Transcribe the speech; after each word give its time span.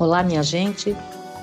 Olá, 0.00 0.22
minha 0.22 0.42
gente. 0.42 0.96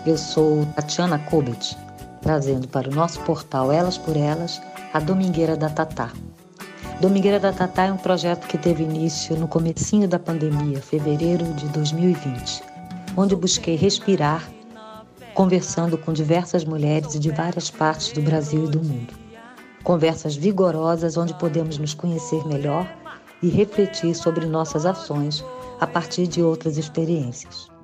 Eu 0.04 0.18
sou 0.18 0.66
Tatiana 0.76 1.20
Kobet, 1.20 1.78
trazendo 2.23 2.68
para 2.68 2.90
o 2.90 2.91
nosso 2.91 3.20
portal 3.20 3.72
Elas 3.72 4.00
por 4.00 4.18
Elas 4.18 4.60
a 4.91 5.00
Domingueira 5.00 5.55
da 5.55 5.70
Tatá. 5.70 6.12
Domingueira 7.00 7.40
da 7.40 7.54
Tatá 7.54 7.84
é 7.84 7.94
um 7.94 7.98
projeto 7.98 8.48
que 8.48 8.58
teve 8.58 8.82
início 8.82 9.38
no 9.38 9.48
comecinho 9.48 10.08
da 10.08 10.18
pandemia, 10.18 10.82
fevereiro 10.82 11.46
de 11.54 11.68
2020, 11.68 12.64
onde 13.16 13.36
busquei 13.36 13.76
respirar, 13.76 14.50
conversando 15.36 15.95
com 15.95 16.12
diversas 16.12 16.66
mulheres 16.66 17.20
de 17.20 17.30
várias 17.30 17.70
partes 17.70 18.12
do 18.12 18.23
Brasil 18.23 18.66
e 18.66 18.72
do 18.72 18.84
mundo. 18.84 19.14
Conversas 19.84 20.36
vigorosas 20.36 21.16
onde 21.16 21.36
podemos 21.36 21.78
nos 21.78 21.94
conhecer 21.94 22.44
melhor 22.48 22.92
e 23.39 23.50
refletir 23.50 24.16
sobre 24.16 24.48
nossas 24.48 24.84
ações 24.84 25.45
a 25.80 25.86
partir 25.86 26.26
de 26.26 26.42
outras 26.42 26.76
experiências. 26.80 27.77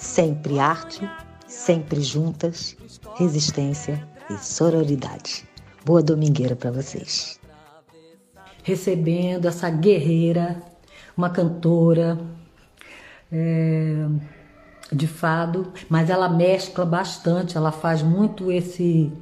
Sempre 0.00 0.58
arte, 0.58 1.06
sempre 1.46 2.00
juntas, 2.00 2.74
resistência 3.16 4.02
e 4.30 4.38
sororidade. 4.38 5.44
Boa 5.84 6.02
domingueira 6.02 6.56
para 6.56 6.70
vocês. 6.70 7.38
Recebendo 8.62 9.46
essa 9.46 9.68
guerreira, 9.68 10.62
uma 11.14 11.28
cantora 11.28 12.18
é, 13.30 14.06
de 14.90 15.06
fado, 15.06 15.70
mas 15.90 16.08
ela 16.08 16.30
mescla 16.30 16.86
bastante, 16.86 17.58
ela 17.58 17.70
faz 17.70 18.02
muito 18.02 18.50
esse, 18.50 19.12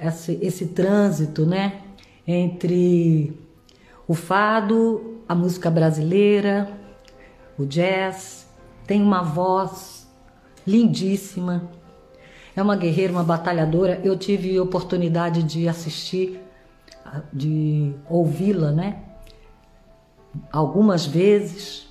esse, 0.00 0.38
esse 0.40 0.66
trânsito, 0.68 1.44
né? 1.44 1.82
Entre 2.26 3.38
o 4.08 4.14
fado, 4.14 5.20
a 5.28 5.34
música 5.34 5.70
brasileira, 5.70 6.66
o 7.58 7.66
jazz, 7.66 8.41
tem 8.86 9.02
uma 9.02 9.22
voz 9.22 10.08
lindíssima. 10.66 11.70
É 12.54 12.62
uma 12.62 12.76
guerreira, 12.76 13.12
uma 13.12 13.24
batalhadora. 13.24 14.00
Eu 14.04 14.16
tive 14.16 14.58
oportunidade 14.60 15.42
de 15.42 15.68
assistir, 15.68 16.40
de 17.32 17.94
ouvi-la, 18.08 18.70
né? 18.70 18.98
Algumas 20.50 21.06
vezes. 21.06 21.90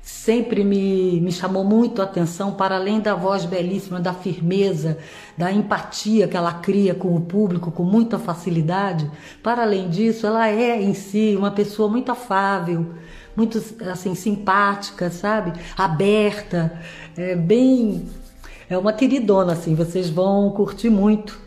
Sempre 0.00 0.64
me, 0.64 1.20
me 1.20 1.30
chamou 1.30 1.62
muito 1.62 2.00
a 2.00 2.06
atenção, 2.06 2.52
para 2.52 2.76
além 2.76 2.98
da 2.98 3.14
voz 3.14 3.44
belíssima, 3.44 4.00
da 4.00 4.14
firmeza, 4.14 4.96
da 5.36 5.52
empatia 5.52 6.26
que 6.26 6.34
ela 6.34 6.54
cria 6.54 6.94
com 6.94 7.14
o 7.14 7.20
público 7.20 7.70
com 7.70 7.82
muita 7.82 8.18
facilidade. 8.18 9.10
Para 9.42 9.62
além 9.62 9.90
disso, 9.90 10.26
ela 10.26 10.48
é 10.48 10.82
em 10.82 10.94
si 10.94 11.34
uma 11.36 11.50
pessoa 11.50 11.90
muito 11.90 12.10
afável, 12.10 12.94
muito 13.38 13.62
assim 13.90 14.14
simpática, 14.14 15.10
sabe? 15.10 15.52
Aberta, 15.76 16.80
é 17.16 17.36
bem 17.36 18.06
é 18.68 18.76
uma 18.76 18.92
queridona 18.92 19.52
assim, 19.54 19.74
vocês 19.74 20.10
vão 20.10 20.50
curtir 20.50 20.90
muito 20.90 21.38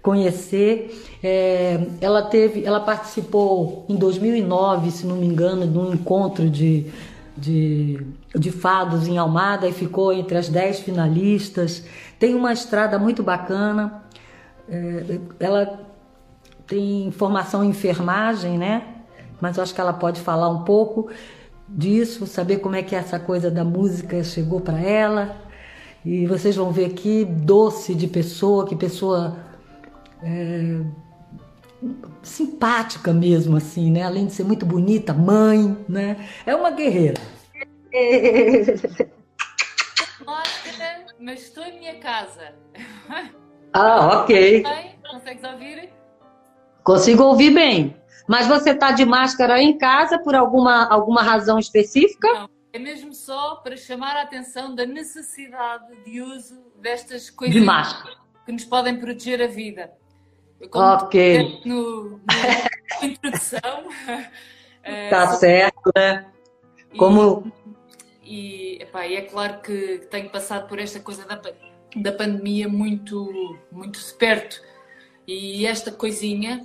conhecer. 0.00 1.18
É, 1.22 1.86
ela 2.00 2.22
teve, 2.22 2.64
ela 2.64 2.80
participou 2.80 3.84
em 3.88 3.96
2009, 3.96 4.90
se 4.90 5.06
não 5.06 5.16
me 5.16 5.26
engano, 5.26 5.66
de 5.66 5.76
um 5.76 5.92
encontro 5.92 6.48
de, 6.48 6.86
de, 7.36 8.06
de 8.34 8.50
fados 8.52 9.08
em 9.08 9.18
Almada 9.18 9.66
e 9.66 9.72
ficou 9.72 10.12
entre 10.12 10.38
as 10.38 10.48
dez 10.48 10.78
finalistas. 10.78 11.84
Tem 12.18 12.34
uma 12.34 12.52
estrada 12.52 12.98
muito 12.98 13.22
bacana. 13.22 14.04
É, 14.68 15.18
ela 15.40 15.80
tem 16.66 17.10
formação 17.10 17.64
em 17.64 17.70
enfermagem, 17.70 18.56
né? 18.56 18.84
Mas 19.40 19.56
eu 19.56 19.62
acho 19.62 19.74
que 19.74 19.80
ela 19.80 19.92
pode 19.92 20.20
falar 20.20 20.48
um 20.48 20.62
pouco 20.62 21.08
disso, 21.68 22.26
saber 22.26 22.58
como 22.58 22.76
é 22.76 22.82
que 22.82 22.94
essa 22.94 23.18
coisa 23.18 23.50
da 23.50 23.64
música 23.64 24.22
chegou 24.24 24.60
para 24.60 24.80
ela. 24.80 25.36
E 26.04 26.26
vocês 26.26 26.56
vão 26.56 26.72
ver 26.72 26.90
que 26.90 27.24
doce 27.24 27.94
de 27.94 28.06
pessoa, 28.06 28.66
que 28.66 28.74
pessoa 28.76 29.36
é, 30.22 30.80
simpática 32.22 33.12
mesmo, 33.12 33.56
assim, 33.56 33.90
né? 33.90 34.02
Além 34.04 34.26
de 34.26 34.32
ser 34.32 34.44
muito 34.44 34.64
bonita, 34.64 35.12
mãe, 35.12 35.76
né? 35.88 36.16
É 36.46 36.54
uma 36.54 36.70
guerreira. 36.70 37.20
Mas 41.20 41.42
estou 41.42 41.64
em 41.64 41.78
minha 41.78 41.96
casa. 41.96 42.54
Ah, 43.72 44.20
ok. 44.22 44.64
Consegues 45.10 45.44
ouvir? 45.44 45.90
Consigo 46.84 47.22
ouvir 47.24 47.50
bem. 47.50 47.96
Mas 48.28 48.46
você 48.46 48.72
está 48.72 48.92
de 48.92 49.06
máscara 49.06 49.60
em 49.60 49.78
casa 49.78 50.18
por 50.18 50.34
alguma, 50.34 50.86
alguma 50.86 51.22
razão 51.22 51.58
específica? 51.58 52.30
Não, 52.30 52.50
é 52.74 52.78
mesmo 52.78 53.14
só 53.14 53.56
para 53.56 53.74
chamar 53.74 54.16
a 54.16 54.22
atenção 54.22 54.74
da 54.74 54.84
necessidade 54.84 55.96
de 56.04 56.20
uso 56.20 56.62
destas 56.76 57.30
coisas 57.30 57.58
de 57.58 57.64
máscara. 57.64 58.14
que 58.44 58.52
nos 58.52 58.66
podem 58.66 59.00
proteger 59.00 59.40
a 59.40 59.46
vida. 59.46 59.90
ok. 60.74 61.62
No, 61.64 62.20
na 63.00 63.06
introdução. 63.06 63.88
Está 64.84 65.24
uh, 65.32 65.36
certo, 65.38 65.90
né? 65.96 66.26
Como. 66.98 67.50
E, 68.22 68.76
epá, 68.82 69.06
é 69.06 69.22
claro 69.22 69.62
que 69.62 70.06
tenho 70.10 70.28
passado 70.28 70.68
por 70.68 70.78
esta 70.78 71.00
coisa 71.00 71.24
da, 71.24 71.40
da 71.96 72.12
pandemia 72.12 72.68
muito, 72.68 73.58
muito 73.72 73.98
de 73.98 74.12
perto. 74.12 74.60
E 75.26 75.66
esta 75.66 75.90
coisinha 75.90 76.60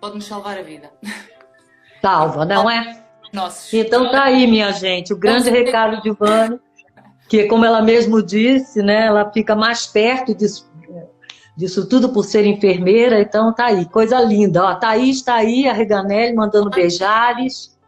pode-nos 0.00 0.26
salvar 0.26 0.58
a 0.58 0.62
vida. 0.62 0.90
Salva, 2.00 2.44
não 2.44 2.68
é? 2.70 3.04
Nossos. 3.32 3.72
Então 3.72 4.10
tá 4.10 4.24
aí, 4.24 4.46
minha 4.46 4.72
gente, 4.72 5.12
o 5.12 5.16
grande 5.16 5.50
recado 5.50 6.02
de 6.02 6.10
Vânia, 6.10 6.58
que 7.28 7.44
como 7.44 7.64
ela 7.64 7.80
mesmo 7.80 8.22
disse, 8.22 8.82
né, 8.82 9.06
ela 9.06 9.30
fica 9.30 9.54
mais 9.54 9.86
perto 9.86 10.34
disso, 10.34 10.68
disso 11.56 11.88
tudo 11.88 12.08
por 12.08 12.24
ser 12.24 12.44
enfermeira, 12.44 13.20
então 13.20 13.54
tá 13.54 13.66
aí, 13.66 13.84
coisa 13.84 14.20
linda. 14.20 14.64
Ó, 14.64 14.74
Thaís 14.74 15.18
está 15.18 15.34
aí, 15.34 15.68
a 15.68 15.72
Reganelli, 15.72 16.34
mandando 16.34 16.70
beijares. 16.70 17.78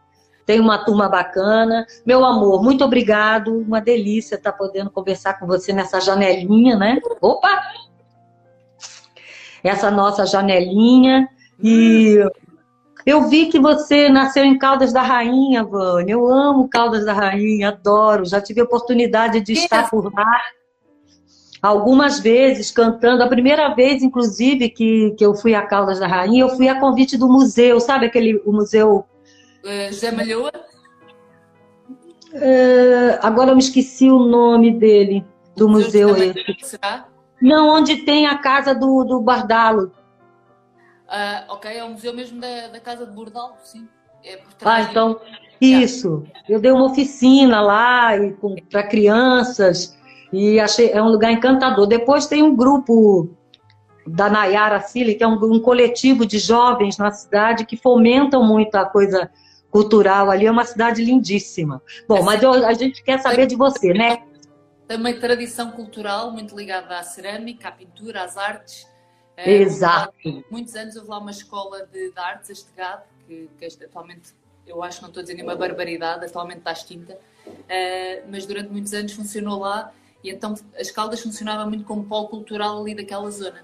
Tem 0.45 0.59
uma 0.59 0.77
turma 0.83 1.07
bacana. 1.07 1.85
Meu 2.05 2.23
amor, 2.25 2.61
muito 2.61 2.83
obrigado. 2.83 3.57
Uma 3.59 3.79
delícia 3.79 4.35
estar 4.35 4.51
tá 4.51 4.57
podendo 4.57 4.91
conversar 4.91 5.39
com 5.39 5.47
você 5.47 5.71
nessa 5.71 6.01
janelinha, 6.01 6.75
né? 6.75 6.99
Opa! 7.21 7.61
Essa 9.63 9.89
nossa 9.89 10.25
janelinha. 10.25 11.29
E 11.63 12.17
eu 13.05 13.29
vi 13.29 13.47
que 13.47 13.59
você 13.59 14.09
nasceu 14.09 14.43
em 14.43 14.57
Caldas 14.57 14.91
da 14.91 15.01
Rainha, 15.01 15.63
Vânia. 15.63 16.13
Eu 16.13 16.27
amo 16.27 16.67
Caldas 16.67 17.05
da 17.05 17.13
Rainha, 17.13 17.69
adoro. 17.69 18.25
Já 18.25 18.41
tive 18.41 18.61
a 18.61 18.65
oportunidade 18.65 19.41
de 19.41 19.53
estar 19.53 19.89
por 19.89 20.13
lá 20.13 20.41
algumas 21.63 22.19
vezes 22.19 22.69
cantando. 22.69 23.23
A 23.23 23.27
primeira 23.27 23.73
vez, 23.73 24.03
inclusive, 24.03 24.69
que, 24.69 25.11
que 25.17 25.25
eu 25.25 25.33
fui 25.33 25.55
a 25.55 25.61
Caldas 25.65 25.99
da 25.99 26.07
Rainha, 26.07 26.41
eu 26.41 26.49
fui 26.49 26.67
a 26.67 26.77
convite 26.77 27.17
do 27.17 27.29
museu, 27.29 27.79
sabe 27.79 28.05
aquele 28.05 28.41
o 28.45 28.51
museu. 28.51 29.05
José 29.89 30.11
Malhoa? 30.11 30.51
Uh, 32.33 33.19
agora 33.21 33.51
eu 33.51 33.55
me 33.55 33.61
esqueci 33.61 34.09
o 34.09 34.19
nome 34.19 34.71
dele, 34.71 35.23
do 35.55 35.69
museu, 35.69 36.09
museu 36.09 36.33
esse. 36.35 36.79
Não, 37.41 37.69
onde 37.69 37.97
tem 37.97 38.25
a 38.25 38.37
casa 38.39 38.73
do, 38.73 39.03
do 39.03 39.21
Bardalo. 39.21 39.91
Uh, 41.13 41.53
ok, 41.53 41.71
é 41.71 41.83
o 41.83 41.91
museu 41.91 42.11
mesmo 42.11 42.41
da, 42.41 42.69
da 42.69 42.79
Casa 42.79 43.05
de 43.05 43.13
Bordal, 43.13 43.55
sim. 43.63 43.87
É 44.25 44.39
ah, 44.63 44.81
então, 44.81 45.19
isso. 45.61 46.23
Eu 46.49 46.59
dei 46.59 46.71
uma 46.71 46.85
oficina 46.85 47.61
lá 47.61 48.11
para 48.71 48.83
crianças 48.83 49.95
e 50.31 50.59
achei 50.59 50.89
é 50.91 51.01
um 51.01 51.09
lugar 51.09 51.31
encantador. 51.31 51.85
Depois 51.85 52.25
tem 52.25 52.41
um 52.41 52.55
grupo 52.55 53.29
da 54.07 54.29
Nayara 54.29 54.79
Sili, 54.79 55.13
que 55.13 55.23
é 55.23 55.27
um, 55.27 55.33
um, 55.33 55.59
coletivo 55.59 56.25
de 56.25 56.39
jovens 56.39 56.97
na 56.97 57.11
cidade 57.11 57.65
que 57.65 57.77
fomentam 57.77 58.43
muito 58.43 58.75
a 58.75 58.85
coisa 58.85 59.29
cultural 59.69 60.31
ali. 60.31 60.47
É 60.47 60.51
uma 60.51 60.65
cidade 60.65 61.03
lindíssima. 61.03 61.81
Bom, 62.07 62.23
mas 62.23 62.41
eu, 62.41 62.51
a 62.65 62.73
gente 62.73 63.03
quer 63.03 63.19
saber 63.19 63.45
de 63.45 63.55
você, 63.55 63.93
né? 63.93 64.23
Tem 64.87 64.97
uma 64.97 65.13
tradição 65.13 65.71
cultural 65.71 66.31
muito 66.31 66.55
ligada 66.55 66.97
à 66.97 67.03
cerâmica, 67.03 67.67
à 67.67 67.71
pintura, 67.71 68.23
às 68.23 68.37
artes. 68.37 68.87
É, 69.35 69.51
Exato. 69.51 70.13
muitos 70.49 70.75
anos 70.75 70.95
houve 70.95 71.09
lá 71.09 71.17
uma 71.17 71.31
escola 71.31 71.87
de, 71.91 72.11
de 72.11 72.19
artes, 72.19 72.49
este 72.49 72.69
gado, 72.75 73.03
que, 73.27 73.49
que 73.57 73.65
este, 73.65 73.85
atualmente, 73.85 74.31
eu 74.65 74.83
acho 74.83 74.97
que 74.97 75.01
não 75.03 75.09
estou 75.09 75.21
a 75.21 75.23
dizer 75.23 75.33
nenhuma 75.33 75.55
barbaridade, 75.55 76.25
atualmente 76.25 76.59
está 76.59 76.71
extinta, 76.71 77.17
uh, 77.47 78.27
mas 78.29 78.45
durante 78.45 78.69
muitos 78.69 78.93
anos 78.93 79.13
funcionou 79.13 79.59
lá 79.59 79.91
e 80.23 80.29
então 80.29 80.53
as 80.79 80.89
Caldas 80.89 81.21
funcionava 81.21 81.65
muito 81.65 81.83
como 81.83 82.03
polo 82.03 82.27
cultural 82.29 82.79
ali 82.79 82.95
daquela 82.95 83.29
zona. 83.29 83.61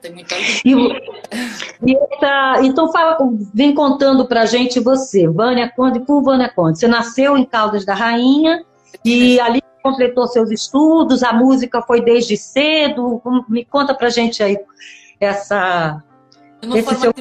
Tem 0.00 0.12
muito 0.12 0.32
e, 0.64 1.90
e 1.90 1.96
essa, 1.96 2.60
Então 2.62 2.92
fala, 2.92 3.18
vem 3.52 3.74
contando 3.74 4.26
pra 4.26 4.46
gente 4.46 4.78
você, 4.78 5.26
Vânia 5.26 5.68
Conde, 5.74 5.98
por 6.00 6.22
Vânia 6.22 6.48
Conde. 6.48 6.78
Você 6.78 6.86
nasceu 6.86 7.36
em 7.36 7.44
Caldas 7.44 7.84
da 7.84 7.94
Rainha 7.94 8.64
e 9.04 9.40
ali 9.40 9.60
completou 9.82 10.26
seus 10.26 10.50
estudos, 10.50 11.22
a 11.22 11.32
música 11.32 11.82
foi 11.82 12.02
desde 12.02 12.36
cedo. 12.36 13.22
Me 13.48 13.64
conta 13.64 13.94
pra 13.94 14.08
gente 14.08 14.42
aí 14.42 14.58
essa. 15.20 16.02
esse 16.62 16.94
seu... 16.96 17.12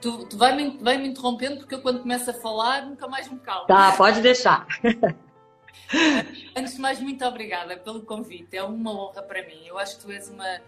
Tu, 0.00 0.26
tu 0.26 0.38
vai, 0.38 0.54
me, 0.54 0.78
vai 0.80 0.96
me 0.96 1.08
interrompendo 1.08 1.56
porque 1.56 1.74
eu 1.74 1.82
quando 1.82 2.00
começo 2.00 2.30
a 2.30 2.34
falar 2.34 2.86
nunca 2.86 3.08
mais 3.08 3.28
me 3.28 3.38
calo. 3.38 3.66
Tá, 3.66 3.92
pode 3.92 4.20
deixar. 4.20 4.66
Antes 6.56 6.74
de 6.74 6.80
mais, 6.80 7.00
muito 7.00 7.24
obrigada 7.24 7.76
pelo 7.76 8.02
convite. 8.02 8.56
É 8.56 8.62
uma 8.62 8.92
honra 8.92 9.22
para 9.22 9.42
mim. 9.42 9.66
Eu 9.66 9.78
acho 9.78 9.96
que 9.96 10.04
tu 10.04 10.12
és 10.12 10.28
uma, 10.28 10.60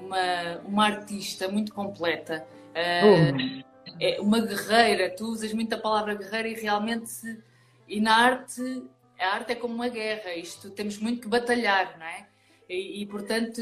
uma, 0.00 0.60
uma 0.64 0.84
artista 0.84 1.48
muito 1.48 1.72
completa. 1.72 2.46
Uh, 2.70 3.64
é 4.00 4.20
uma 4.20 4.40
guerreira. 4.40 5.10
Tu 5.10 5.24
usas 5.24 5.52
muito 5.52 5.74
a 5.74 5.78
palavra 5.78 6.14
guerreira 6.14 6.48
e 6.48 6.54
realmente. 6.54 7.42
E 7.88 8.00
na 8.00 8.16
arte, 8.16 8.84
a 9.18 9.34
arte 9.34 9.52
é 9.52 9.54
como 9.54 9.74
uma 9.74 9.88
guerra. 9.88 10.34
Isto 10.34 10.70
temos 10.70 10.98
muito 10.98 11.22
que 11.22 11.28
batalhar, 11.28 11.98
não 11.98 12.06
é? 12.06 12.26
E, 12.68 13.02
e, 13.02 13.06
portanto, 13.06 13.60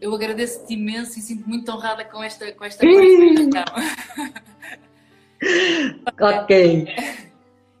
eu 0.00 0.12
agradeço-te 0.12 0.74
imenso 0.74 1.18
e 1.18 1.22
sinto 1.22 1.48
muito 1.48 1.70
honrada 1.70 2.04
com 2.04 2.22
esta, 2.22 2.50
com 2.52 2.64
esta 2.64 2.84
ok. 6.20 6.86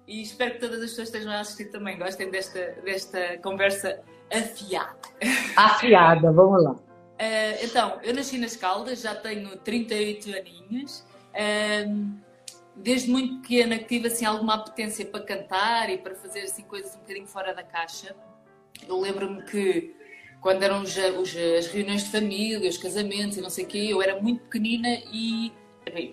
E 0.06 0.22
espero 0.22 0.52
que 0.52 0.60
todas 0.60 0.80
as 0.80 0.90
pessoas 0.90 1.08
estejam 1.08 1.32
a 1.32 1.40
assistir 1.40 1.66
também 1.66 1.98
gostem 1.98 2.30
desta, 2.30 2.76
desta 2.84 3.38
conversa 3.38 4.00
afiada. 4.32 4.96
Afiada, 5.56 6.30
vamos 6.30 6.62
lá. 6.62 6.70
Uh, 6.70 7.64
então, 7.64 7.98
eu 8.04 8.14
nasci 8.14 8.38
nas 8.38 8.56
Caldas, 8.56 9.00
já 9.00 9.16
tenho 9.16 9.56
38 9.56 10.30
aninhos. 10.30 11.04
Uh, 11.34 12.27
desde 12.78 13.10
muito 13.10 13.40
pequena 13.40 13.78
que 13.78 13.84
tive 13.84 14.08
assim, 14.08 14.24
alguma 14.24 14.54
apetência 14.54 15.04
para 15.04 15.24
cantar 15.24 15.90
e 15.90 15.98
para 15.98 16.14
fazer 16.14 16.40
assim, 16.40 16.62
coisas 16.62 16.94
um 16.94 17.00
bocadinho 17.00 17.26
fora 17.26 17.54
da 17.54 17.62
caixa. 17.62 18.14
Eu 18.86 18.98
lembro-me 19.00 19.42
que 19.42 19.94
quando 20.40 20.62
eram 20.62 20.82
os, 20.82 20.96
os, 20.96 21.36
as 21.36 21.66
reuniões 21.66 22.04
de 22.04 22.10
família, 22.10 22.68
os 22.68 22.78
casamentos 22.78 23.36
e 23.36 23.40
não 23.40 23.50
sei 23.50 23.64
o 23.64 23.66
quê, 23.66 23.88
eu 23.90 24.00
era 24.00 24.20
muito 24.20 24.44
pequenina 24.44 24.88
e 25.12 25.52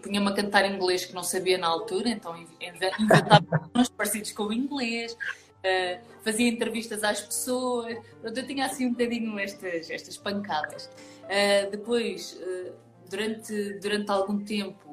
punha-me 0.01 0.27
a 0.29 0.33
cantar 0.33 0.65
inglês 0.65 1.05
que 1.05 1.13
não 1.13 1.23
sabia 1.23 1.57
na 1.57 1.67
altura, 1.67 2.09
então 2.09 2.35
inventava 2.61 3.45
uns 3.75 3.89
parecidos 3.89 4.31
com 4.31 4.43
o 4.43 4.53
inglês, 4.53 5.13
uh, 5.13 5.99
fazia 6.23 6.47
entrevistas 6.47 7.03
às 7.03 7.21
pessoas, 7.21 7.97
Pronto, 8.21 8.37
eu 8.37 8.47
tinha 8.47 8.65
assim 8.65 8.87
um 8.87 8.91
bocadinho 8.91 9.37
estas, 9.37 9.89
estas 9.89 10.17
pancadas. 10.17 10.89
Uh, 11.23 11.69
depois, 11.71 12.39
uh, 12.41 12.73
durante, 13.09 13.73
durante 13.79 14.09
algum 14.09 14.39
tempo, 14.39 14.84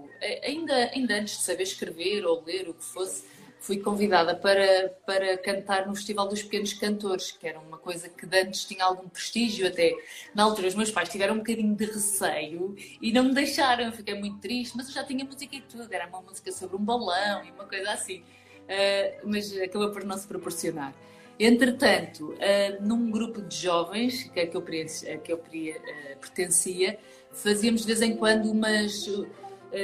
ainda, 0.42 0.90
ainda 0.92 1.14
antes 1.14 1.38
de 1.38 1.42
saber 1.42 1.64
escrever 1.64 2.24
ou 2.24 2.42
ler 2.44 2.68
o 2.68 2.74
que 2.74 2.84
fosse, 2.84 3.24
fui 3.62 3.78
convidada 3.78 4.34
para, 4.34 4.92
para 5.06 5.38
cantar 5.38 5.86
no 5.86 5.94
Festival 5.94 6.28
dos 6.28 6.42
Pequenos 6.42 6.72
Cantores, 6.72 7.30
que 7.30 7.46
era 7.46 7.60
uma 7.60 7.78
coisa 7.78 8.08
que 8.08 8.26
antes 8.36 8.64
tinha 8.64 8.84
algum 8.84 9.08
prestígio 9.08 9.66
até. 9.68 9.94
Na 10.34 10.42
altura 10.42 10.66
os 10.66 10.74
meus 10.74 10.90
pais 10.90 11.08
tiveram 11.08 11.34
um 11.34 11.38
bocadinho 11.38 11.74
de 11.74 11.84
receio 11.84 12.74
e 13.00 13.12
não 13.12 13.24
me 13.24 13.32
deixaram, 13.32 13.84
eu 13.84 13.92
fiquei 13.92 14.14
muito 14.18 14.38
triste, 14.38 14.76
mas 14.76 14.88
eu 14.88 14.94
já 14.94 15.04
tinha 15.04 15.24
música 15.24 15.54
e 15.54 15.60
tudo, 15.60 15.86
era 15.92 16.08
uma 16.08 16.20
música 16.20 16.50
sobre 16.50 16.76
um 16.76 16.84
balão 16.84 17.44
e 17.44 17.52
uma 17.52 17.64
coisa 17.64 17.92
assim. 17.92 18.22
Uh, 18.62 19.28
mas 19.28 19.56
acabou 19.56 19.90
por 19.90 20.04
não 20.04 20.18
se 20.18 20.26
proporcionar. 20.26 20.92
Entretanto, 21.38 22.32
uh, 22.32 22.82
num 22.82 23.10
grupo 23.10 23.40
de 23.42 23.56
jovens 23.56 24.24
que, 24.24 24.44
que 24.46 24.56
eu, 24.56 24.62
que 24.62 25.32
eu 25.32 25.36
uh, 25.36 26.18
pertencia, 26.20 26.98
fazíamos 27.32 27.82
de 27.82 27.86
vez 27.86 28.02
em 28.02 28.16
quando 28.16 28.50
umas 28.50 29.06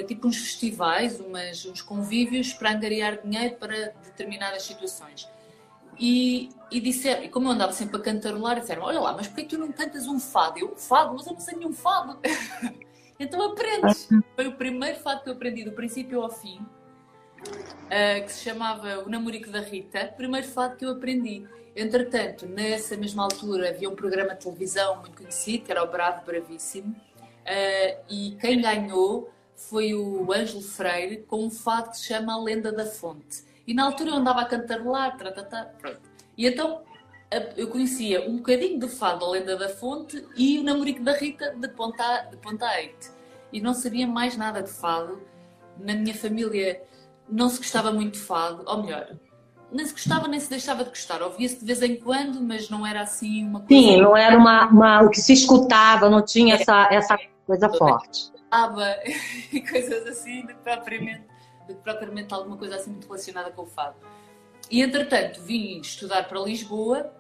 tipo 0.07 0.29
uns 0.29 0.37
festivais, 0.37 1.19
umas, 1.19 1.65
uns 1.65 1.81
convívios 1.81 2.53
para 2.53 2.73
angariar 2.73 3.23
dinheiro 3.23 3.57
para 3.57 3.95
determinadas 4.05 4.63
situações. 4.63 5.29
E, 5.99 6.51
e 6.71 6.81
disseram, 6.81 7.25
e 7.25 7.29
como 7.29 7.49
eu 7.49 7.53
andava 7.53 7.73
sempre 7.73 7.97
a 7.97 8.01
cantarolar, 8.01 8.61
disseram: 8.61 8.83
Olha 8.85 9.01
lá, 9.01 9.13
mas 9.15 9.27
porquê 9.27 9.43
que 9.43 9.49
tu 9.49 9.59
não 9.59 9.73
cantas 9.73 10.07
um 10.07 10.21
fado? 10.21 10.59
Eu, 10.59 10.77
fado? 10.77 11.15
Mas 11.15 11.27
eu 11.27 11.33
não 11.33 11.41
sei 11.41 11.57
nenhum 11.57 11.73
fado. 11.73 12.19
então 13.19 13.43
aprendes. 13.43 14.09
Foi 14.37 14.47
o 14.47 14.53
primeiro 14.53 14.99
fado 15.01 15.23
que 15.23 15.29
eu 15.29 15.33
aprendi, 15.33 15.65
do 15.65 15.73
princípio 15.73 16.23
ao 16.23 16.31
fim, 16.31 16.61
uh, 16.61 18.25
que 18.25 18.33
se 18.33 18.45
chamava 18.45 19.01
O 19.01 19.09
Namorico 19.09 19.51
da 19.51 19.61
Rita. 19.61 20.13
Primeiro 20.17 20.47
fado 20.47 20.77
que 20.77 20.85
eu 20.85 20.91
aprendi. 20.91 21.45
Entretanto, 21.75 22.47
nessa 22.47 22.97
mesma 22.97 23.25
altura 23.25 23.71
havia 23.71 23.89
um 23.89 23.95
programa 23.95 24.35
de 24.35 24.45
televisão 24.45 25.01
muito 25.01 25.17
conhecido, 25.17 25.65
que 25.65 25.71
era 25.71 25.83
o 25.83 25.87
Bravo 25.91 26.25
Bravíssimo, 26.25 26.91
uh, 26.91 28.05
e 28.09 28.37
quem 28.41 28.61
ganhou 28.61 29.33
foi 29.59 29.93
o 29.93 30.33
Ângelo 30.33 30.63
Freire 30.63 31.25
com 31.27 31.45
um 31.45 31.51
fado 31.51 31.91
que 31.91 31.99
se 31.99 32.07
chama 32.07 32.33
A 32.33 32.39
Lenda 32.39 32.71
da 32.71 32.87
Fonte. 32.87 33.43
E 33.67 33.75
na 33.75 33.85
altura 33.85 34.11
eu 34.11 34.15
andava 34.15 34.41
a 34.41 34.45
cantarolar, 34.45 35.17
tratatá, 35.17 35.69
pronto. 35.79 36.01
E 36.37 36.47
então 36.47 36.81
eu 37.57 37.69
conhecia 37.69 38.27
um 38.27 38.37
bocadinho 38.37 38.79
do 38.79 38.89
fado 38.89 39.25
A 39.25 39.31
Lenda 39.31 39.57
da 39.57 39.69
Fonte 39.69 40.25
e 40.37 40.59
o 40.59 40.63
Namorico 40.63 41.03
da 41.03 41.13
Rita 41.13 41.55
de 41.57 41.69
Ponta, 41.69 42.29
de 42.31 42.37
Ponta 42.37 42.67
Eite. 42.81 43.11
E 43.53 43.61
não 43.61 43.75
sabia 43.75 44.07
mais 44.07 44.37
nada 44.37 44.63
de 44.63 44.71
fado. 44.71 45.21
Na 45.77 45.95
minha 45.95 46.15
família 46.15 46.81
não 47.29 47.49
se 47.49 47.59
gostava 47.59 47.93
muito 47.93 48.15
de 48.15 48.21
fado, 48.21 48.63
ou 48.65 48.83
melhor, 48.83 49.17
nem 49.71 49.85
se 49.85 49.93
gostava 49.93 50.29
nem 50.29 50.41
se 50.41 50.49
deixava 50.49 50.85
de 50.85 50.91
gostar. 50.91 51.21
Ouvia-se 51.21 51.59
de 51.59 51.65
vez 51.65 51.83
em 51.83 51.97
quando, 51.97 52.41
mas 52.41 52.71
não 52.71 52.87
era 52.87 53.03
assim 53.03 53.45
uma 53.45 53.61
coisa. 53.61 53.83
Sim, 53.83 54.01
não 54.01 54.17
era 54.17 54.39
uma, 54.39 54.67
uma 54.69 55.03
o 55.03 55.11
que 55.11 55.21
se 55.21 55.33
escutava, 55.33 56.09
não 56.09 56.25
tinha 56.25 56.55
essa, 56.55 56.89
essa 56.91 57.19
coisa 57.45 57.69
forte 57.71 58.38
aba 58.51 58.99
e 59.53 59.61
coisas 59.61 60.07
assim, 60.07 60.43
do 60.43 60.49
que, 60.49 60.63
propriamente, 60.63 61.25
do 61.67 61.75
que 61.75 61.83
propriamente 61.83 62.33
alguma 62.35 62.57
coisa 62.57 62.77
assim 62.77 62.91
muito 62.91 63.07
relacionada 63.07 63.51
com 63.51 63.63
o 63.63 63.67
fado. 63.67 63.97
E 64.71 64.83
entretanto 64.83 65.41
vim 65.43 65.81
estudar 65.81 66.29
para 66.29 66.41
Lisboa, 66.41 67.13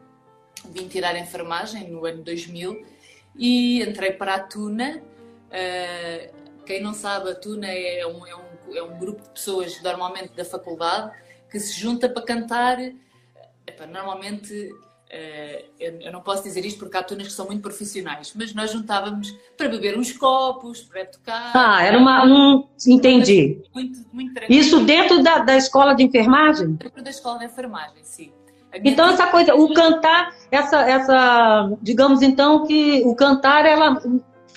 vim 0.67 0.89
tirar 0.89 1.17
enfermagem 1.17 1.89
no 1.89 2.05
ano 2.05 2.23
2000 2.23 2.85
e 3.37 3.83
entrei 3.83 4.13
para 4.13 4.35
a 4.35 4.41
Tuna. 4.41 5.03
Uh, 5.49 6.65
quem 6.65 6.83
não 6.83 6.93
sabe, 6.93 7.31
a 7.31 7.35
Tuna 7.35 7.69
é 7.69 8.07
um, 8.07 8.27
é, 8.27 8.37
um, 8.37 8.77
é 8.77 8.83
um 8.83 8.99
grupo 8.99 9.23
de 9.23 9.31
pessoas, 9.31 9.81
normalmente 9.83 10.35
da 10.35 10.45
faculdade, 10.45 11.17
que 11.51 11.59
se 11.59 11.79
junta 11.79 12.09
para 12.09 12.23
cantar. 12.23 12.77
Normalmente 13.91 14.71
eu, 15.81 16.01
eu, 16.01 16.13
não 16.13 16.21
posso 16.21 16.43
dizer 16.43 16.65
isto 16.67 16.79
porque 16.79 16.97
há 16.97 17.03
tunas 17.03 17.29
que 17.29 17.33
são 17.33 17.47
muito 17.47 17.63
profissionais, 17.63 18.33
mas 18.37 18.55
nós 18.55 18.71
juntávamos 18.71 19.35
para 19.57 19.69
beber 19.69 19.99
uns 19.99 20.13
copos, 20.13 20.83
para 20.83 21.07
tocar. 21.07 21.53
Ah, 21.55 21.83
era 21.83 21.97
uma. 21.97 22.25
Um, 22.25 22.69
entendi. 22.87 23.63
Muito, 23.75 24.01
muito 24.13 24.33
Isso 24.49 24.81
dentro 24.85 25.23
da, 25.23 25.39
da 25.39 25.57
escola 25.57 25.95
de 25.95 26.03
enfermagem? 26.03 26.73
Dentro 26.73 27.03
da 27.03 27.11
escola 27.11 27.39
de 27.39 27.47
enfermagem, 27.47 28.03
sim. 28.03 28.33
Então, 28.85 29.09
essa 29.09 29.27
coisa, 29.29 29.55
o 29.55 29.73
cantar, 29.73 30.35
essa, 30.51 30.81
essa. 30.83 31.73
Digamos 31.81 32.21
então 32.21 32.67
que 32.67 33.03
o 33.07 33.15
cantar, 33.15 33.65
ela 33.65 34.01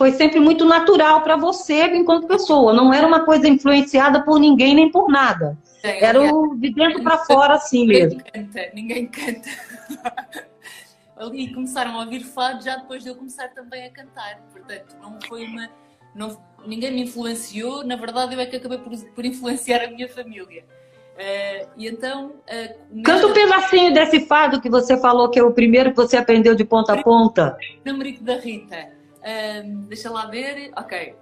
foi 0.01 0.11
sempre 0.11 0.39
muito 0.39 0.65
natural 0.65 1.21
para 1.21 1.37
você 1.37 1.85
enquanto 1.95 2.27
pessoa, 2.27 2.73
não 2.73 2.93
era 2.93 3.05
uma 3.05 3.21
coisa 3.21 3.47
influenciada 3.47 4.23
por 4.23 4.39
ninguém 4.39 4.73
nem 4.75 4.91
por 4.91 5.09
nada. 5.09 5.57
Era 5.83 6.21
o 6.21 6.55
de 6.55 6.73
dentro 6.73 7.01
para 7.01 7.19
fora, 7.19 7.55
assim 7.55 7.87
mesmo. 7.87 8.19
Ninguém 8.19 8.45
canta, 8.45 8.69
ninguém 8.73 9.07
canta. 9.07 9.49
Ali 11.17 11.53
começaram 11.53 11.95
a 11.99 12.03
ouvir 12.03 12.23
fado 12.23 12.63
já 12.63 12.77
depois 12.77 13.03
de 13.03 13.09
eu 13.09 13.15
começar 13.15 13.49
também 13.49 13.85
a 13.85 13.91
cantar. 13.91 14.41
Portanto, 14.51 14.95
não 15.01 15.19
foi 15.27 15.45
uma. 15.45 15.69
Não, 16.15 16.41
ninguém 16.65 16.91
me 16.91 17.03
influenciou, 17.03 17.85
na 17.85 17.95
verdade, 17.95 18.33
eu 18.33 18.39
é 18.39 18.45
que 18.45 18.55
acabei 18.55 18.79
por, 18.79 18.91
por 19.13 19.23
influenciar 19.23 19.83
a 19.83 19.87
minha 19.87 20.09
família. 20.09 20.65
Uh, 21.13 21.69
e 21.77 21.87
então. 21.87 22.33
Uh, 22.47 23.03
Canta 23.03 23.27
um 23.27 23.33
pedacinho 23.33 23.93
desse 23.93 24.25
fado 24.25 24.59
que 24.59 24.69
você 24.69 24.97
falou 24.97 25.29
que 25.29 25.37
é 25.37 25.43
o 25.43 25.53
primeiro 25.53 25.91
que 25.91 25.97
você 25.97 26.17
aprendeu 26.17 26.55
de 26.55 26.65
ponta 26.65 26.93
a 26.93 27.03
ponta. 27.03 27.55
Namorico 27.85 28.23
da 28.23 28.37
Rita. 28.37 28.89
Uh, 29.17 29.77
deixa 29.87 30.09
lá 30.09 30.25
ver. 30.25 30.71
Ok. 30.75 31.15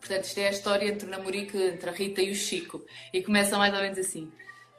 Portanto, 0.00 0.24
isto 0.24 0.38
é 0.38 0.48
a 0.48 0.50
história 0.50 0.88
entre 0.88 1.06
o 1.06 1.10
namorico, 1.10 1.56
entre 1.56 1.90
a 1.90 1.92
Rita 1.92 2.22
e 2.22 2.30
o 2.30 2.34
Chico. 2.34 2.84
E 3.12 3.22
começa 3.22 3.56
mais 3.56 3.72
ou 3.74 3.80
menos 3.80 3.98
assim. 3.98 4.30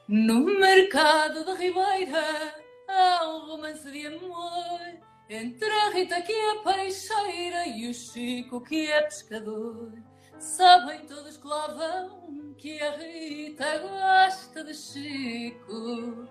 No 0.06 0.44
mercado 0.44 1.44
da 1.44 1.54
Ribeira 1.54 2.54
há 2.88 3.28
um 3.28 3.46
romance 3.46 3.88
de 3.90 4.06
amor 4.06 4.80
entre 5.28 5.70
a 5.70 5.90
Rita 5.90 6.22
que 6.22 6.32
é 6.32 6.62
peixeira 6.62 7.66
e 7.66 7.90
o 7.90 7.94
Chico 7.94 8.62
que 8.62 8.90
é 8.90 9.02
pescador. 9.02 9.92
Sabem 10.38 11.00
todos 11.06 11.36
que 11.36 11.46
lá 11.46 11.66
vão 11.68 12.54
que 12.56 12.80
a 12.80 12.96
Rita 12.96 13.78
gosta 13.78 14.64
de 14.64 14.72
Chico. 14.74 16.26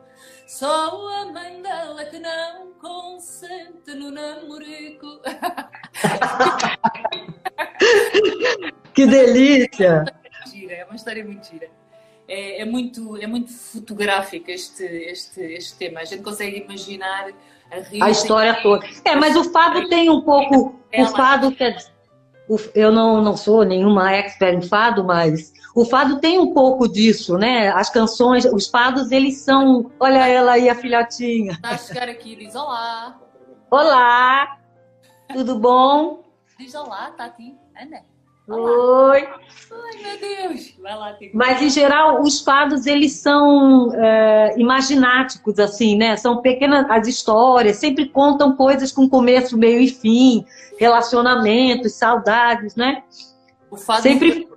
Só 0.47 1.21
a 1.21 1.25
mãe 1.31 1.61
dela 1.61 2.03
que 2.05 2.17
não 2.19 2.73
consente 2.73 3.93
no 3.93 4.09
namorico. 4.11 5.21
que 8.93 9.05
delícia! 9.05 10.03
É 10.69 10.85
uma 10.85 10.95
história 10.95 11.23
muito 11.23 11.47
gira. 11.47 11.69
É, 12.27 12.62
é, 12.62 12.65
muito, 12.65 13.15
é 13.17 13.25
muito 13.25 13.51
fotográfico 13.51 14.51
este, 14.51 14.84
este, 14.84 15.41
este 15.41 15.75
tema. 15.77 16.01
A 16.01 16.05
gente 16.05 16.24
consegue 16.24 16.57
imaginar 16.57 17.29
a 17.72 17.79
Rita. 17.79 18.05
A 18.05 18.10
história 18.10 18.62
toda. 18.62 18.86
É, 19.05 19.15
mas 19.15 19.36
o 19.36 19.46
fado 19.46 19.88
tem 19.88 20.10
um 20.10 20.22
pouco. 20.22 20.79
O 20.93 21.05
fado 21.07 21.51
quer 21.53 21.77
eu 22.74 22.91
não, 22.91 23.22
não 23.22 23.36
sou 23.36 23.63
nenhuma 23.65 24.13
expert 24.13 24.57
em 24.57 24.62
fado, 24.62 25.03
mas 25.03 25.51
o 25.75 25.86
fado 25.86 26.19
tem 26.19 26.39
um 26.39 26.53
pouco 26.53 26.88
disso, 26.88 27.38
né? 27.38 27.69
As 27.69 27.89
canções, 27.89 28.46
os 28.46 28.67
fados, 28.67 29.12
eles 29.12 29.41
são. 29.41 29.91
Olha 30.00 30.27
ela 30.27 30.53
aí, 30.53 30.69
a 30.69 30.75
filhotinha. 30.75 31.60
Tá 31.62 31.72
a 31.72 31.77
chegar 31.77 32.07
aqui 32.07 32.36
diz 32.36 32.55
olá. 32.55 33.19
Olá! 33.69 34.60
Tudo 35.34 35.60
bom? 35.60 36.24
Diz 36.57 36.74
olá, 36.74 37.12
Tati. 37.12 37.53
Ana. 37.75 38.16
Oi. 38.48 39.27
Ai, 39.72 40.01
meu 40.01 40.20
Deus. 40.20 40.74
Vai 40.82 40.96
lá, 40.96 41.13
tem 41.13 41.32
Mas, 41.34 41.62
em 41.62 41.70
geral, 41.70 42.22
os 42.22 42.42
fados, 42.42 42.86
eles 42.86 43.13
são 43.13 43.94
é, 43.94 44.56
imagináticos, 44.58 45.60
assim, 45.60 45.98
né? 45.98 46.16
São 46.16 46.42
pequenas 46.42 46.89
as 46.89 47.08
histórias, 47.08 47.77
sempre 47.77 48.08
contam 48.08 48.56
coisas 48.56 48.92
com 48.92 49.10
começo, 49.10 49.58
meio 49.58 49.82
e 49.82 49.89
fim, 49.89 50.46
relacionamentos, 50.80 51.94
saudades, 51.94 52.75
né? 52.75 53.04
O 53.70 53.75
fado, 53.75 54.04
Sempre... 54.04 54.48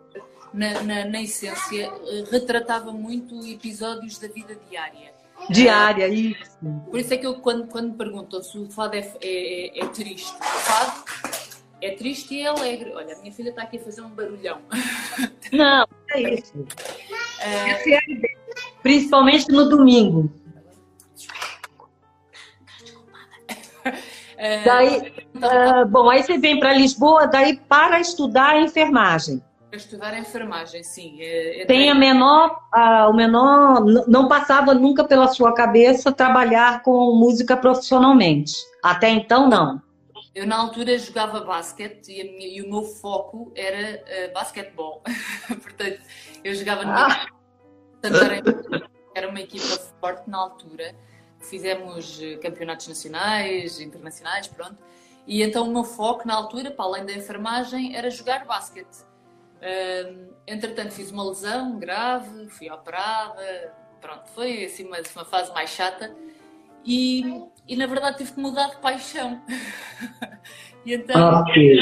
na, 0.55 0.83
na, 0.83 1.05
na 1.07 1.23
essência, 1.23 1.93
eh, 2.07 2.25
retratava 2.31 2.93
muito 2.93 3.45
episódios 3.45 4.19
da 4.19 4.29
vida 4.29 4.57
diária. 4.71 5.13
Diária, 5.49 6.07
isso. 6.07 6.59
Por 6.89 7.01
isso 7.01 7.13
é 7.15 7.17
que 7.17 7.27
eu, 7.27 7.37
quando, 7.37 7.67
quando 7.67 7.91
me 7.91 7.97
perguntam 7.97 8.41
se 8.43 8.57
o 8.57 8.71
fado 8.71 8.95
é, 8.95 9.11
é, 9.21 9.81
é 9.81 9.87
triste, 9.89 10.33
o 10.39 10.45
fado 10.45 11.03
é 11.83 11.91
triste 11.91 12.35
e 12.35 12.43
é 12.43 12.47
alegre. 12.47 12.93
Olha, 12.95 13.15
a 13.15 13.19
minha 13.19 13.33
filha 13.33 13.51
está 13.51 13.63
aqui 13.63 13.79
a 13.79 13.81
fazer 13.81 14.03
um 14.03 14.11
barulhão. 14.11 14.59
Não, 15.53 15.87
é 16.11 16.35
isso. 16.35 16.67
É 17.41 17.73
a 17.73 17.83
ideia. 17.83 18.41
Principalmente 18.83 19.51
no 19.51 19.69
domingo. 19.69 20.31
É, 24.37 24.65
Daí, 24.65 25.13
ah, 25.43 25.85
bom, 25.85 26.09
aí 26.09 26.23
você 26.23 26.39
vem 26.39 26.59
para 26.59 26.73
Lisboa, 26.73 27.27
daí 27.27 27.59
para 27.69 28.01
estudar 28.01 28.59
enfermagem. 28.59 29.43
Para 29.69 29.77
estudar 29.77 30.15
a 30.15 30.19
enfermagem, 30.19 30.83
sim. 30.83 31.19
É, 31.21 31.67
Tem 31.67 31.91
a 31.91 31.95
menor, 31.95 32.59
ah, 32.73 33.07
o 33.09 33.13
menor, 33.13 33.85
não 34.09 34.29
passava 34.29 34.73
nunca 34.73 35.05
pela 35.05 35.29
sua 35.29 35.53
cabeça 35.53 36.11
trabalhar 36.11 36.83
com 36.83 37.15
música 37.15 37.55
profissionalmente. 37.55 38.55
Até 38.83 39.11
então, 39.11 39.47
não. 39.47 39.81
Eu, 40.35 40.47
na 40.47 40.57
altura, 40.57 40.97
jogava 40.99 41.41
basquete 41.41 42.09
e, 42.13 42.23
minha- 42.25 42.47
e 42.49 42.63
o 42.63 42.71
meu 42.71 42.83
foco 42.83 43.53
era 43.57 44.03
uh, 44.29 44.33
basquetebol. 44.33 45.03
Portanto, 45.63 46.01
eu 46.45 46.55
jogava 46.55 46.85
no 46.85 46.93
Ah. 46.93 47.27
Santarém. 48.05 48.43
Era 49.15 49.29
uma 49.29 49.41
equipa 49.41 49.67
forte 50.01 50.31
na 50.31 50.39
altura. 50.39 50.95
Fizemos 51.41 52.21
eh, 52.23 52.37
campeonatos 52.37 52.87
nacionais, 52.89 53.81
internacionais, 53.81 54.47
pronto. 54.47 54.79
E 55.27 55.43
então 55.43 55.67
o 55.69 55.73
meu 55.73 55.85
foco 55.85 56.27
na 56.27 56.35
altura, 56.35 56.71
para 56.71 56.85
além 56.85 57.05
da 57.05 57.13
enfermagem, 57.13 57.97
era 57.97 58.09
jogar 58.11 58.45
basquete. 58.47 59.05
Entretanto, 60.47 60.93
fiz 60.93 61.11
uma 61.11 61.25
lesão 61.29 61.79
grave, 61.79 62.49
fui 62.51 62.71
operada, 62.71 63.75
pronto, 64.01 64.29
foi 64.31 64.65
assim 64.65 64.87
uma, 64.87 64.99
uma 65.15 65.25
fase 65.25 65.53
mais 65.53 65.71
chata. 65.71 66.15
E, 66.85 67.43
e 67.69 67.77
na 67.77 67.87
verdade 67.87 68.19
tive 68.19 68.33
que 68.33 68.41
mudar 68.41 68.69
de 68.71 68.77
paixão. 68.77 69.41
e 70.85 70.95
então, 70.95 71.41
Ok. 71.43 71.79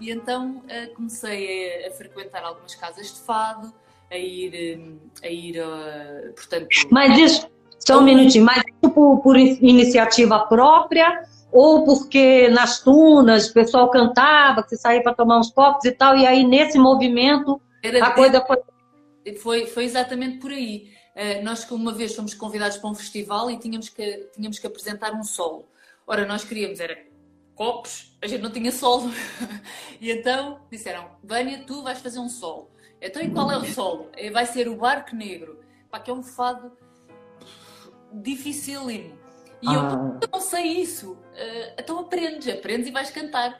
e 0.00 0.10
então 0.10 0.62
eh, 0.68 0.86
comecei 0.86 1.84
a, 1.84 1.88
a 1.88 1.90
frequentar 1.92 2.42
algumas 2.42 2.74
casas 2.74 3.12
de 3.12 3.20
fado, 3.20 3.72
a 4.10 4.16
ir, 4.16 4.54
eh, 4.54 5.26
a 5.26 5.30
ir 5.30 5.56
eh, 5.58 6.32
portanto, 6.34 6.68
Mas 6.90 7.18
isso, 7.18 7.48
só 7.78 7.98
um 7.98 8.02
minutinho, 8.02 8.44
mas 8.44 8.58
isso 8.58 8.92
por, 8.92 9.20
por 9.20 9.36
iniciativa 9.36 10.40
própria 10.46 11.22
ou 11.52 11.84
porque 11.84 12.48
nas 12.48 12.80
tunas 12.80 13.50
o 13.50 13.52
pessoal 13.52 13.90
cantava, 13.90 14.62
que 14.62 14.70
você 14.70 14.76
saía 14.76 15.02
para 15.02 15.14
tomar 15.14 15.38
uns 15.38 15.50
copos 15.50 15.84
e 15.84 15.92
tal, 15.92 16.16
e 16.16 16.26
aí 16.26 16.44
nesse 16.44 16.78
movimento 16.78 17.60
era 17.82 18.06
a 18.06 18.10
coisa 18.12 18.40
foi. 18.44 18.56
Foi, 19.40 19.66
foi 19.66 19.84
exatamente 19.84 20.38
por 20.38 20.50
aí. 20.50 20.90
Eh, 21.14 21.42
nós, 21.42 21.64
que 21.64 21.74
uma 21.74 21.92
vez, 21.92 22.14
fomos 22.14 22.34
convidados 22.34 22.76
para 22.78 22.88
um 22.90 22.94
festival 22.94 23.50
e 23.50 23.58
tínhamos 23.58 23.88
que, 23.88 24.30
tínhamos 24.34 24.58
que 24.58 24.66
apresentar 24.66 25.12
um 25.12 25.22
solo. 25.22 25.68
Ora, 26.06 26.26
nós 26.26 26.42
queríamos, 26.44 26.80
era 26.80 26.98
copos, 27.54 28.16
a 28.22 28.26
gente 28.26 28.40
não 28.42 28.50
tinha 28.50 28.72
solo. 28.72 29.10
e 30.00 30.10
então 30.10 30.60
disseram: 30.70 31.10
Vânia, 31.22 31.64
tu 31.66 31.82
vais 31.82 31.98
fazer 32.00 32.18
um 32.18 32.28
solo. 32.28 32.70
Então, 33.00 33.20
e 33.20 33.30
qual 33.30 33.50
é 33.50 33.56
o 33.58 33.64
solo? 33.64 34.08
Eh, 34.14 34.30
Vai 34.30 34.46
ser 34.46 34.68
o 34.68 34.76
Barco 34.76 35.14
Negro, 35.14 35.60
pá, 35.90 35.98
que 36.00 36.10
é 36.10 36.14
um 36.14 36.22
fado 36.22 36.72
dificílimo. 38.12 39.18
E 39.60 39.66
eu, 39.66 39.80
Ah. 39.80 40.18
eu 40.22 40.28
não 40.32 40.40
sei 40.40 40.62
isso. 40.80 41.18
Eh, 41.34 41.74
então 41.78 41.98
aprendes, 41.98 42.48
aprendes 42.48 42.86
e 42.88 42.90
vais 42.90 43.10
cantar. 43.10 43.58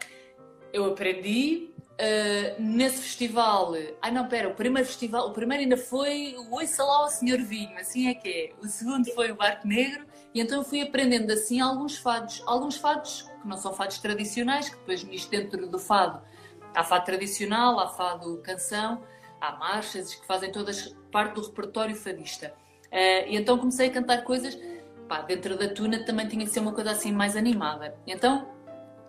Eu 0.73 0.87
aprendi 0.87 1.72
eh, 1.99 2.57
nesse 2.59 3.03
festival. 3.03 3.73
Ai 4.01 4.11
não, 4.11 4.29
pera, 4.29 4.49
o 4.49 4.55
primeiro 4.55 4.87
festival, 4.89 5.29
o 5.29 5.33
primeiro 5.33 5.63
ainda 5.63 5.77
foi 5.77 6.35
o 6.37 6.55
Ouça 6.55 6.85
lá 6.85 6.99
ao 6.99 7.09
Senhor 7.09 7.39
Vinho, 7.41 7.77
assim 7.79 8.09
é 8.09 8.15
que 8.15 8.29
é. 8.29 8.53
O 8.65 8.69
segundo 8.69 9.11
foi 9.15 9.31
o 9.31 9.37
Barco 9.37 9.67
Negro, 9.67 10.07
e 10.35 10.41
então 10.41 10.59
eu 10.59 10.65
fui 10.65 10.81
aprendendo 10.83 11.31
assim 11.33 11.61
alguns 11.61 11.97
fados. 11.97 12.43
Alguns 12.47 12.77
fados 12.77 13.23
que 13.41 13.49
não 13.49 13.57
são 13.57 13.73
fados 13.73 13.99
tradicionais, 13.99 14.69
que 14.69 14.77
depois 14.77 15.05
nisto 15.05 15.31
dentro 15.31 15.67
do 15.67 15.79
fado 15.79 16.23
há 16.75 16.85
fado 16.85 17.05
tradicional, 17.05 17.79
há 17.79 17.89
fado 17.89 18.39
canção, 18.39 19.03
há 19.41 19.53
marchas 19.53 20.15
que 20.15 20.27
fazem 20.27 20.51
todas 20.51 20.95
parte 21.11 21.35
do 21.35 21.43
repertório 21.43 21.95
fadista. 21.95 22.55
Eh, 22.91 23.31
e 23.31 23.37
então 23.37 23.59
comecei 23.59 23.89
a 23.89 23.93
cantar 23.93 24.23
coisas 24.25 24.59
pá, 25.09 25.21
dentro 25.23 25.57
da 25.57 25.69
tuna 25.69 26.05
também 26.05 26.27
tinha 26.29 26.45
que 26.45 26.51
ser 26.51 26.61
uma 26.61 26.73
coisa 26.73 26.91
assim 26.91 27.13
mais 27.13 27.37
animada. 27.37 27.95
Então, 28.07 28.49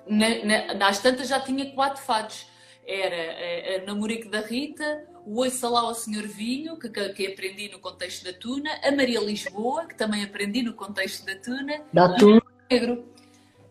na, 0.08 0.76
na, 0.76 0.92
tantas 0.94 1.28
já 1.28 1.40
tinha 1.40 1.74
quatro 1.74 2.02
fados. 2.02 2.52
Era 2.86 3.16
a, 3.16 3.82
a 3.82 3.86
Namorico 3.86 4.30
da 4.30 4.42
Rita, 4.42 5.06
o 5.26 5.40
Ouça 5.42 5.70
lá 5.70 5.82
ao 5.82 5.96
Senhor 5.96 6.28
Vinho, 6.28 6.78
que, 6.78 6.90
que, 6.90 7.28
aprendi 7.28 7.70
no 7.70 7.80
contexto 7.80 8.26
da 8.26 8.34
tuna, 8.34 8.70
a 8.84 8.92
Maria 8.92 9.20
Lisboa, 9.22 9.86
que 9.88 9.96
também 9.96 10.24
aprendi 10.24 10.62
no 10.62 10.74
contexto 10.74 11.26
da 11.26 11.36
tuna, 11.36 11.82
Da 11.94 12.14
tuna. 12.16 12.42
negro. 12.70 13.06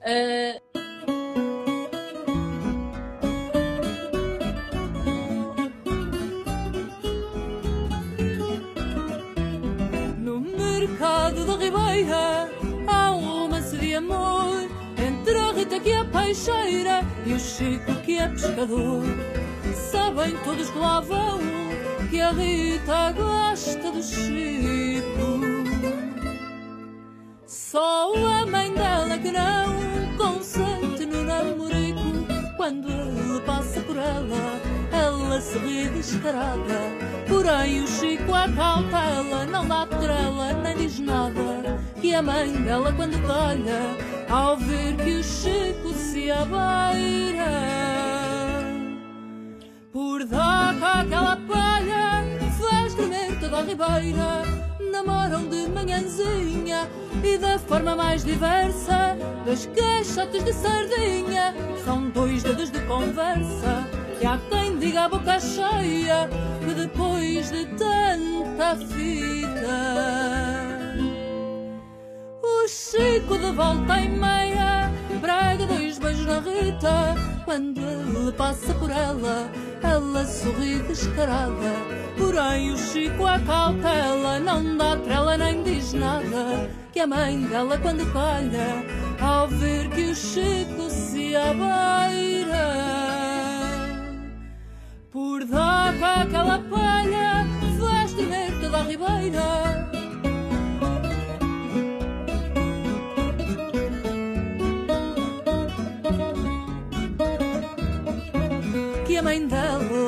Ah, 0.02 0.60
No 10.18 10.40
mercado 10.40 11.44
da 11.46 11.56
Ribeira 11.56 12.31
que 16.34 17.28
e 17.28 17.34
o 17.34 17.38
Chico 17.38 17.94
que 18.04 18.18
é 18.18 18.26
pescador. 18.28 19.02
Sabem 19.74 20.34
todos 20.44 20.70
que 20.70 20.78
lá 20.78 21.00
vão 21.00 21.38
que 22.10 22.20
a 22.20 22.32
Rita 22.32 23.12
gosta 23.12 23.92
do 23.92 24.02
Chico. 24.02 25.42
Só 27.46 28.14
a 28.14 28.46
mãe 28.46 28.72
dela 28.72 29.18
que 29.18 29.30
não 29.30 30.16
consente 30.16 31.04
no 31.04 31.22
namorico 31.22 32.00
quando 32.56 32.88
ele 32.88 33.40
passa 33.44 33.80
por 33.80 33.96
ela, 33.96 34.60
ela 34.90 35.40
se 35.40 35.58
ri 35.58 35.88
descarada. 35.90 36.80
Porém, 37.28 37.82
o 37.82 37.86
Chico 37.86 38.32
a 38.32 38.48
cautela, 38.48 39.44
não 39.46 39.68
dá 39.68 39.86
trela, 39.86 40.54
nem 40.62 40.76
diz 40.76 40.98
nada. 40.98 41.78
E 42.02 42.14
a 42.14 42.22
mãe 42.22 42.52
dela, 42.52 42.92
quando 42.92 43.20
calha, 43.26 44.11
ao 44.32 44.56
ver 44.56 44.96
que 44.96 45.16
o 45.16 45.22
Chico 45.22 45.92
se 45.92 46.30
abeira, 46.30 47.44
por 49.92 50.24
dar 50.24 50.74
aquela 50.82 51.36
palha, 51.36 52.24
faz 52.58 52.94
tremer 52.94 53.38
toda 53.38 53.58
a 53.58 53.62
ribeira. 53.62 54.42
Namoram 54.90 55.48
de 55.48 55.68
manhãzinha 55.68 56.88
e 57.22 57.36
da 57.36 57.58
forma 57.58 57.94
mais 57.94 58.24
diversa. 58.24 59.18
Dois 59.44 59.66
caixotes 59.66 60.42
de 60.44 60.52
sardinha 60.54 61.54
são 61.84 62.08
dois 62.08 62.42
dedos 62.42 62.70
de 62.70 62.80
conversa. 62.86 63.86
E 64.20 64.26
há 64.26 64.38
quem 64.48 64.78
diga 64.78 65.04
a 65.04 65.08
boca 65.08 65.38
cheia 65.40 66.30
que 66.64 66.72
depois 66.74 67.50
de 67.50 67.66
tanta 67.76 68.76
fita. 68.76 70.51
O 72.62 72.68
Chico 72.68 73.36
de 73.38 73.50
volta 73.50 73.98
e 73.98 74.08
meia 74.08 74.88
prega 75.20 75.66
dois 75.66 75.98
beijos 75.98 76.26
na 76.26 76.38
Rita. 76.38 77.16
Quando 77.44 77.80
ele 77.80 78.30
passa 78.30 78.72
por 78.74 78.88
ela, 78.88 79.50
ela 79.82 80.24
sorri 80.24 80.78
descarada. 80.86 81.72
Porém, 82.16 82.70
o 82.70 82.78
Chico 82.78 83.26
a 83.26 83.40
cautela, 83.40 84.38
não 84.38 84.76
dá 84.76 84.96
trela 84.96 85.36
nem 85.36 85.64
diz 85.64 85.92
nada. 85.92 86.70
Que 86.92 87.00
a 87.00 87.06
mãe 87.08 87.42
dela, 87.48 87.76
quando 87.78 88.06
calha, 88.12 88.84
ao 89.20 89.48
ver 89.48 89.88
que 89.90 90.10
o 90.10 90.14
Chico 90.14 90.88
se 90.88 91.34
abeira, 91.34 92.68
por 95.10 95.44
dar 95.46 95.94
aquela 96.20 96.60
palha, 96.60 97.44
faz 97.80 98.12
tremer 98.12 98.52
toda 98.60 98.78
a 98.78 98.82
ribeira. 98.84 99.71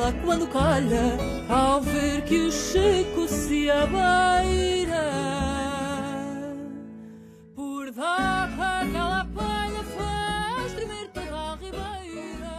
Dela, 0.04 0.12
quando 0.24 0.46
calha, 0.48 1.16
ao 1.48 1.80
ver 1.80 2.22
que 2.24 2.36
o 2.36 2.52
Chico 2.52 3.26
se 3.26 3.70
abeira, 3.70 5.10
por 7.54 7.90
dar 7.92 8.44
aquela 8.44 9.24
palha, 9.34 9.82
faz 9.96 10.72
tremer 10.74 11.08
toda 11.08 11.36
a 11.36 11.56
ribeira. 11.56 12.50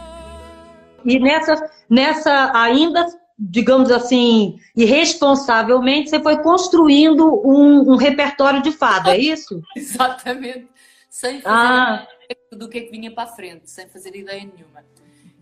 e 1.04 1.18
nessa, 1.20 1.70
nessa 1.88 2.52
ainda, 2.54 3.06
digamos 3.38 3.90
assim, 3.90 4.58
irresponsavelmente, 4.76 6.10
você 6.10 6.20
foi 6.20 6.42
construindo 6.42 7.42
um, 7.46 7.92
um 7.92 7.96
repertório 7.96 8.62
de 8.62 8.72
fado, 8.72 9.10
é 9.10 9.18
isso? 9.18 9.62
Exatamente. 9.76 10.68
Sem 11.08 11.40
fazer 11.40 11.54
ah. 11.54 12.06
do 12.52 12.68
que 12.68 12.78
é 12.78 12.80
que 12.82 12.90
vinha 12.90 13.10
para 13.10 13.26
frente, 13.26 13.70
sem 13.70 13.88
fazer 13.88 14.14
ideia 14.14 14.40
nenhuma. 14.40 14.84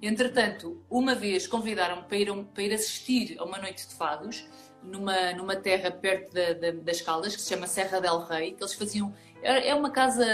Entretanto, 0.06 0.84
uma 0.90 1.14
vez 1.14 1.46
convidaram-me 1.46 2.02
para 2.02 2.16
ir, 2.18 2.44
para 2.52 2.62
ir 2.62 2.74
assistir 2.74 3.36
a 3.38 3.44
uma 3.44 3.56
noite 3.56 3.88
de 3.88 3.94
fados 3.94 4.46
numa, 4.82 5.32
numa 5.32 5.56
terra 5.56 5.90
perto 5.90 6.34
da, 6.34 6.52
da, 6.52 6.72
das 6.72 7.00
Caldas, 7.00 7.34
que 7.34 7.40
se 7.40 7.48
chama 7.48 7.66
Serra 7.66 8.02
del 8.02 8.18
Rei, 8.18 8.52
que 8.52 8.62
eles 8.62 8.74
faziam. 8.74 9.14
É 9.42 9.74
uma 9.74 9.90
casa, 9.90 10.24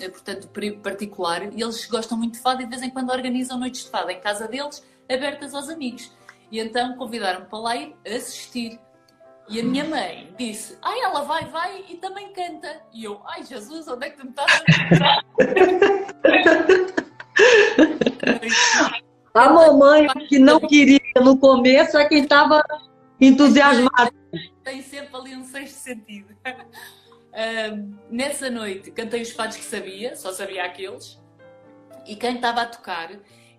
eh, 0.00 0.08
portanto, 0.08 0.48
particular 0.82 1.52
e 1.52 1.62
eles 1.62 1.86
gostam 1.86 2.18
muito 2.18 2.34
de 2.34 2.40
fado 2.40 2.62
e 2.62 2.64
de 2.64 2.70
vez 2.70 2.82
em 2.82 2.90
quando 2.90 3.10
organizam 3.10 3.58
noites 3.58 3.84
de 3.84 3.90
fado 3.90 4.10
em 4.10 4.20
casa 4.20 4.48
deles, 4.48 4.84
abertas 5.08 5.54
aos 5.54 5.68
amigos. 5.68 6.12
E 6.50 6.58
então 6.58 6.96
convidaram-me 6.96 7.46
para 7.46 7.58
lá 7.58 7.76
ir 7.76 7.94
assistir. 8.06 8.80
E 9.48 9.60
a 9.60 9.64
minha 9.64 9.84
mãe 9.84 10.32
disse: 10.38 10.76
Ai, 10.82 11.00
ela 11.00 11.22
vai, 11.22 11.44
vai 11.46 11.84
e 11.88 11.96
também 11.96 12.32
canta. 12.32 12.80
E 12.92 13.04
eu: 13.04 13.20
Ai, 13.26 13.44
Jesus, 13.44 13.86
onde 13.88 14.06
é 14.06 14.10
que 14.10 14.18
tu 14.18 14.24
me 14.24 14.30
estás 14.30 14.62
a 18.96 19.00
A 19.34 19.48
mamãe 19.48 20.08
que 20.28 20.38
não 20.38 20.60
queria 20.60 21.00
no 21.22 21.38
começo 21.38 21.96
é 21.96 22.08
quem 22.08 22.22
estava 22.22 22.62
entusiasmado. 23.20 24.12
Tem 24.64 24.82
sempre 24.82 25.16
ali 25.16 25.36
um 25.36 25.44
sexto 25.44 25.76
sentido. 25.76 26.36
Uh, 26.42 27.96
nessa 28.10 28.50
noite 28.50 28.90
cantei 28.90 29.22
os 29.22 29.30
fados 29.30 29.56
que 29.56 29.64
sabia, 29.64 30.16
só 30.16 30.32
sabia 30.32 30.64
aqueles, 30.64 31.20
e 32.06 32.16
quem 32.16 32.34
estava 32.34 32.62
a 32.62 32.66
tocar 32.66 33.10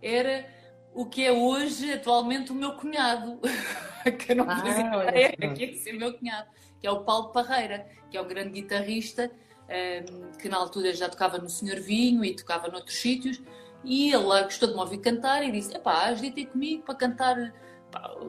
era 0.02 0.46
o 0.94 1.06
que 1.06 1.24
é 1.26 1.32
hoje, 1.32 1.94
atualmente, 1.94 2.52
o 2.52 2.56
meu 2.56 2.74
cunhado, 2.74 3.40
que 4.20 4.34
eu 4.34 4.36
não 4.36 4.46
fazia 4.46 4.92
ah, 4.92 5.10
ideia 5.10 5.32
que 5.56 5.66
ia 5.66 5.78
ser 5.78 5.94
meu 5.94 6.14
cunhado, 6.14 6.50
que 6.82 6.86
é 6.88 6.92
o 6.92 7.02
Paulo 7.02 7.30
Parreira, 7.30 7.88
que 8.10 8.18
é 8.18 8.22
um 8.22 8.28
grande 8.28 8.50
guitarrista, 8.62 9.32
um, 9.70 10.32
que 10.38 10.50
na 10.50 10.58
altura 10.58 10.94
já 10.94 11.08
tocava 11.08 11.38
no 11.38 11.50
Senhor 11.50 11.80
Vinho 11.80 12.26
e 12.26 12.36
tocava 12.36 12.68
noutros 12.68 12.98
sítios, 12.98 13.42
e 13.84 14.14
ele 14.14 14.44
gostou 14.44 14.68
de 14.68 14.76
me 14.76 14.80
ouvir 14.80 15.00
cantar 15.00 15.44
e 15.44 15.52
disse: 15.52 15.76
Epá, 15.76 16.06
agitei 16.06 16.46
comigo 16.46 16.84
para 16.84 16.96
cantar. 16.96 17.54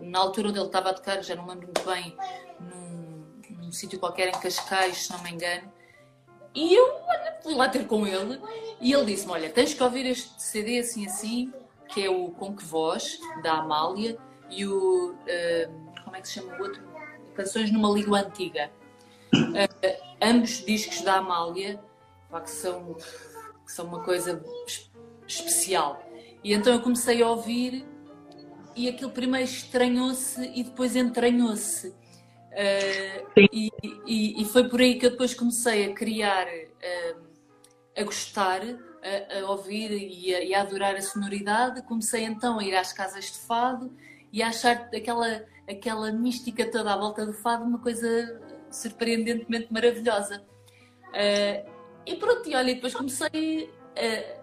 na 0.03 0.19
altura 0.19 0.49
onde 0.49 0.59
ele 0.59 0.67
estava 0.67 0.91
a 0.91 0.95
tocar, 0.95 1.23
já 1.23 1.35
não 1.35 1.47
lembro 1.47 1.67
muito 1.67 1.83
bem, 1.85 2.17
num, 2.61 3.25
num 3.63 3.73
sítio 3.73 3.99
qualquer 3.99 4.29
em 4.29 4.33
Cascais, 4.33 5.07
se 5.07 5.13
não 5.13 5.23
me 5.23 5.31
engano. 5.31 5.71
E 6.55 6.75
eu 6.75 7.01
fui 7.43 7.55
lá 7.55 7.69
ter 7.69 7.87
com 7.87 8.07
ele 8.07 8.41
e 8.81 8.93
ele 8.93 9.07
disse-me: 9.07 9.33
Olha, 9.33 9.51
tens 9.51 9.75
que 9.75 9.83
ouvir 9.83 10.07
este 10.07 10.43
CD 10.43 10.79
assim 10.79 11.07
assim, 11.07 11.53
que 11.89 12.05
é 12.05 12.11
o 12.11 12.31
Com 12.31 12.57
Que 12.57 12.65
Voz, 12.65 13.19
da 13.43 13.55
Amália, 13.59 14.19
e 14.51 14.67
o. 14.67 15.13
Uh, 15.13 16.03
como 16.05 16.17
é 16.17 16.21
que 16.21 16.29
se 16.29 16.35
chama 16.35 16.57
o 16.57 16.63
outro? 16.63 16.83
Canções 17.35 17.71
numa 17.71 17.91
língua 17.91 18.21
antiga. 18.21 18.71
Uh, 19.35 20.13
ambos 20.21 20.65
discos 20.65 21.01
da 21.03 21.17
Amália, 21.17 21.83
que, 22.43 22.51
são, 22.51 22.95
que 22.95 23.73
são 23.73 23.87
uma 23.87 24.03
coisa 24.03 24.43
especial. 25.33 26.03
E 26.43 26.53
então 26.53 26.73
eu 26.73 26.81
comecei 26.81 27.23
a 27.23 27.29
ouvir 27.29 27.87
e 28.75 28.89
aquilo 28.89 29.11
primeiro 29.11 29.49
estranhou-se 29.49 30.41
e 30.55 30.65
depois 30.65 30.97
entranhou-se. 30.97 31.89
Uh, 31.89 33.47
e, 33.53 33.71
e, 34.07 34.43
e, 34.43 34.45
foi 34.45 34.69
por 34.69 34.81
aí 34.81 34.99
que 34.99 35.07
eu 35.07 35.11
depois 35.11 35.33
comecei 35.33 35.87
a 35.87 35.95
criar, 35.95 36.47
uh, 36.47 37.23
a 37.97 38.03
gostar, 38.03 38.61
a, 38.63 39.39
a 39.41 39.51
ouvir 39.51 39.91
e 39.91 40.35
a, 40.35 40.45
e 40.45 40.55
a, 40.55 40.61
adorar 40.61 40.95
a 40.95 41.01
sonoridade. 41.01 41.83
Comecei 41.83 42.25
então 42.25 42.59
a 42.59 42.65
ir 42.65 42.75
às 42.75 42.93
casas 42.93 43.25
de 43.25 43.39
fado 43.39 43.95
e 44.31 44.43
a 44.43 44.49
achar 44.49 44.91
aquela, 44.95 45.45
aquela 45.69 46.13
mística 46.13 46.71
toda 46.71 46.93
à 46.93 46.97
volta 46.97 47.25
do 47.25 47.33
fado 47.33 47.65
uma 47.65 47.79
coisa 47.79 48.41
surpreendentemente 48.71 49.73
maravilhosa. 49.73 50.45
Uh, 51.09 51.71
e 52.05 52.17
pronto, 52.17 52.49
e 52.49 52.55
olha, 52.55 52.75
depois 52.75 52.95
comecei 52.95 53.71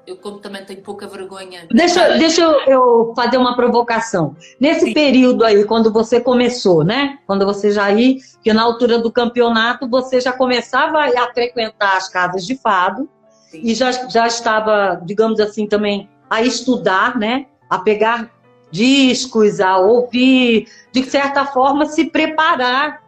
eu 0.05 0.17
como 0.17 0.39
também 0.39 0.65
tenho 0.65 0.81
pouca 0.81 1.07
vergonha. 1.07 1.67
Deixa, 1.71 2.17
deixa 2.17 2.41
eu, 2.67 3.13
fazer 3.15 3.37
uma 3.37 3.55
provocação. 3.55 4.35
Nesse 4.59 4.85
Sim. 4.85 4.93
período 4.93 5.43
aí, 5.43 5.63
quando 5.65 5.91
você 5.91 6.19
começou, 6.19 6.83
né? 6.83 7.19
Quando 7.27 7.45
você 7.45 7.71
já 7.71 7.91
ia, 7.91 8.17
que 8.43 8.51
na 8.51 8.63
altura 8.63 8.99
do 8.99 9.11
campeonato 9.11 9.87
você 9.87 10.19
já 10.19 10.31
começava 10.31 10.99
a 10.99 11.33
frequentar 11.33 11.97
as 11.97 12.09
casas 12.09 12.45
de 12.45 12.55
fado 12.55 13.07
Sim. 13.51 13.61
e 13.63 13.75
já, 13.75 13.91
já 14.09 14.27
estava, 14.27 15.01
digamos 15.05 15.39
assim, 15.39 15.67
também 15.67 16.09
a 16.29 16.41
estudar, 16.41 17.17
né? 17.17 17.45
A 17.69 17.79
pegar 17.79 18.31
discos, 18.71 19.59
a 19.59 19.77
ouvir, 19.77 20.67
de 20.91 21.03
certa 21.03 21.45
forma 21.45 21.85
se 21.85 22.05
preparar 22.05 22.98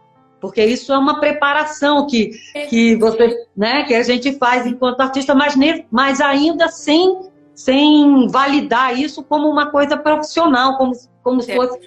porque 0.42 0.64
isso 0.64 0.92
é 0.92 0.98
uma 0.98 1.20
preparação 1.20 2.04
que, 2.04 2.32
que 2.68 2.96
você, 2.96 3.46
né, 3.56 3.84
que 3.84 3.94
a 3.94 4.02
gente 4.02 4.36
faz 4.38 4.66
enquanto 4.66 5.00
artista, 5.00 5.36
mas, 5.36 5.54
mas 5.88 6.20
ainda 6.20 6.68
sem, 6.68 7.30
sem 7.54 8.26
validar 8.26 8.98
isso 8.98 9.22
como 9.22 9.48
uma 9.48 9.70
coisa 9.70 9.96
profissional, 9.96 10.76
como, 10.76 10.94
como 11.22 11.40
se 11.40 11.54
fosse, 11.54 11.78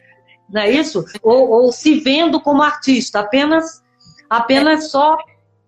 não 0.49 0.61
é 0.61 0.71
isso? 0.71 1.03
Ou, 1.21 1.49
ou 1.49 1.71
se 1.73 1.99
vendo 1.99 2.39
como 2.39 2.63
artista, 2.63 3.19
apenas, 3.19 3.83
apenas 4.29 4.89
só. 4.89 5.17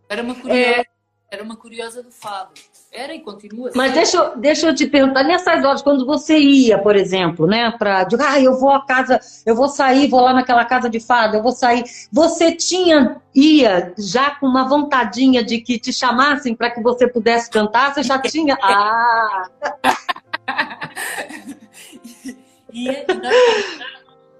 Era 0.07 0.23
uma 0.23 0.35
curiosa, 0.35 0.61
é, 0.61 0.85
era 1.29 1.43
uma 1.43 1.57
curiosa 1.57 2.01
do 2.01 2.11
fado. 2.11 2.53
Era 2.91 3.13
e 3.13 3.19
continua. 3.19 3.71
Mas 3.75 3.93
deixa, 3.93 4.17
eu, 4.17 4.37
deixa 4.37 4.67
eu 4.67 4.75
te 4.75 4.87
perguntar, 4.87 5.23
nessas 5.23 5.63
horas, 5.63 5.81
quando 5.81 6.05
você 6.05 6.39
ia, 6.39 6.79
por 6.79 6.95
exemplo, 6.95 7.45
né, 7.45 7.69
para 7.71 8.05
dizer, 8.05 8.23
ah, 8.23 8.39
eu 8.39 8.57
vou 8.57 8.71
à 8.71 8.85
casa, 8.85 9.19
eu 9.45 9.55
vou 9.55 9.67
sair, 9.67 10.07
vou 10.07 10.21
lá 10.21 10.33
naquela 10.33 10.63
casa 10.63 10.89
de 10.89 10.99
fada, 10.99 11.37
eu 11.37 11.43
vou 11.43 11.51
sair. 11.51 11.83
Você 12.11 12.55
tinha, 12.55 13.21
ia 13.35 13.93
já 13.97 14.31
com 14.31 14.47
uma 14.47 14.67
vontadinha 14.67 15.43
de 15.43 15.59
que 15.59 15.77
te 15.77 15.91
chamassem 15.91 16.55
para 16.55 16.71
que 16.71 16.81
você 16.81 17.07
pudesse 17.07 17.49
cantar? 17.49 17.93
Você 17.93 18.03
já 18.03 18.19
tinha? 18.23 18.57
Ah! 18.61 19.49
ia, 22.71 23.05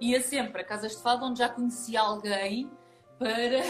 ia 0.00 0.22
sempre 0.22 0.62
a 0.62 0.64
casas 0.64 0.96
de 0.96 1.02
fada 1.02 1.24
onde 1.24 1.38
já 1.38 1.48
conhecia 1.50 2.00
alguém 2.00 2.70
para 3.18 3.62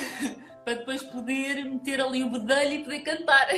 para 0.68 0.74
depois 0.74 1.02
poder 1.02 1.64
meter 1.64 1.98
ali 1.98 2.22
o 2.22 2.28
bedelho 2.28 2.72
e 2.72 2.84
poder 2.84 3.00
cantar. 3.00 3.48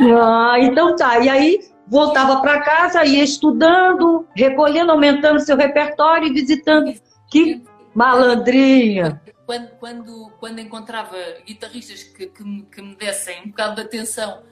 Ah, 0.00 0.56
então 0.58 0.96
tá. 0.96 1.18
E 1.18 1.28
aí 1.28 1.60
voltava 1.86 2.40
para 2.40 2.62
casa, 2.62 3.04
ia 3.04 3.22
estudando, 3.22 4.26
recolhendo, 4.34 4.90
aumentando 4.90 5.40
seu 5.40 5.58
repertório 5.58 6.28
e 6.28 6.32
visitando. 6.32 6.94
Que 7.30 7.62
malandrinha! 7.94 9.20
Quando, 9.44 9.68
quando, 9.72 10.32
quando 10.40 10.58
encontrava 10.58 11.16
guitarristas 11.46 12.02
que, 12.02 12.28
que, 12.28 12.42
me, 12.42 12.62
que 12.62 12.80
me 12.80 12.96
dessem 12.96 13.42
um 13.42 13.48
bocado 13.48 13.74
de 13.74 13.82
atenção, 13.82 14.42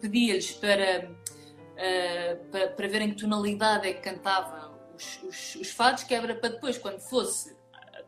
pedia-lhes 0.00 0.52
para, 0.52 1.10
uh, 1.10 2.50
para, 2.52 2.68
para 2.68 2.88
verem 2.88 3.10
que 3.10 3.20
tonalidade 3.20 3.88
é 3.88 3.92
que 3.92 4.00
cantava 4.00 4.72
os, 4.94 5.20
os, 5.24 5.56
os 5.56 5.70
fados, 5.72 6.04
que 6.04 6.14
era 6.14 6.32
para 6.36 6.50
depois, 6.50 6.78
quando 6.78 7.00
fosse 7.00 7.56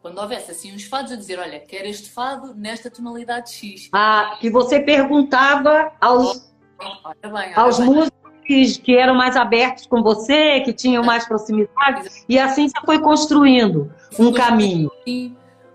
quando 0.06 0.18
houvesse 0.18 0.52
assim 0.52 0.72
uns 0.72 0.84
fados, 0.84 1.10
a 1.10 1.16
dizer, 1.16 1.36
olha, 1.40 1.58
quero 1.58 1.88
este 1.88 2.08
fado 2.08 2.54
nesta 2.54 2.88
tonalidade 2.88 3.52
X. 3.52 3.88
Ah, 3.92 4.36
que 4.40 4.48
você 4.48 4.78
perguntava 4.78 5.90
aos, 6.00 6.48
olha 6.78 7.14
bem, 7.24 7.32
olha 7.32 7.56
aos 7.56 7.78
bem. 7.80 7.88
músicos 7.88 8.76
que 8.84 8.96
eram 8.96 9.16
mais 9.16 9.36
abertos 9.36 9.84
com 9.88 10.04
você, 10.04 10.60
que 10.60 10.72
tinham 10.72 11.02
mais 11.02 11.26
proximidade, 11.26 12.08
e 12.28 12.38
assim 12.38 12.68
você 12.68 12.86
foi 12.86 13.00
construindo 13.00 13.92
um 14.16 14.32
caminho. 14.32 14.88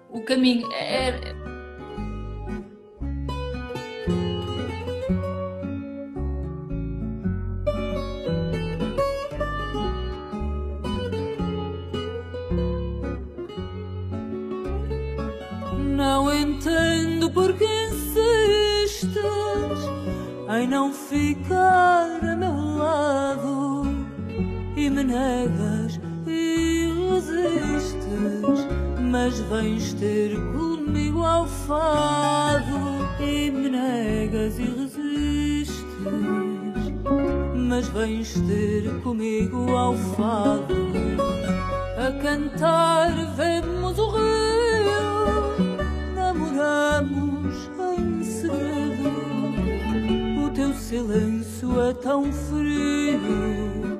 O 0.10 0.22
caminho 0.22 0.72
é, 0.72 1.36
não 20.72 20.94
ficar 20.94 22.18
a 22.24 22.34
meu 22.34 22.78
lado 22.78 23.84
e 24.78 24.90
me 24.90 25.04
negas 25.04 26.00
e 26.26 26.88
resistes, 27.12 28.66
mas 29.02 29.38
vens 29.42 29.94
ter 29.96 30.34
comigo 30.54 31.26
ao 31.26 31.46
fado 31.46 33.06
e 33.20 33.52
me 33.52 33.68
negas 33.68 34.60
e 34.60 34.64
resistes, 34.64 35.84
mas 37.54 37.90
vens 37.90 38.34
ter 38.48 38.90
comigo 39.02 39.76
ao 39.76 39.94
fado 39.98 40.94
a 41.98 42.14
cantar 42.24 43.12
é 51.90 51.94
tão 51.94 52.32
frio. 52.32 54.00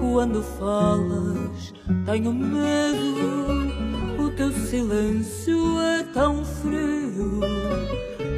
Quando 0.00 0.42
falas, 0.42 1.72
tenho 2.06 2.32
medo. 2.32 3.70
O 4.18 4.30
teu 4.30 4.52
silêncio 4.52 5.80
é 5.80 6.02
tão 6.12 6.44
frio. 6.44 7.40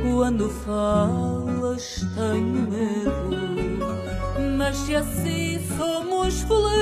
Quando 0.03 0.49
falas, 0.49 2.07
tenho 2.15 2.71
medo. 2.71 3.53
Mas 4.57 4.77
se 4.77 4.95
assim 4.97 5.59
somos 5.77 6.43
felizes, 6.43 6.82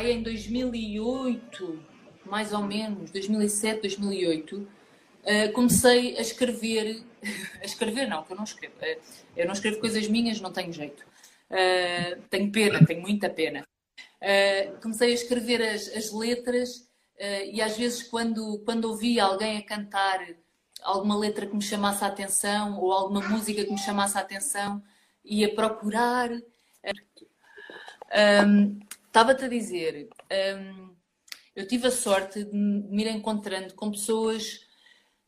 pai, 0.00 0.12
em 0.12 0.22
2008, 0.22 1.84
mais 2.24 2.52
ou 2.52 2.62
menos, 2.62 3.10
2007, 3.10 3.82
2008, 3.82 4.56
uh, 4.56 5.52
comecei 5.52 6.16
a 6.16 6.22
escrever, 6.22 7.02
a 7.60 7.64
escrever 7.64 8.08
não, 8.08 8.22
que 8.22 8.32
eu 8.32 8.36
não 8.36 8.44
escrevo, 8.44 8.74
uh, 8.76 9.00
eu 9.36 9.46
não 9.46 9.52
escrevo 9.52 9.78
coisas 9.78 10.08
minhas, 10.08 10.40
não 10.40 10.52
tenho 10.52 10.72
jeito. 10.72 11.04
Uh, 11.50 12.20
tenho 12.30 12.50
pena, 12.50 12.84
tenho 12.86 13.02
muita 13.02 13.28
pena. 13.28 13.66
Uh, 14.22 14.80
comecei 14.80 15.10
a 15.10 15.14
escrever 15.14 15.62
as, 15.62 15.88
as 15.88 16.12
letras 16.12 16.88
e 17.52 17.60
às 17.60 17.76
vezes 17.76 18.02
quando, 18.02 18.62
quando 18.64 18.86
ouvia 18.86 19.24
alguém 19.24 19.58
a 19.58 19.62
cantar 19.62 20.26
alguma 20.82 21.18
letra 21.18 21.44
que 21.46 21.54
me 21.54 21.60
chamasse 21.60 22.02
a 22.02 22.06
atenção 22.06 22.80
ou 22.80 22.90
alguma 22.92 23.20
música 23.28 23.62
que 23.62 23.70
me 23.70 23.76
chamasse 23.76 24.16
a 24.16 24.22
atenção, 24.22 24.82
ia 25.22 25.54
procurar. 25.54 26.30
Um, 28.46 28.80
Estava-te 29.10 29.44
a 29.44 29.48
dizer, 29.48 30.08
um, 30.56 30.94
eu 31.56 31.66
tive 31.66 31.88
a 31.88 31.90
sorte 31.90 32.44
de 32.44 32.56
me 32.56 33.02
ir 33.02 33.08
encontrando 33.08 33.74
com 33.74 33.90
pessoas 33.90 34.60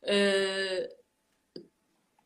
uh, 0.03 1.61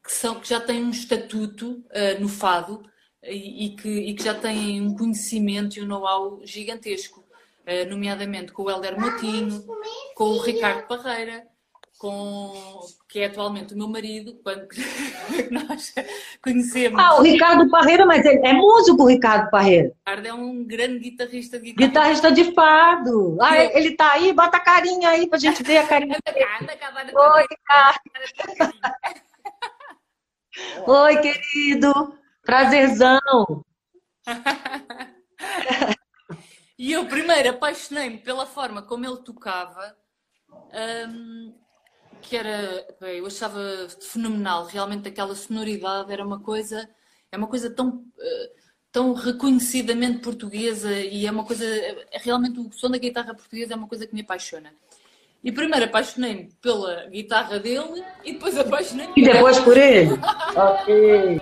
que, 0.04 0.12
são, 0.12 0.40
que 0.40 0.48
já 0.48 0.62
têm 0.62 0.84
um 0.84 0.92
estatuto 0.92 1.84
no 2.20 2.30
fado 2.30 2.88
e, 3.24 3.76
que, 3.76 3.90
e 3.90 4.14
que 4.14 4.24
já 4.24 4.36
têm 4.36 4.82
um 4.82 4.96
conhecimento 4.96 5.78
e 5.78 5.82
um 5.82 5.88
know-how 5.88 6.40
gigantesco, 6.46 7.26
eh, 7.66 7.86
nomeadamente 7.86 8.52
com 8.52 8.64
o 8.64 8.70
Helder 8.70 9.00
Motinho, 9.00 9.66
com 10.16 10.26
o 10.26 10.40
Ricardo 10.40 10.88
Parreira, 10.88 11.46
com, 11.98 12.54
que 13.08 13.20
é 13.20 13.26
atualmente 13.26 13.74
o 13.74 13.78
meu 13.78 13.88
marido, 13.88 14.38
quando 14.44 14.68
nós 15.52 15.94
conhecemos. 16.42 17.02
Ah, 17.02 17.18
o 17.18 17.22
Ricardo 17.22 17.70
Parreira, 17.70 18.06
mas 18.06 18.26
ele 18.26 18.46
é 18.46 18.54
músico, 18.54 19.04
o 19.04 19.08
Ricardo 19.08 19.50
Parreira. 19.50 19.88
O 19.88 20.10
Ricardo 20.10 20.28
é 20.28 20.34
um 20.34 20.66
grande 20.66 21.00
guitarrista 21.00 21.58
de 21.58 21.72
guitarra. 21.72 21.88
Guitarrista 21.88 22.32
de 22.32 22.54
fado. 22.54 23.38
Ah, 23.42 23.64
eu... 23.64 23.78
ele 23.78 23.96
tá 23.96 24.12
aí, 24.14 24.34
bota 24.34 24.58
a 24.58 24.62
carinha 24.62 25.10
aí 25.10 25.28
pra 25.28 25.40
gente 25.40 25.64
ver 25.64 25.78
a 25.78 25.88
carinha. 25.88 26.18
Oi, 27.16 27.46
Ricardo. 27.50 28.02
Oi, 30.88 31.18
querido. 31.18 32.18
Prazerzão! 32.44 33.22
e 36.80 36.92
eu 36.92 37.06
primeiro 37.08 37.50
apaixonei-me 37.50 38.20
pela 38.20 38.46
forma 38.46 38.82
como 38.82 39.06
ele 39.06 39.18
tocava, 39.18 39.96
um, 41.10 41.54
que 42.22 42.36
era, 42.36 42.86
eu 43.02 43.26
achava 43.26 43.60
fenomenal, 44.00 44.66
realmente 44.66 45.08
aquela 45.08 45.36
sonoridade 45.36 46.12
era 46.12 46.26
uma 46.26 46.40
coisa, 46.40 46.90
é 47.32 47.38
uma 47.38 47.48
coisa 47.48 47.70
tão, 47.70 47.90
uh, 47.90 48.50
tão 48.92 49.14
reconhecidamente 49.14 50.20
portuguesa 50.20 50.92
e 50.92 51.26
é 51.26 51.32
uma 51.32 51.44
coisa, 51.44 51.66
é, 51.66 52.08
realmente 52.14 52.60
o 52.60 52.72
som 52.72 52.90
da 52.90 52.98
guitarra 52.98 53.34
portuguesa 53.34 53.74
é 53.74 53.78
uma 53.78 53.88
coisa 53.88 54.06
que 54.06 54.14
me 54.14 54.22
apaixona. 54.22 54.74
E 55.44 55.52
primeiro 55.52 55.86
apaixonei-me 55.86 56.50
pela 56.62 57.06
guitarra 57.08 57.60
dele 57.60 58.04
e 58.26 58.34
depois 58.34 58.58
apaixonei-me 58.58 59.14
E 59.16 59.24
depois 59.24 59.60
por 59.60 59.78
ele? 59.78 60.14
ok. 60.56 61.42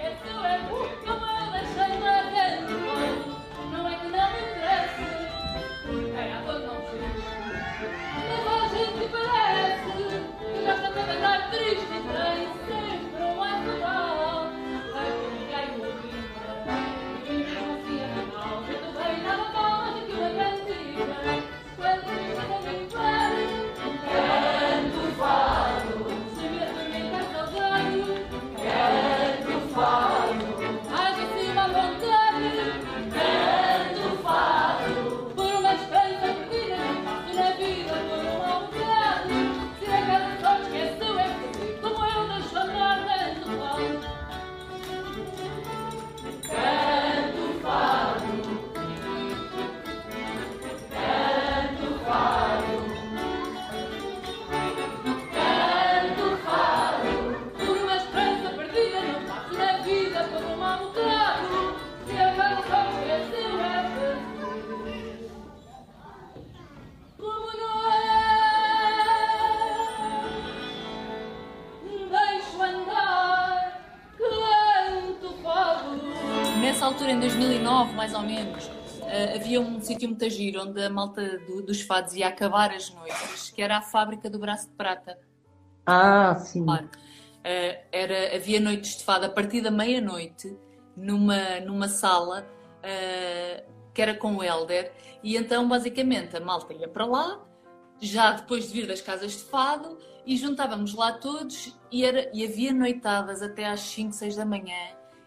Giro 80.29 80.61
onde 80.61 80.81
a 80.83 80.89
malta 80.89 81.39
do, 81.39 81.61
dos 81.61 81.81
fados 81.81 82.13
ia 82.13 82.27
acabar 82.27 82.71
as 82.71 82.89
noites, 82.93 83.51
que 83.51 83.61
era 83.61 83.77
a 83.77 83.81
fábrica 83.81 84.29
do 84.29 84.39
Braço 84.39 84.69
de 84.69 84.75
Prata. 84.75 85.17
Ah, 85.85 86.35
sim. 86.35 86.63
Claro. 86.63 86.85
Uh, 86.85 87.77
era, 87.91 88.35
havia 88.35 88.59
noites 88.59 88.97
de 88.97 89.03
fado 89.03 89.25
a 89.25 89.29
partir 89.29 89.61
da 89.61 89.69
meia-noite 89.69 90.57
numa, 90.97 91.59
numa 91.59 91.87
sala 91.87 92.45
uh, 92.79 93.75
que 93.93 94.01
era 94.01 94.13
com 94.13 94.35
o 94.35 94.43
Helder, 94.43 94.91
e 95.23 95.37
então 95.37 95.67
basicamente 95.67 96.35
a 96.35 96.39
malta 96.39 96.73
ia 96.73 96.87
para 96.87 97.05
lá, 97.05 97.39
já 98.01 98.33
depois 98.33 98.67
de 98.67 98.73
vir 98.73 98.87
das 98.87 99.01
casas 99.01 99.31
de 99.31 99.43
fado, 99.43 99.97
e 100.25 100.35
juntávamos 100.35 100.93
lá 100.93 101.13
todos 101.13 101.77
e, 101.91 102.03
era, 102.03 102.29
e 102.33 102.43
havia 102.43 102.73
noitadas 102.73 103.41
até 103.41 103.67
às 103.67 103.79
5, 103.81 104.11
6 104.11 104.35
da 104.35 104.45
manhã. 104.45 104.75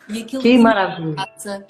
E 0.08 0.22
aquilo 0.22 0.42
que 0.42 0.58
maravilha! 0.58 1.14
Casa, 1.14 1.66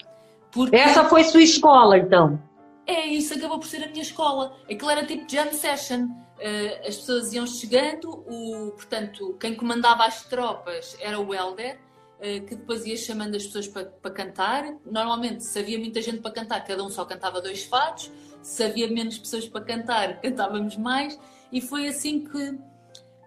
porque... 0.51 0.75
Essa 0.75 1.05
foi 1.05 1.23
sua 1.23 1.41
escola, 1.41 1.97
então? 1.97 2.41
É, 2.89 3.05
isso 3.05 3.35
acabou 3.35 3.59
por 3.59 3.67
ser 3.67 3.83
a 3.83 3.87
minha 3.87 4.01
escola. 4.01 4.57
Aquilo 4.63 4.89
era 4.89 5.05
tipo 5.05 5.29
jam 5.29 5.53
session. 5.53 6.05
Uh, 6.05 6.87
as 6.87 6.95
pessoas 6.97 7.31
iam 7.33 7.45
chegando, 7.45 8.09
o, 8.09 8.71
portanto, 8.71 9.37
quem 9.39 9.53
comandava 9.53 10.05
as 10.05 10.23
tropas 10.23 10.97
era 10.99 11.19
o 11.19 11.31
Helder, 11.31 11.77
uh, 12.15 12.45
que 12.47 12.55
depois 12.55 12.87
ia 12.87 12.97
chamando 12.97 13.35
as 13.35 13.45
pessoas 13.45 13.67
para, 13.67 14.09
cantar. 14.09 14.63
Normalmente, 14.83 15.43
se 15.43 15.59
havia 15.59 15.77
muita 15.77 16.01
gente 16.01 16.17
para 16.17 16.31
cantar, 16.31 16.65
cada 16.65 16.83
um 16.83 16.89
só 16.89 17.05
cantava 17.05 17.39
dois 17.39 17.63
fados. 17.63 18.11
Se 18.41 18.63
havia 18.63 18.87
menos 18.87 19.19
pessoas 19.19 19.47
para 19.47 19.63
cantar, 19.63 20.17
cantávamos 20.21 20.75
mais. 20.75 21.19
E 21.51 21.61
foi 21.61 21.87
assim 21.87 22.23
que, 22.23 22.57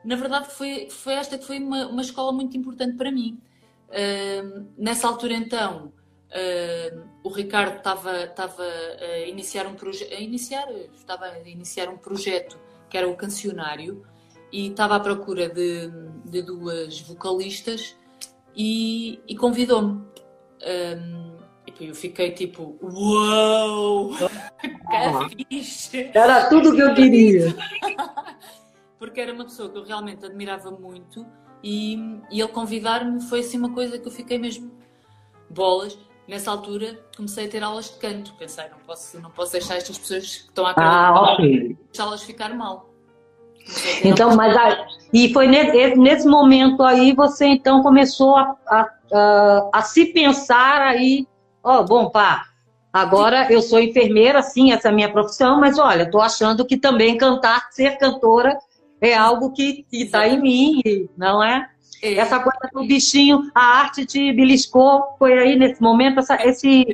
na 0.05 0.17
verdade, 0.17 0.49
foi, 0.51 0.91
foi 0.91 1.15
esta 1.15 1.39
que 1.39 1.47
foi 1.47 1.61
uma, 1.61 1.87
uma 1.87 2.03
escola 2.03 2.33
muito 2.33 2.57
importante 2.57 2.97
para 2.97 3.13
mim. 3.13 3.41
Uh, 3.91 4.67
nessa 4.77 5.07
altura, 5.07 5.35
então, 5.35 5.93
Uh, 6.33 7.07
o 7.23 7.29
Ricardo 7.29 7.77
estava, 7.77 8.25
estava 8.25 8.63
a 8.63 9.19
iniciar 9.29 9.67
um 9.67 9.75
projeto, 9.75 10.13
iniciar, 10.15 10.67
estava 10.95 11.27
a 11.27 11.49
iniciar 11.49 11.91
um 11.91 11.99
projeto 11.99 12.59
que 12.89 12.97
era 12.97 13.07
o 13.07 13.15
cancionário 13.15 14.03
e 14.51 14.69
estava 14.69 14.97
à 14.97 15.01
procura 15.01 15.49
de, 15.49 15.91
de 16.25 16.43
duas 16.43 17.01
vocalistas 17.03 17.97
e, 18.57 19.21
e 19.29 19.37
convidou-me. 19.37 20.05
Um, 20.63 21.33
E 21.81 21.87
eu 21.89 21.95
fiquei 21.95 22.31
tipo, 22.33 22.79
uau! 22.83 24.11
Que 24.61 25.45
fixe! 25.51 26.11
Era 26.15 26.49
tudo 26.49 26.75
que 26.75 26.81
eu 26.81 26.95
queria. 26.95 27.55
Porque 28.99 29.21
era 29.21 29.33
uma 29.33 29.45
pessoa 29.45 29.69
que 29.69 29.79
eu 29.79 29.85
realmente 29.85 30.25
admirava 30.25 30.71
muito 30.71 31.27
e, 31.63 31.97
e 32.31 32.41
ele 32.41 32.49
convidar-me 32.49 33.21
foi 33.23 33.41
assim 33.41 33.59
uma 33.59 33.73
coisa 33.73 33.99
que 33.99 34.07
eu 34.07 34.13
fiquei 34.13 34.39
mesmo 34.39 34.71
bolas. 35.51 35.99
Nessa 36.27 36.51
altura 36.51 36.99
comecei 37.17 37.47
a 37.47 37.49
ter 37.49 37.63
aulas 37.63 37.91
de 37.91 37.99
canto. 37.99 38.33
Pensei, 38.35 38.65
não 38.71 38.79
posso, 38.87 39.21
não 39.21 39.31
posso 39.31 39.53
deixar 39.53 39.77
estas 39.77 39.99
pessoas 39.99 40.37
que 40.37 40.49
estão 40.49 40.67
a 40.67 40.75
ah, 40.77 41.35
ok. 41.35 41.77
deixá-las 41.91 42.23
ficar 42.23 42.55
mal. 42.55 42.93
Então, 44.05 44.35
mas 44.35 44.57
aí, 44.57 44.77
e 45.13 45.33
foi 45.33 45.47
nesse, 45.47 45.95
nesse, 45.97 46.27
momento 46.27 46.83
aí 46.83 47.13
você 47.13 47.47
então 47.47 47.83
começou 47.83 48.37
a, 48.37 48.57
a, 48.67 48.89
a, 49.13 49.71
a 49.73 49.83
se 49.83 50.07
pensar 50.07 50.81
aí, 50.81 51.27
ó, 51.63 51.81
oh, 51.81 51.85
bom, 51.85 52.11
pá, 52.11 52.47
agora 52.93 53.47
eu 53.53 53.63
sou 53.63 53.81
enfermeira, 53.81 54.43
sim, 54.43 54.73
essa 54.73 54.89
é 54.89 54.91
a 54.91 54.95
minha 54.95 55.13
profissão, 55.13 55.61
mas 55.61 55.79
olha, 55.79 56.11
tô 56.11 56.21
achando 56.21 56.67
que 56.67 56.77
também 56.77 57.17
cantar, 57.17 57.69
ser 57.71 57.99
cantora 57.99 58.59
é 59.01 59.15
algo 59.15 59.53
que 59.53 59.87
está 59.93 60.27
em 60.27 60.41
mim, 60.41 61.09
não 61.17 61.43
é? 61.43 61.69
É? 62.03 62.15
Essa 62.15 62.41
coisa 62.41 62.59
do 62.73 62.85
bichinho, 62.85 63.51
a 63.55 63.79
arte 63.79 64.05
te 64.05 64.33
beliscou, 64.33 65.15
foi 65.19 65.39
aí 65.39 65.57
nesse 65.57 65.81
momento, 65.81 66.19
essa, 66.19 66.35
esse, 66.45 66.85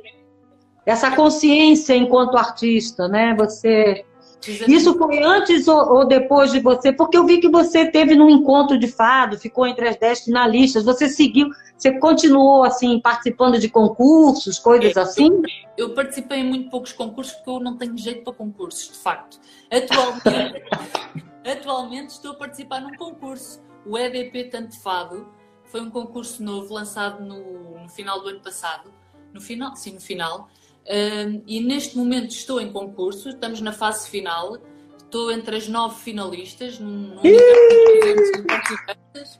essa 0.85 1.11
consciência 1.11 1.97
enquanto 1.97 2.37
artista, 2.37 3.09
né? 3.09 3.35
Você 3.37 4.05
isso 4.47 4.97
foi 4.97 5.23
antes 5.23 5.67
ou, 5.67 5.97
ou, 5.97 6.07
depois 6.07 6.53
de 6.53 6.61
você? 6.61 6.93
Porque 6.93 7.19
eu 7.19 7.27
vi 7.27 7.41
que 7.41 7.49
você 7.49 7.91
teve 7.91 8.15
num 8.15 8.31
encontro 8.31 8.79
de 8.79 8.87
fado, 8.87 9.39
ficou 9.39 9.67
entre 9.67 9.89
as 9.89 9.97
dez 9.97 10.21
finalistas. 10.21 10.85
Você 10.85 11.09
seguiu, 11.09 11.51
você 11.77 11.99
continuou 11.99 12.63
assim 12.63 13.01
participando 13.01 13.59
de 13.59 13.69
concursos, 13.69 14.59
coisas 14.59 14.97
assim? 14.97 15.43
Eu, 15.77 15.89
eu 15.89 15.95
participei 15.95 16.39
em 16.39 16.45
muito 16.45 16.71
poucos 16.71 16.93
concursos 16.93 17.35
porque 17.35 17.51
eu 17.51 17.61
não 17.61 17.77
tenho 17.77 17.99
jeito 17.99 18.23
para 18.23 18.33
concursos, 18.33 18.89
de 18.89 18.99
facto. 18.99 19.41
Atualmente, 19.71 20.63
atualmente 21.45 22.11
estou 22.11 22.31
a 22.33 22.35
participar 22.35 22.81
num 22.81 22.97
concurso, 22.97 23.61
o 23.87 23.97
EDP 23.97 24.45
Tanto 24.45 24.81
Fado. 24.81 25.29
Foi 25.65 25.81
um 25.81 25.91
concurso 25.91 26.43
novo 26.43 26.73
lançado 26.73 27.23
no, 27.23 27.83
no 27.83 27.89
final 27.89 28.23
do 28.23 28.29
ano 28.29 28.41
passado. 28.41 28.93
No 29.33 29.41
final, 29.41 29.77
sim, 29.77 29.93
no 29.93 30.01
final 30.01 30.49
um, 30.89 31.43
e 31.47 31.61
neste 31.61 31.99
momento 31.99 32.31
estou 32.31 32.59
em 32.59 32.73
concurso, 32.73 33.29
estamos 33.29 33.61
na 33.61 33.73
fase 33.73 34.09
final, 34.09 34.57
estou 34.97 35.31
entre 35.31 35.57
as 35.57 35.69
nove 35.69 35.97
finalistas, 35.97 36.79
num, 36.79 37.15
num. 37.15 37.21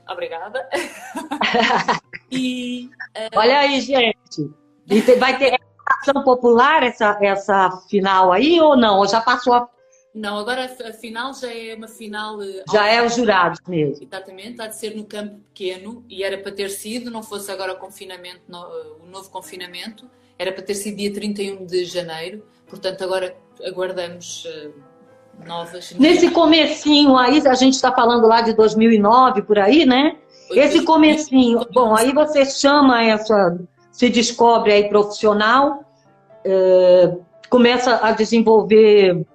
Obrigada. 0.07 0.69
e, 2.31 2.87
uh... 3.17 3.35
Olha 3.35 3.61
aí, 3.61 3.81
gente. 3.81 4.51
E 4.87 5.01
vai 5.15 5.39
ter 5.39 5.59
ação 5.87 6.23
popular 6.23 6.83
essa, 6.83 7.17
essa 7.19 7.71
final 7.89 8.31
aí 8.31 8.61
ou 8.61 8.77
não? 8.77 8.99
Ou 8.99 9.07
já 9.07 9.19
passou 9.19 9.53
a. 9.53 9.67
Não, 10.13 10.37
agora 10.39 10.65
a 10.65 10.93
final 10.93 11.33
já 11.33 11.53
é 11.53 11.75
uma 11.75 11.87
final. 11.87 12.41
Eh, 12.41 12.63
já 12.71 12.87
é 12.87 13.05
os 13.05 13.15
jurados 13.15 13.59
mesmo. 13.67 14.03
Exatamente, 14.03 14.61
há 14.61 14.67
de 14.67 14.75
ser 14.75 14.95
no 14.95 15.05
campo 15.05 15.39
pequeno 15.53 16.03
e 16.09 16.23
era 16.23 16.37
para 16.37 16.51
ter 16.51 16.69
sido, 16.69 17.11
não 17.11 17.21
fosse 17.21 17.51
agora 17.51 17.73
o 17.73 17.77
confinamento, 17.77 18.41
o 19.01 19.05
novo 19.05 19.29
confinamento 19.29 20.09
era 20.37 20.51
para 20.51 20.63
ter 20.63 20.73
sido 20.73 20.97
dia 20.97 21.13
31 21.13 21.65
de 21.65 21.85
janeiro, 21.85 22.43
portanto 22.67 23.03
agora 23.03 23.35
aguardamos 23.63 24.45
uh, 24.45 24.73
novas. 25.45 25.93
Nesse 25.93 26.31
comecinho 26.31 27.17
aí, 27.17 27.45
a 27.45 27.53
gente 27.53 27.73
está 27.73 27.91
falando 27.91 28.25
lá 28.25 28.41
de 28.41 28.53
2009, 28.53 29.43
por 29.43 29.59
aí, 29.59 29.85
né? 29.85 30.17
Esse 30.51 30.83
comecinho, 30.83 31.59
bom, 31.71 31.95
aí 31.95 32.11
você 32.11 32.45
chama 32.45 33.03
essa, 33.03 33.59
se 33.91 34.09
descobre 34.09 34.71
aí 34.71 34.89
profissional, 34.89 35.83
é, 36.43 37.15
começa 37.49 37.99
a 38.01 38.11
desenvolver, 38.11 39.25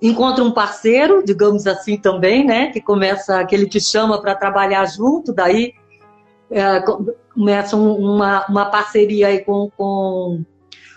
encontra 0.00 0.42
um 0.42 0.50
parceiro, 0.50 1.22
digamos 1.24 1.66
assim 1.66 1.96
também, 1.96 2.44
né? 2.44 2.70
Que 2.70 2.80
começa, 2.80 3.44
que 3.44 3.54
ele 3.54 3.68
te 3.68 3.80
chama 3.80 4.20
para 4.20 4.34
trabalhar 4.34 4.84
junto, 4.86 5.32
daí 5.32 5.74
é, 6.50 6.80
começa 6.80 7.76
uma, 7.76 8.46
uma 8.46 8.66
parceria 8.66 9.28
aí 9.28 9.44
com, 9.44 9.70
com, 9.76 10.44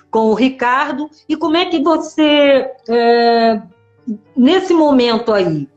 com 0.10 0.20
o 0.28 0.34
Ricardo. 0.34 1.10
E 1.28 1.36
como 1.36 1.58
é 1.58 1.66
que 1.66 1.82
você, 1.82 2.72
é, 2.88 3.62
nesse 4.36 4.74
momento 4.74 5.34
aí, 5.34 5.68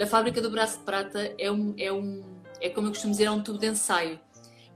A 0.00 0.06
fábrica 0.06 0.40
do 0.40 0.50
Braço 0.50 0.78
de 0.78 0.84
Prata 0.84 1.32
é 1.38 1.50
um. 1.50 1.72
É, 1.78 1.92
um, 1.92 2.24
é 2.60 2.68
como 2.68 2.88
eu 2.88 2.90
costumo 2.92 3.12
dizer, 3.12 3.24
é 3.26 3.30
um 3.30 3.42
tubo 3.42 3.58
de 3.58 3.66
ensaio. 3.68 4.18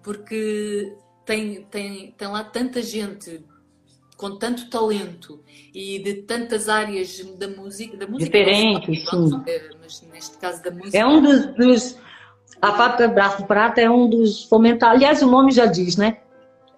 Porque 0.03 0.95
tem, 1.25 1.63
tem, 1.65 2.13
tem 2.13 2.29
lá 2.29 2.45
tanta 2.45 2.81
gente 2.83 3.45
com 4.17 4.37
tanto 4.37 4.71
talento 4.71 5.41
e 5.75 5.99
de 5.99 6.15
tantas 6.23 6.69
áreas 6.69 7.19
da 7.39 7.49
música, 7.49 7.97
da 7.97 8.07
música 8.07 8.25
Diferentes, 8.31 9.09
sim. 9.09 9.43
eh, 9.47 9.71
mas 9.81 10.03
neste 10.13 10.39
caso 10.39 10.63
da 10.63 10.71
música. 10.71 10.97
É 10.97 11.07
um 11.07 11.21
dos, 11.23 11.47
dos- 11.55 11.97
A 12.63 12.73
fábrica 12.73 13.09
Braço 13.09 13.45
Prata 13.45 13.81
é 13.81 13.91
um 13.91 14.09
dos 14.09 14.45
fomentar. 14.45 14.93
Aliás, 14.93 15.21
o 15.23 15.27
nome 15.27 15.53
já 15.53 15.67
diz, 15.67 15.97
né? 15.97 16.19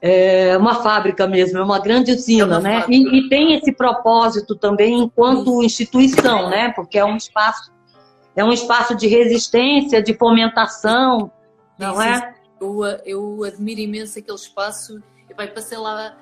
É 0.01 0.57
uma 0.57 0.77
fábrica 0.77 1.27
mesmo, 1.27 1.59
é 1.59 1.62
uma 1.62 1.79
grande 1.81 2.12
usina, 2.12 2.42
É 2.57 2.59
uma 2.59 2.61
né? 2.61 2.85
E, 2.88 3.18
e 3.18 3.29
tem 3.29 3.55
esse 3.55 3.72
propósito 3.72 4.55
também 4.57 4.98
enquanto 5.01 5.62
instituição, 5.62 6.48
né? 6.51 6.70
Porque 6.72 6.98
é 6.98 7.05
um 7.05 7.16
espaço, 7.16 7.72
é 8.37 8.44
um 8.44 8.53
espaço 8.53 8.94
de 8.96 9.07
resistência, 9.09 10.01
de 10.03 10.14
fomentação, 10.14 11.31
não 11.79 11.96
Sim, 11.96 12.09
é? 12.09 12.35
Eu, 12.61 12.85
eu 13.05 13.44
admiro 13.44 13.81
imenso 13.81 14.18
aquele 14.18 14.37
espaço. 14.37 15.01
E, 15.31 15.35
bem, 15.35 15.48
passei 15.48 15.79
lá, 15.79 16.16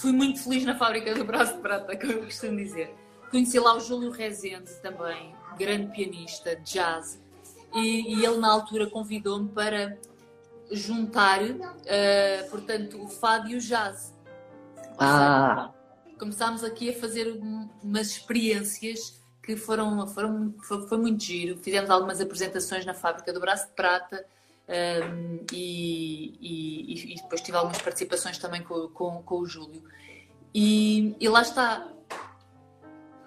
fui 0.00 0.12
muito 0.12 0.42
feliz 0.42 0.64
na 0.64 0.74
fábrica 0.76 1.14
do 1.14 1.24
Braço 1.24 1.54
de 1.54 1.60
Prata, 1.60 1.96
como 1.96 2.12
eu 2.12 2.24
costumo 2.24 2.56
dizer. 2.56 2.94
Conheci 3.30 3.58
lá 3.58 3.76
o 3.76 3.80
Júlio 3.80 4.10
Rezende 4.10 4.72
também, 4.82 5.34
grande 5.58 5.92
pianista, 5.92 6.56
jazz, 6.56 7.22
e, 7.74 8.16
e 8.16 8.24
ele 8.24 8.38
na 8.38 8.50
altura 8.50 8.88
convidou-me 8.88 9.48
para 9.50 9.96
juntar, 10.72 11.40
eh, 11.86 12.46
portanto, 12.50 13.00
o 13.02 13.08
fado 13.08 13.48
e 13.50 13.56
o 13.56 13.60
jazz. 13.60 14.14
Ou 14.76 14.82
seja, 14.82 14.96
Ah, 14.98 15.70
começámos 16.18 16.64
aqui 16.64 16.90
a 16.90 16.92
fazer 16.98 17.32
um- 17.32 17.68
umas 17.82 18.08
experiências 18.08 19.20
que 19.42 19.56
foram, 19.56 20.06
foram 20.08 20.54
foi, 20.62 20.86
foi 20.88 20.98
muito 20.98 21.22
giro. 21.22 21.56
Fizemos 21.58 21.88
algumas 21.90 22.20
apresentações 22.20 22.84
na 22.84 22.94
fábrica 22.94 23.32
do 23.32 23.40
Braço 23.40 23.66
de 23.68 23.72
Prata 23.74 24.24
hum, 24.70 25.44
e, 25.52 26.36
e- 26.40 27.12
e 27.12 27.16
depois 27.16 27.40
tive 27.40 27.56
algumas 27.56 27.80
participações 27.82 28.38
também 28.38 28.62
com, 28.62 28.88
com, 28.88 29.22
com 29.22 29.40
o 29.40 29.46
Júlio. 29.46 29.82
E, 30.54 31.14
e 31.20 31.28
lá 31.28 31.42
está, 31.42 31.92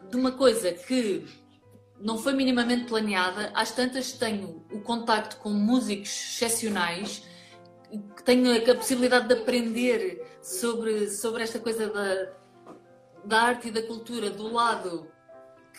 de 0.10 0.16
uma 0.18 0.32
coisa 0.32 0.72
que 0.72 1.26
não 2.00 2.18
foi 2.18 2.34
minimamente 2.34 2.86
planeada, 2.86 3.52
às 3.54 3.72
tantas 3.72 4.12
tenho 4.14 4.66
o 4.72 4.82
contacto 4.82 5.38
com 5.38 5.50
músicos 5.50 6.10
excepcionais 6.10 7.24
tenho 8.26 8.72
a 8.72 8.76
possibilidade 8.76 9.28
de 9.28 9.34
aprender 9.34 10.26
sobre, 10.42 11.10
sobre 11.10 11.44
esta 11.44 11.60
coisa 11.60 11.88
da, 11.90 12.34
da 13.26 13.42
arte 13.42 13.68
e 13.68 13.72
da 13.72 13.84
cultura 13.84 14.30
do 14.30 14.52
lado 14.52 15.08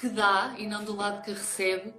que 0.01 0.09
dá 0.09 0.55
e 0.59 0.67
não 0.67 0.85
do 0.85 0.95
lado 0.95 1.23
que 1.23 1.33
recebe. 1.33 1.95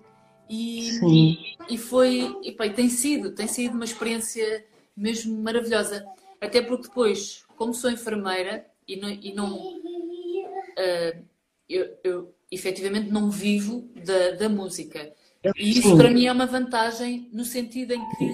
E, 0.50 0.92
sim. 1.00 1.38
e 1.70 1.78
foi, 1.78 2.38
e, 2.44 2.52
pá, 2.52 2.70
tem 2.70 2.90
sido, 2.90 3.32
tem 3.32 3.48
sido 3.48 3.74
uma 3.74 3.86
experiência 3.86 4.66
mesmo 4.96 5.42
maravilhosa. 5.42 6.06
Até 6.40 6.62
porque 6.62 6.88
depois, 6.88 7.44
como 7.56 7.74
sou 7.74 7.90
enfermeira 7.90 8.66
e 8.88 8.96
não, 8.98 9.10
e 9.10 9.34
não 9.34 9.82
ah, 10.78 11.16
eu, 11.70 11.98
eu 12.04 12.36
efetivamente 12.52 13.10
não 13.12 13.30
vivo 13.30 13.90
da, 14.06 14.32
da 14.32 14.50
música. 14.50 15.12
E 15.58 15.72
isso 15.72 15.90
Sim. 15.90 15.98
para 15.98 16.10
mim 16.10 16.26
é 16.26 16.32
uma 16.32 16.46
vantagem 16.46 17.30
no 17.32 17.44
sentido 17.44 17.94
em 17.94 18.10
que 18.10 18.34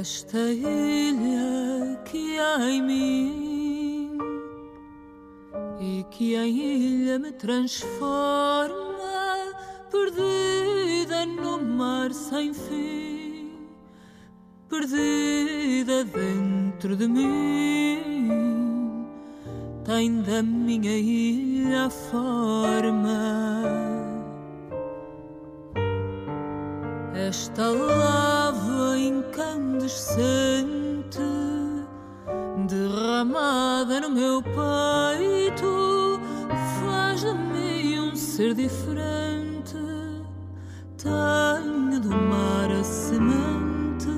Esta 0.00 0.38
ilha 0.38 2.00
que 2.06 2.38
há 2.38 2.70
em 2.70 2.80
mim 2.80 4.18
e 5.78 6.06
que 6.10 6.36
em 6.36 6.56
ilha 6.56 7.18
me 7.18 7.30
transforma, 7.32 8.70
perdida 9.90 11.26
no 11.26 11.60
mar 11.60 12.14
sem 12.14 12.54
fim, 12.54 13.52
perdida 14.70 16.04
dentro 16.04 16.96
de 16.96 17.06
mim, 17.06 19.06
tem 19.84 20.22
da 20.22 20.42
minha 20.42 20.96
ilha 20.96 21.84
a 21.84 21.90
forma. 21.90 23.62
Esta 27.14 27.68
lava 27.68 28.49
incandescente 29.20 31.20
derramada 32.66 34.00
no 34.00 34.10
meu 34.10 34.42
peito 34.42 36.20
faz 36.80 37.20
de 37.20 37.32
mim 37.34 38.00
um 38.00 38.16
ser 38.16 38.54
diferente. 38.54 39.76
Tenho 40.96 42.00
do 42.00 42.10
mar 42.10 42.70
a 42.70 42.84
semente, 42.84 44.08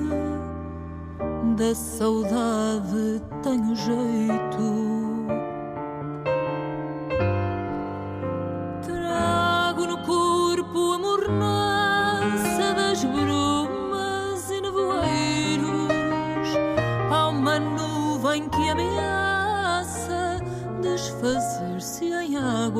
da 1.57 1.75
saudade 1.75 3.21
tenho 3.41 3.75
jeito. 3.75 4.82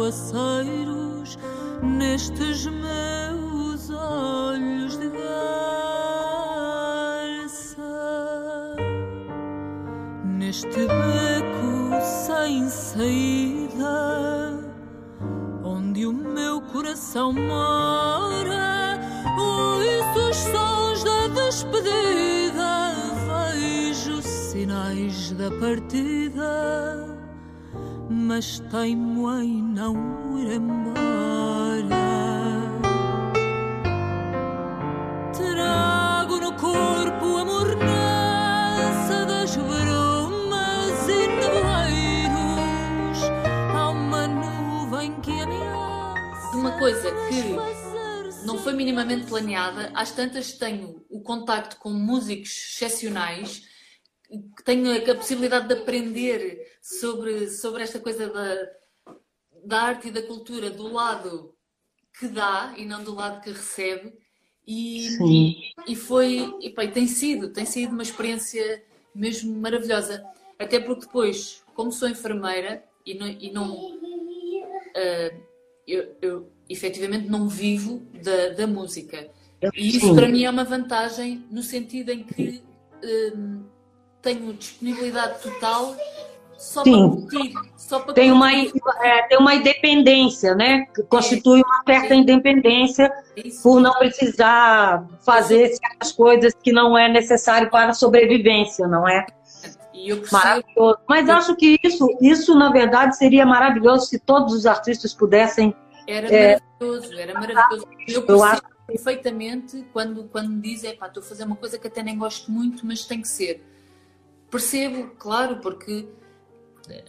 Aguaceiros 0.03 1.37
nestes 1.81 2.65
meus 2.65 3.89
olhos 3.89 4.97
de 4.97 5.09
garça. 5.09 5.23
Neste 10.25 10.87
beco 10.87 12.01
sem 12.01 12.67
saída 12.67 14.59
onde 15.63 16.05
o 16.05 16.11
meu 16.11 16.59
coração 16.61 17.31
mora, 17.31 18.99
ouço 19.37 20.29
os 20.29 20.35
sons 20.35 21.03
da 21.03 21.27
despedida, 21.29 22.91
vejo 23.55 24.21
sinais 24.21 25.31
da 25.31 25.49
partida, 25.51 27.12
mas 28.23 28.59
teimo 28.71 29.29
em 29.41 29.61
não 29.61 29.95
amar. 30.55 31.83
Trago 35.33 36.37
no 36.37 36.53
corpo 36.53 37.37
a 37.37 37.43
mornança 37.45 39.25
das 39.27 39.57
brumas 39.57 41.09
e 41.09 41.27
nevoeiros. 41.27 43.19
Há 43.75 43.89
uma 43.89 44.27
nuvem 44.27 45.19
que 45.19 45.41
ameaça. 45.41 46.57
Uma 46.57 46.79
coisa 46.79 47.11
que 47.27 48.45
não 48.45 48.57
foi 48.57 48.71
minimamente 48.71 49.25
planeada, 49.27 49.91
às 49.93 50.11
tantas 50.11 50.53
tenho 50.53 51.03
o 51.09 51.21
contacto 51.21 51.75
com 51.75 51.89
músicos 51.89 52.51
excepcionais 52.51 53.72
tenho 54.63 55.11
a 55.11 55.15
possibilidade 55.15 55.67
de 55.67 55.73
aprender 55.73 56.67
sobre, 56.81 57.49
sobre 57.49 57.83
esta 57.83 57.99
coisa 57.99 58.27
da, 58.27 59.15
da 59.65 59.81
arte 59.81 60.07
e 60.07 60.11
da 60.11 60.21
cultura 60.23 60.69
do 60.69 60.91
lado 60.91 61.53
que 62.19 62.27
dá 62.27 62.73
e 62.77 62.85
não 62.85 63.03
do 63.03 63.13
lado 63.13 63.41
que 63.41 63.51
recebe. 63.51 64.13
E, 64.65 65.09
Sim. 65.17 65.55
e 65.87 65.95
foi, 65.95 66.53
e, 66.61 66.69
tem 66.87 67.07
sido, 67.07 67.49
tem 67.49 67.65
sido 67.65 67.91
uma 67.91 68.03
experiência 68.03 68.83
mesmo 69.13 69.59
maravilhosa. 69.59 70.23
Até 70.57 70.79
porque 70.79 71.05
depois, 71.05 71.63
como 71.73 71.91
sou 71.91 72.07
enfermeira 72.07 72.83
e 73.05 73.13
não, 73.13 73.27
e 73.27 73.51
não 73.51 73.75
uh, 73.75 75.43
eu, 75.87 76.15
eu 76.21 76.51
efetivamente 76.69 77.27
não 77.29 77.47
vivo 77.47 77.99
da, 78.23 78.49
da 78.49 78.67
música. 78.67 79.29
E 79.75 79.89
isso 79.89 80.07
Sim. 80.07 80.15
para 80.15 80.29
mim 80.29 80.43
é 80.43 80.49
uma 80.49 80.63
vantagem 80.63 81.45
no 81.49 81.61
sentido 81.61 82.11
em 82.11 82.23
que 82.23 82.61
tenho 84.23 84.53
disponibilidade 84.53 85.39
total 85.43 85.95
só 86.57 86.83
Sim. 86.83 87.09
para 87.09 87.21
curtir. 87.21 87.53
Só 87.77 87.99
para 87.99 88.13
tem, 88.13 88.31
uma, 88.31 88.51
é, 88.51 89.27
tem 89.27 89.37
uma 89.37 89.53
independência, 89.53 90.55
né? 90.55 90.85
Que 90.95 91.03
constitui 91.03 91.61
uma 91.61 91.83
certa 91.85 92.15
independência 92.15 93.11
por 93.61 93.81
não 93.81 93.93
precisar 93.95 95.05
fazer 95.25 95.75
certas 95.75 96.13
coisas 96.13 96.53
que 96.63 96.71
não 96.71 96.97
é 96.97 97.09
necessário 97.09 97.69
para 97.69 97.89
a 97.89 97.93
sobrevivência, 97.93 98.87
não 98.87 99.07
é? 99.07 99.25
Maravilhoso. 100.31 100.97
Mas 101.07 101.29
acho 101.29 101.55
que 101.55 101.77
isso, 101.83 102.07
isso, 102.21 102.55
na 102.55 102.71
verdade, 102.71 103.17
seria 103.17 103.45
maravilhoso 103.45 104.07
se 104.07 104.17
todos 104.17 104.53
os 104.53 104.65
artistas 104.65 105.13
pudessem. 105.13 105.75
Era 106.07 106.33
é... 106.33 106.59
maravilhoso, 106.79 107.19
era 107.19 107.33
maravilhoso. 107.33 107.87
Eu, 108.07 108.25
eu 108.25 108.43
acho 108.43 108.61
perfeitamente 108.87 109.85
quando, 109.93 110.23
quando 110.25 110.49
me 110.49 110.61
dizem, 110.61 110.91
estou 110.91 111.21
a 111.21 111.25
fazer 111.25 111.43
uma 111.43 111.55
coisa 111.55 111.77
que 111.77 111.87
até 111.87 112.01
nem 112.01 112.17
gosto 112.17 112.51
muito, 112.51 112.85
mas 112.85 113.05
tem 113.05 113.21
que 113.21 113.27
ser. 113.27 113.72
Percebo, 114.53 115.09
claro, 115.17 115.55
porque 115.63 116.07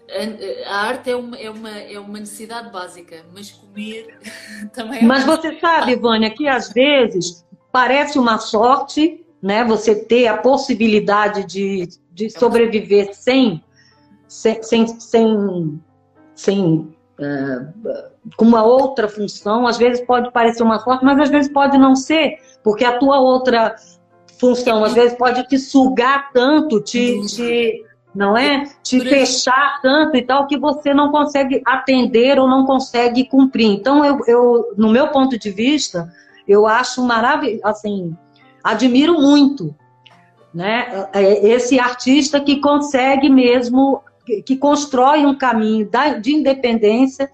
a, 0.08 0.70
a 0.72 0.76
arte 0.86 1.10
é 1.10 1.14
uma, 1.14 1.36
é, 1.36 1.50
uma, 1.50 1.70
é 1.70 2.00
uma 2.00 2.18
necessidade 2.18 2.72
básica, 2.72 3.22
mas 3.34 3.50
comer 3.50 4.18
também 4.72 5.00
é 5.00 5.04
Mas 5.04 5.24
você 5.24 5.60
sabe, 5.60 5.94
Vânia, 5.94 6.30
que 6.30 6.48
às 6.48 6.72
vezes 6.72 7.44
parece 7.70 8.18
uma 8.18 8.38
sorte, 8.38 9.22
né? 9.42 9.62
Você 9.62 9.94
ter 9.94 10.26
a 10.26 10.38
possibilidade 10.38 11.44
de, 11.44 11.86
de 12.10 12.30
sobreviver 12.30 13.14
sem, 13.14 13.62
sem, 14.26 14.62
sem, 14.62 14.86
sem, 14.98 15.82
sem 16.34 16.96
uh, 17.20 18.14
com 18.38 18.46
uma 18.46 18.64
outra 18.64 19.06
função. 19.06 19.66
Às 19.66 19.76
vezes 19.76 20.02
pode 20.06 20.32
parecer 20.32 20.62
uma 20.62 20.78
sorte, 20.78 21.04
mas 21.04 21.20
às 21.20 21.28
vezes 21.28 21.52
pode 21.52 21.76
não 21.76 21.94
ser, 21.94 22.38
porque 22.62 22.86
a 22.86 22.96
tua 22.96 23.20
outra 23.20 23.76
função 24.38 24.84
às 24.84 24.94
vezes 24.94 25.16
pode 25.16 25.46
te 25.48 25.58
sugar 25.58 26.30
tanto, 26.32 26.80
te, 26.80 27.20
te 27.26 27.84
não 28.14 28.36
é? 28.36 28.70
Te 28.82 29.00
fechar 29.00 29.80
tanto 29.82 30.16
e 30.16 30.22
tal 30.22 30.46
que 30.46 30.56
você 30.56 30.94
não 30.94 31.10
consegue 31.10 31.60
atender 31.66 32.38
ou 32.38 32.46
não 32.46 32.64
consegue 32.64 33.24
cumprir. 33.24 33.66
Então, 33.66 34.04
eu, 34.04 34.20
eu 34.26 34.74
no 34.76 34.90
meu 34.90 35.08
ponto 35.08 35.38
de 35.38 35.50
vista, 35.50 36.12
eu 36.46 36.66
acho 36.66 37.02
maravilhoso, 37.02 37.60
assim, 37.64 38.16
admiro 38.62 39.14
muito, 39.14 39.74
né? 40.54 41.08
É, 41.12 41.48
esse 41.48 41.80
artista 41.80 42.40
que 42.40 42.60
consegue 42.60 43.28
mesmo, 43.28 44.02
que 44.46 44.56
constrói 44.56 45.26
um 45.26 45.34
caminho 45.34 45.88
de 46.20 46.34
independência 46.34 47.28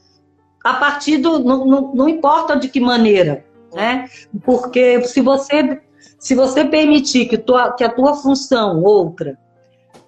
a 0.64 0.74
partir 0.74 1.18
do, 1.18 1.38
não, 1.40 1.66
não, 1.66 1.94
não 1.94 2.08
importa 2.08 2.56
de 2.56 2.68
que 2.68 2.80
maneira, 2.80 3.44
né? 3.74 4.08
Porque 4.44 5.02
se 5.02 5.20
você 5.20 5.80
se 6.20 6.34
você 6.34 6.66
permitir 6.66 7.26
que, 7.26 7.38
tua, 7.38 7.72
que 7.72 7.82
a 7.82 7.88
tua 7.88 8.14
função 8.14 8.82
outra 8.82 9.38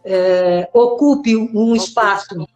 é, 0.05 0.69
ocupe 0.75 1.35
um 1.35 1.75
espaço 1.75 2.47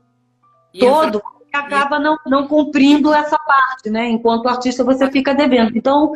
todo, 0.78 1.22
você 1.22 1.56
acaba 1.56 1.98
não, 1.98 2.18
não 2.26 2.46
cumprindo 2.46 3.14
essa 3.14 3.38
parte, 3.38 3.88
né? 3.88 4.10
Enquanto 4.10 4.46
artista 4.46 4.84
você 4.84 5.10
fica 5.10 5.34
devendo. 5.34 5.74
Então, 5.74 6.12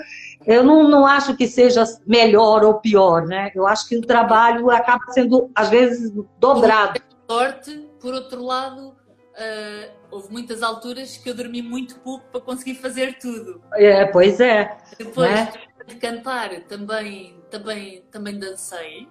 eu 0.47 0.63
não, 0.63 0.87
não 0.87 1.07
acho 1.07 1.35
que 1.35 1.49
seja 1.49 1.83
melhor 2.07 2.63
ou 2.63 2.75
pior, 2.75 3.27
né? 3.27 3.51
Eu 3.55 3.67
acho 3.67 3.89
que 3.89 3.97
o 3.97 4.03
trabalho 4.03 4.71
acaba 4.71 5.05
sendo, 5.09 5.51
às 5.55 5.71
vezes, 5.71 6.13
dobrado. 6.39 7.01
Por 7.27 7.35
sorte, 7.35 7.89
por 7.99 8.13
outro 8.13 8.45
lado, 8.45 8.89
uh, 8.89 9.91
houve 10.11 10.31
muitas 10.31 10.63
alturas 10.63 11.17
que 11.17 11.31
eu 11.31 11.35
dormi 11.35 11.63
muito 11.63 11.99
pouco 12.01 12.27
para 12.31 12.41
conseguir 12.43 12.75
fazer 12.75 13.19
tudo. 13.19 13.63
É, 13.73 14.05
pois 14.05 14.41
é. 14.41 14.77
Depois 14.99 15.31
né? 15.31 15.53
De 15.87 15.97
cantar, 15.97 16.51
também, 16.69 17.37
também, 17.51 18.03
também 18.11 18.39
dancei 18.39 19.09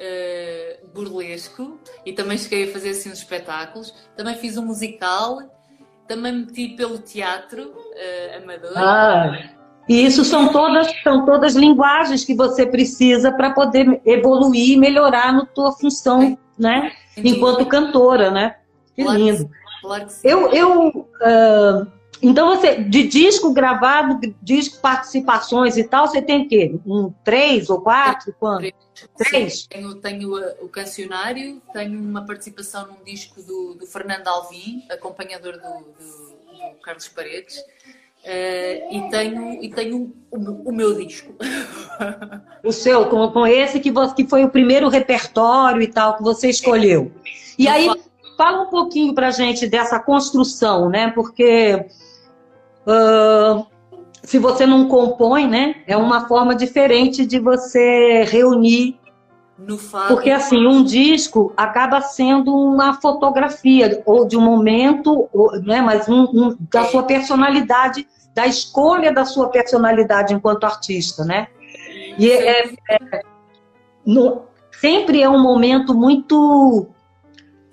uh, 0.00 0.88
burlesco 0.92 1.78
e 2.04 2.12
também 2.12 2.38
cheguei 2.38 2.68
a 2.68 2.72
fazer 2.72 2.90
assim 2.90 3.10
uns 3.10 3.18
espetáculos. 3.18 3.94
Também 4.16 4.34
fiz 4.36 4.56
um 4.56 4.64
musical, 4.64 5.40
também 6.08 6.32
meti 6.32 6.68
pelo 6.68 6.98
teatro 6.98 7.70
uh, 7.70 8.42
amador. 8.42 8.72
Ah, 8.76 9.50
e 9.88 10.04
isso 10.04 10.24
são 10.24 10.52
todas, 10.52 10.88
são 11.02 11.24
todas 11.24 11.54
linguagens 11.54 12.24
que 12.24 12.34
você 12.34 12.66
precisa 12.66 13.32
para 13.32 13.50
poder 13.50 14.00
evoluir 14.04 14.72
e 14.72 14.76
melhorar 14.76 15.32
na 15.32 15.44
tua 15.46 15.72
função, 15.72 16.38
né? 16.58 16.92
Enquanto 17.16 17.66
cantora, 17.66 18.30
né? 18.30 18.56
Que 18.94 19.02
claro 19.02 19.18
lindo. 19.18 19.48
Que 19.48 19.80
claro 19.82 20.06
que 20.06 20.28
eu, 20.28 20.52
eu 20.52 20.88
uh, 20.88 21.99
então, 22.22 22.48
você, 22.48 22.82
de 22.82 23.04
disco 23.04 23.52
gravado, 23.52 24.20
disco 24.42 24.80
participações 24.80 25.76
e 25.76 25.84
tal, 25.84 26.06
você 26.06 26.20
tem 26.20 26.42
o 26.42 26.48
quê? 26.48 26.74
Um 26.86 27.10
três 27.24 27.70
ou 27.70 27.80
quatro? 27.80 28.34
Quanto? 28.38 28.72
Três? 29.16 29.60
Sim, 29.60 29.68
tenho, 29.70 29.94
tenho 29.94 30.54
o 30.60 30.68
cancionário, 30.68 31.62
tenho 31.72 31.98
uma 31.98 32.26
participação 32.26 32.86
num 32.88 33.02
disco 33.04 33.42
do, 33.42 33.74
do 33.74 33.86
Fernando 33.86 34.28
Alvim, 34.28 34.84
acompanhador 34.90 35.54
do, 35.54 35.60
do, 35.62 36.74
do 36.74 36.80
Carlos 36.82 37.08
Paredes, 37.08 37.56
uh, 37.58 38.94
e 38.94 39.08
tenho, 39.10 39.64
e 39.64 39.70
tenho 39.70 40.14
o, 40.30 40.68
o, 40.68 40.72
meu 40.72 40.94
disco. 40.94 41.34
O 42.62 42.72
seu, 42.72 43.06
com, 43.06 43.26
com 43.30 43.46
esse 43.46 43.80
que, 43.80 43.90
você, 43.90 44.14
que 44.14 44.26
foi 44.26 44.44
o 44.44 44.50
primeiro 44.50 44.86
repertório 44.90 45.80
e 45.80 45.86
tal 45.86 46.18
que 46.18 46.22
você 46.22 46.50
escolheu. 46.50 47.10
E 47.58 47.66
aí, 47.66 47.88
fala 48.36 48.64
um 48.64 48.66
pouquinho 48.70 49.14
pra 49.14 49.30
gente 49.30 49.66
dessa 49.66 49.98
construção, 49.98 50.90
né? 50.90 51.10
Porque 51.10 51.86
Uh, 52.90 53.66
se 54.22 54.38
você 54.38 54.66
não 54.66 54.88
compõe, 54.88 55.46
né? 55.46 55.76
É 55.86 55.96
uma 55.96 56.26
forma 56.26 56.54
diferente 56.54 57.24
de 57.24 57.38
você 57.38 58.24
reunir. 58.24 58.98
Porque 60.08 60.30
assim, 60.30 60.66
um 60.66 60.82
disco 60.82 61.52
acaba 61.56 62.00
sendo 62.00 62.54
uma 62.54 62.94
fotografia 62.94 64.02
ou 64.06 64.26
de 64.26 64.36
um 64.36 64.40
momento, 64.40 65.28
ou, 65.32 65.52
né? 65.60 65.80
Mas 65.80 66.08
um, 66.08 66.22
um, 66.24 66.56
da 66.70 66.84
sua 66.84 67.02
personalidade, 67.02 68.06
da 68.34 68.46
escolha 68.46 69.12
da 69.12 69.24
sua 69.24 69.48
personalidade 69.48 70.34
enquanto 70.34 70.64
artista, 70.64 71.24
né? 71.24 71.48
E 72.18 72.30
é, 72.30 72.74
é, 72.90 73.22
no, 74.04 74.42
sempre 74.80 75.22
é 75.22 75.28
um 75.28 75.40
momento 75.40 75.94
muito 75.94 76.88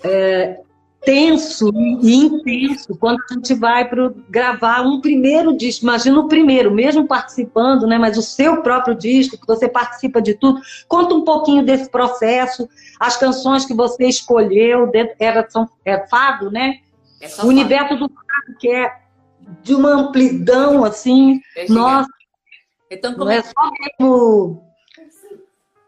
é, 0.04 0.60
tenso 1.04 1.72
e 2.02 2.16
intenso 2.16 2.96
quando 2.98 3.20
a 3.30 3.34
gente 3.34 3.54
vai 3.54 3.88
para 3.88 4.12
gravar 4.30 4.82
um 4.82 5.00
primeiro 5.00 5.56
disco. 5.56 5.86
Imagina 5.86 6.20
o 6.20 6.28
primeiro, 6.28 6.72
mesmo 6.72 7.08
participando, 7.08 7.88
né? 7.88 7.98
Mas 7.98 8.18
o 8.18 8.22
seu 8.22 8.62
próprio 8.62 8.96
disco, 8.96 9.38
que 9.38 9.48
você 9.48 9.68
participa 9.70 10.22
de 10.22 10.34
tudo. 10.34 10.62
Conta 10.88 11.16
um 11.16 11.24
pouquinho 11.24 11.64
desse 11.64 11.90
processo, 11.90 12.68
as 13.00 13.16
canções 13.16 13.66
que 13.66 13.74
você 13.74 14.06
escolheu, 14.08 14.92
era 15.20 15.50
são, 15.50 15.70
é 15.86 16.08
fado, 16.08 16.52
né? 16.52 16.80
É 17.22 17.28
o 17.44 17.48
universo 17.48 17.96
do 17.96 18.10
fado 18.10 18.58
que 18.60 18.70
é 18.70 18.92
de 19.64 19.74
uma 19.74 19.92
amplidão 19.92 20.84
assim, 20.84 21.40
é 21.56 21.70
nossa. 21.72 22.10
Então, 22.92 23.14
como... 23.14 23.26
Não 23.26 23.32
é 23.32 23.42
só 23.42 23.72
mesmo 24.00 24.68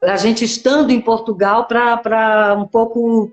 a 0.02 0.16
gente 0.16 0.46
estando 0.46 0.92
em 0.92 1.02
Portugal 1.02 1.68
para 1.68 2.56
um 2.58 2.66
pouco 2.66 3.32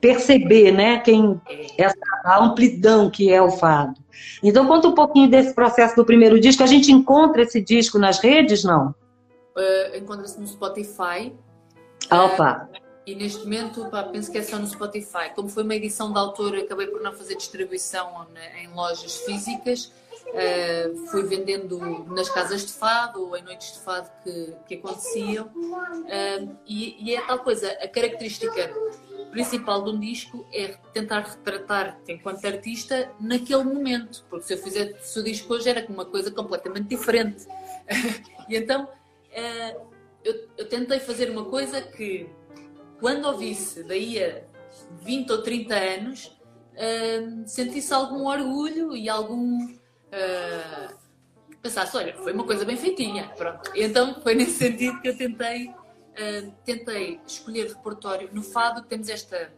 perceber, 0.00 0.72
né, 0.72 0.98
quem 1.00 1.40
essa 1.78 1.96
a 2.24 2.44
amplidão 2.44 3.10
que 3.10 3.32
é 3.32 3.40
o 3.40 3.50
fado. 3.50 3.94
Então 4.42 4.66
conta 4.66 4.88
um 4.88 4.94
pouquinho 4.94 5.28
desse 5.28 5.54
processo 5.54 5.96
do 5.96 6.04
primeiro 6.04 6.40
disco. 6.40 6.62
A 6.62 6.66
gente 6.66 6.90
encontra 6.90 7.42
esse 7.42 7.60
disco 7.60 7.98
nas 7.98 8.18
redes, 8.18 8.64
não? 8.64 8.94
Uh, 9.56 9.96
Encontra-se 9.96 10.40
no 10.40 10.46
Spotify. 10.46 11.32
Ah, 12.10 12.24
opa. 12.24 12.68
Uh, 12.72 12.82
e 13.06 13.14
neste 13.14 13.44
momento, 13.44 13.84
pá, 13.86 14.04
penso 14.04 14.30
que 14.30 14.38
é 14.38 14.42
só 14.42 14.58
no 14.58 14.66
Spotify. 14.66 15.30
Como 15.34 15.48
foi 15.48 15.64
uma 15.64 15.74
edição 15.74 16.12
de 16.12 16.18
autor, 16.18 16.56
acabei 16.56 16.86
por 16.86 17.00
não 17.02 17.12
fazer 17.12 17.36
distribuição 17.36 18.26
em 18.60 18.68
lojas 18.74 19.16
físicas. 19.16 19.92
Uh, 20.32 20.96
fui 21.08 21.24
vendendo 21.24 21.78
nas 22.06 22.30
casas 22.30 22.64
de 22.64 22.72
fado 22.72 23.22
ou 23.22 23.36
em 23.36 23.42
noites 23.42 23.74
de 23.74 23.80
fado 23.80 24.10
que, 24.24 24.54
que 24.66 24.74
aconteciam. 24.76 25.46
Uh, 25.46 26.56
e, 26.66 27.10
e, 27.10 27.14
é 27.14 27.20
tal 27.20 27.40
coisa, 27.40 27.70
a 27.72 27.86
característica 27.86 28.72
principal 29.30 29.84
de 29.84 29.90
um 29.90 30.00
disco 30.00 30.46
é 30.50 30.68
tentar 30.94 31.20
retratar-te 31.20 32.12
enquanto 32.12 32.46
artista 32.46 33.12
naquele 33.20 33.62
momento, 33.62 34.24
porque 34.30 34.46
se 34.46 34.54
eu 34.54 34.58
fizesse 34.58 35.20
o 35.20 35.22
disco 35.22 35.52
hoje 35.52 35.68
era 35.68 35.86
uma 35.86 36.06
coisa 36.06 36.30
completamente 36.30 36.88
diferente. 36.88 37.46
e 38.48 38.56
então 38.56 38.84
uh, 38.84 39.86
eu, 40.24 40.48
eu 40.56 40.66
tentei 40.66 40.98
fazer 40.98 41.28
uma 41.30 41.44
coisa 41.44 41.82
que, 41.82 42.26
quando 42.98 43.26
ouvisse 43.26 43.82
daí 43.82 44.22
a 44.24 44.42
20 45.02 45.30
ou 45.30 45.42
30 45.42 45.74
anos, 45.74 46.38
sentisse 47.44 47.92
algum 47.92 48.26
orgulho 48.26 48.96
e 48.96 49.06
algum 49.10 49.81
uh, 50.12 50.94
pensasse, 51.60 51.96
olha, 51.96 52.14
foi 52.14 52.32
uma 52.32 52.44
coisa 52.44 52.64
bem 52.64 52.76
feitinha, 52.76 53.28
pronto. 53.36 53.70
Então 53.74 54.20
foi 54.20 54.34
nesse 54.34 54.58
sentido 54.58 55.00
que 55.00 55.08
eu 55.08 55.16
tentei, 55.16 55.68
uh, 55.68 56.52
tentei 56.64 57.20
escolher 57.26 57.68
repertório. 57.68 58.28
No 58.32 58.42
fado 58.42 58.82
temos 58.82 59.08
esta 59.08 59.52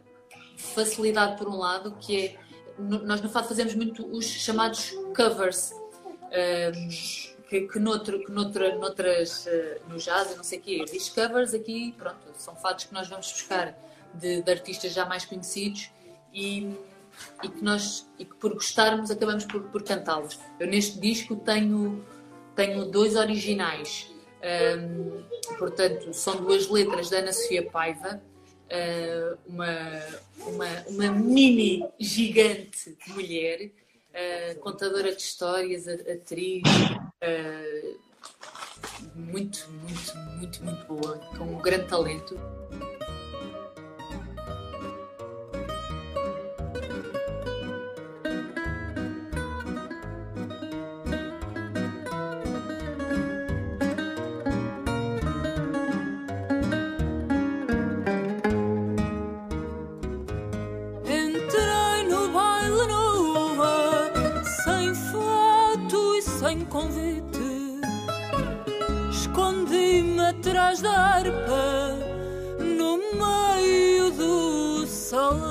facilidade 0.57 1.37
por 1.37 1.47
um 1.49 1.57
lado, 1.57 1.97
que 1.99 2.25
é, 2.25 2.35
no, 2.77 3.03
nós 3.03 3.21
no 3.21 3.29
fado 3.29 3.47
fazemos 3.47 3.75
muito 3.75 4.05
os 4.07 4.25
chamados 4.25 4.91
covers, 5.15 5.71
uh, 5.71 7.45
que, 7.49 7.61
que, 7.61 7.79
noutro, 7.79 8.23
que 8.23 8.31
noutra, 8.31 8.75
noutras, 8.75 9.45
uh, 9.45 9.89
no 9.89 9.97
jazz 9.97 10.35
não 10.35 10.43
sei 10.43 10.59
o 10.59 10.61
quê, 10.61 10.85
diz 10.89 11.09
covers 11.09 11.53
aqui, 11.53 11.93
pronto, 11.97 12.17
são 12.37 12.55
fados 12.55 12.85
que 12.85 12.93
nós 12.93 13.07
vamos 13.07 13.31
buscar 13.31 13.77
de, 14.13 14.41
de 14.41 14.51
artistas 14.51 14.93
já 14.93 15.05
mais 15.05 15.25
conhecidos 15.25 15.89
e 16.33 16.75
e 17.43 17.49
que 17.49 17.63
nós 17.63 18.09
e 18.17 18.25
que 18.25 18.35
por 18.35 18.53
gostarmos 18.53 19.11
acabamos 19.11 19.45
por, 19.45 19.61
por 19.63 19.83
cantá-los. 19.83 20.39
Eu 20.59 20.67
neste 20.67 20.99
disco 20.99 21.35
tenho 21.35 22.03
tenho 22.55 22.85
dois 22.85 23.15
originais, 23.15 24.09
portanto 25.57 26.13
são 26.13 26.37
duas 26.37 26.69
letras 26.69 27.09
da 27.09 27.17
Ana 27.17 27.33
Sofia 27.33 27.69
Paiva, 27.69 28.21
uh, 28.71 29.37
uma, 29.45 29.75
uma 30.37 30.67
uma 30.87 31.11
mini 31.11 31.85
gigante 31.99 32.97
mulher, 33.07 33.65
uh, 33.65 34.59
contadora 34.59 35.13
de 35.13 35.21
histórias, 35.21 35.87
atriz. 35.87 36.63
Uh, 37.21 38.05
muito, 39.15 39.69
muito, 39.71 40.17
muito, 40.37 40.63
muito 40.63 40.87
boa, 40.87 41.17
com 41.37 41.43
um 41.43 41.61
grande 41.61 41.87
talento. 41.87 42.39
Atrás 70.75 70.81
da 70.81 70.91
harpa, 70.91 71.95
no 72.59 72.97
meio 72.97 74.11
do 74.11 74.85
salão. 74.87 75.45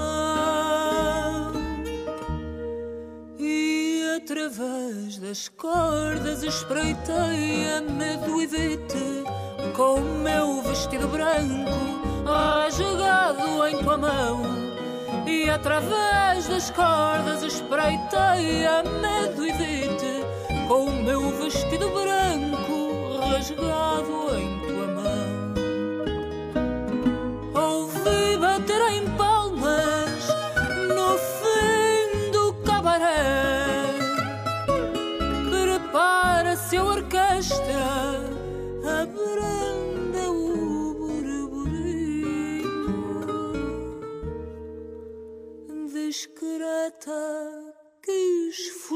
E 3.39 4.03
através 4.17 5.19
das 5.19 5.49
cordas 5.49 6.43
espreitei 6.43 7.73
a 7.77 7.81
medo 7.81 8.43
e 8.43 8.47
vi-te 8.47 9.25
com 9.75 9.95
o 9.95 10.05
meu 10.23 10.63
vestido 10.63 11.09
branco 11.09 11.95
jogado 12.71 13.67
em 13.67 13.79
tua 13.83 13.97
mão. 13.97 14.43
E 15.27 15.49
através 15.49 16.49
das 16.49 16.71
cordas 16.71 17.43
espreitei 17.43 18.67
a 18.67 18.83
medo 18.83 19.47
e 19.47 19.53
vi-te 19.53 20.25
com 20.69 20.87
o 20.87 21.03
meu 21.03 21.31
vestido 21.39 21.89
branco 21.91 23.19
rasgado 23.31 24.37
em 24.37 24.74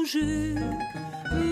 fugir, 0.09 0.55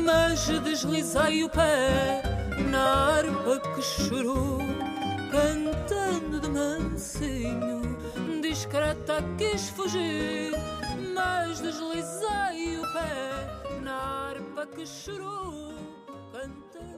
mas 0.04 0.48
deslizei 0.64 1.44
o 1.44 1.50
pé 1.50 2.24
na 2.72 3.18
harpa 3.18 3.60
que 3.76 3.82
chorou, 3.84 4.58
cantando 5.32 6.40
de 6.40 6.50
mansinho. 6.50 7.82
Discreta 8.42 9.24
quis 9.38 9.70
fugir, 9.70 10.54
mas 11.14 11.60
deslizei 11.60 12.78
o 12.78 12.94
pé 12.94 13.80
na 13.84 13.96
harpa 13.96 14.66
que 14.66 14.86
chorou. 14.88 15.68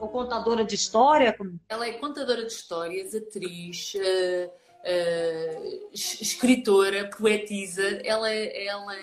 Ou 0.00 0.08
contadora 0.08 0.64
de 0.64 0.74
história? 0.74 1.36
Ela 1.68 1.86
é 1.86 1.92
contadora 1.92 2.46
de 2.46 2.52
histórias, 2.52 3.14
atriz, 3.14 3.92
uh, 3.96 4.48
uh, 4.48 5.90
escritora, 5.92 7.10
poetisa. 7.10 8.00
Ela, 8.02 8.30
é, 8.30 8.66
ela 8.66 8.96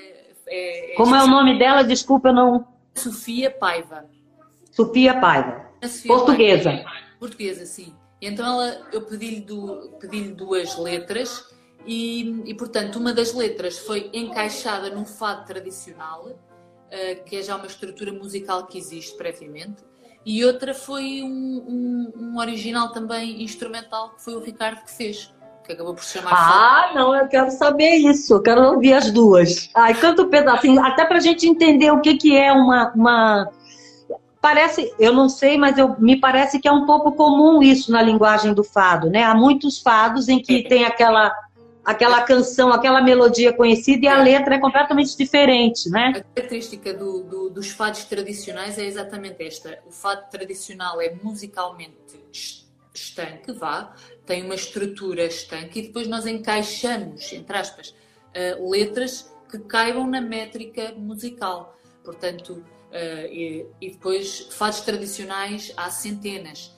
é 0.47 0.93
Como 0.95 1.15
é 1.15 1.23
o 1.23 1.27
nome 1.27 1.57
dela? 1.57 1.83
Desculpa, 1.83 2.29
eu 2.29 2.33
não. 2.33 2.67
Sofia 2.95 3.51
Paiva. 3.51 4.05
Sofia 4.71 5.19
Paiva. 5.19 5.65
Sofia 5.83 6.07
Portuguesa. 6.13 6.71
Paiva. 6.71 6.91
Portuguesa, 7.19 7.65
sim. 7.65 7.93
Então 8.21 8.45
ela, 8.45 8.87
eu 8.91 9.01
pedi-lhe 9.03 9.45
pedi 9.99 10.23
duas 10.31 10.77
letras 10.77 11.45
e, 11.85 12.41
e, 12.45 12.53
portanto, 12.53 12.97
uma 12.97 13.13
das 13.13 13.33
letras 13.33 13.77
foi 13.79 14.09
encaixada 14.13 14.89
num 14.89 15.05
fado 15.05 15.45
tradicional, 15.45 16.27
uh, 16.27 17.23
que 17.25 17.37
é 17.37 17.43
já 17.43 17.55
uma 17.55 17.67
estrutura 17.67 18.11
musical 18.11 18.65
que 18.67 18.77
existe 18.77 19.15
previamente, 19.15 19.83
e 20.25 20.43
outra 20.43 20.73
foi 20.73 21.21
um, 21.23 21.29
um, 21.29 22.13
um 22.15 22.37
original 22.39 22.91
também 22.91 23.41
instrumental 23.41 24.15
que 24.15 24.23
foi 24.23 24.35
o 24.35 24.39
Ricardo 24.39 24.83
que 24.83 24.91
fez 24.91 25.33
que 25.67 25.73
acabou 25.73 25.93
por 25.93 26.03
chamar. 26.03 26.31
Ah, 26.31 26.91
não, 26.95 27.13
eu 27.13 27.27
quero 27.27 27.51
saber 27.51 27.95
isso, 27.95 28.33
eu 28.33 28.41
quero 28.41 28.61
ouvir 28.61 28.93
as 28.93 29.11
duas. 29.11 29.69
Ai, 29.75 29.93
canto 29.93 30.23
um 30.23 30.29
pedacinho, 30.29 30.83
até 30.83 31.05
pra 31.05 31.19
gente 31.19 31.47
entender 31.47 31.91
o 31.91 31.99
que, 31.99 32.15
que 32.15 32.35
é 32.35 32.51
uma, 32.51 32.91
uma. 32.95 33.51
Parece, 34.41 34.93
eu 34.97 35.13
não 35.13 35.27
sei, 35.27 35.57
mas 35.57 35.77
eu, 35.77 35.95
me 35.99 36.15
parece 36.19 36.59
que 36.59 36.67
é 36.67 36.71
um 36.71 36.85
pouco 36.85 37.11
comum 37.11 37.61
isso 37.61 37.91
na 37.91 38.01
linguagem 38.01 38.53
do 38.53 38.63
fado, 38.63 39.09
né? 39.09 39.23
Há 39.23 39.35
muitos 39.35 39.79
fados 39.81 40.29
em 40.29 40.39
que 40.41 40.63
tem 40.63 40.85
aquela 40.85 41.31
aquela 41.83 42.21
canção, 42.21 42.73
aquela 42.73 43.01
melodia 43.01 43.53
conhecida 43.53 44.05
e 44.05 44.09
a 44.09 44.19
é. 44.19 44.23
letra 44.23 44.55
é 44.55 44.59
completamente 44.59 45.15
diferente, 45.15 45.89
né? 45.89 46.09
A 46.17 46.21
característica 46.21 46.93
do, 46.93 47.23
do, 47.23 47.49
dos 47.49 47.69
fados 47.69 48.03
tradicionais 48.03 48.77
é 48.77 48.85
exatamente 48.85 49.41
esta. 49.41 49.79
O 49.85 49.91
fado 49.91 50.29
tradicional 50.29 50.99
é 50.99 51.15
musicalmente 51.23 51.95
estanque, 52.97 53.51
vá, 53.51 53.95
tem 54.25 54.43
uma 54.43 54.55
estrutura 54.55 55.25
estanque 55.25 55.79
e 55.79 55.81
depois 55.83 56.07
nós 56.07 56.25
encaixamos, 56.25 57.31
entre 57.31 57.57
aspas, 57.57 57.89
uh, 57.89 58.69
letras 58.69 59.33
que 59.49 59.59
caibam 59.59 60.07
na 60.07 60.21
métrica 60.21 60.93
musical. 60.93 61.77
Portanto, 62.03 62.53
uh, 62.53 63.27
e, 63.31 63.65
e, 63.81 63.91
depois 63.91 64.47
fados 64.51 64.81
tradicionais 64.81 65.73
há 65.77 65.89
centenas. 65.89 66.75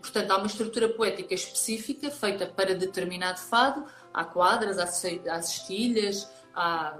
Portanto, 0.00 0.30
há 0.30 0.36
uma 0.38 0.46
estrutura 0.46 0.88
poética 0.88 1.34
específica 1.34 2.10
feita 2.10 2.46
para 2.46 2.74
determinado 2.74 3.38
fado, 3.38 3.84
há 4.12 4.24
quadras, 4.24 4.78
há, 4.78 4.86
cestilhas, 5.42 6.30
há 6.54 6.98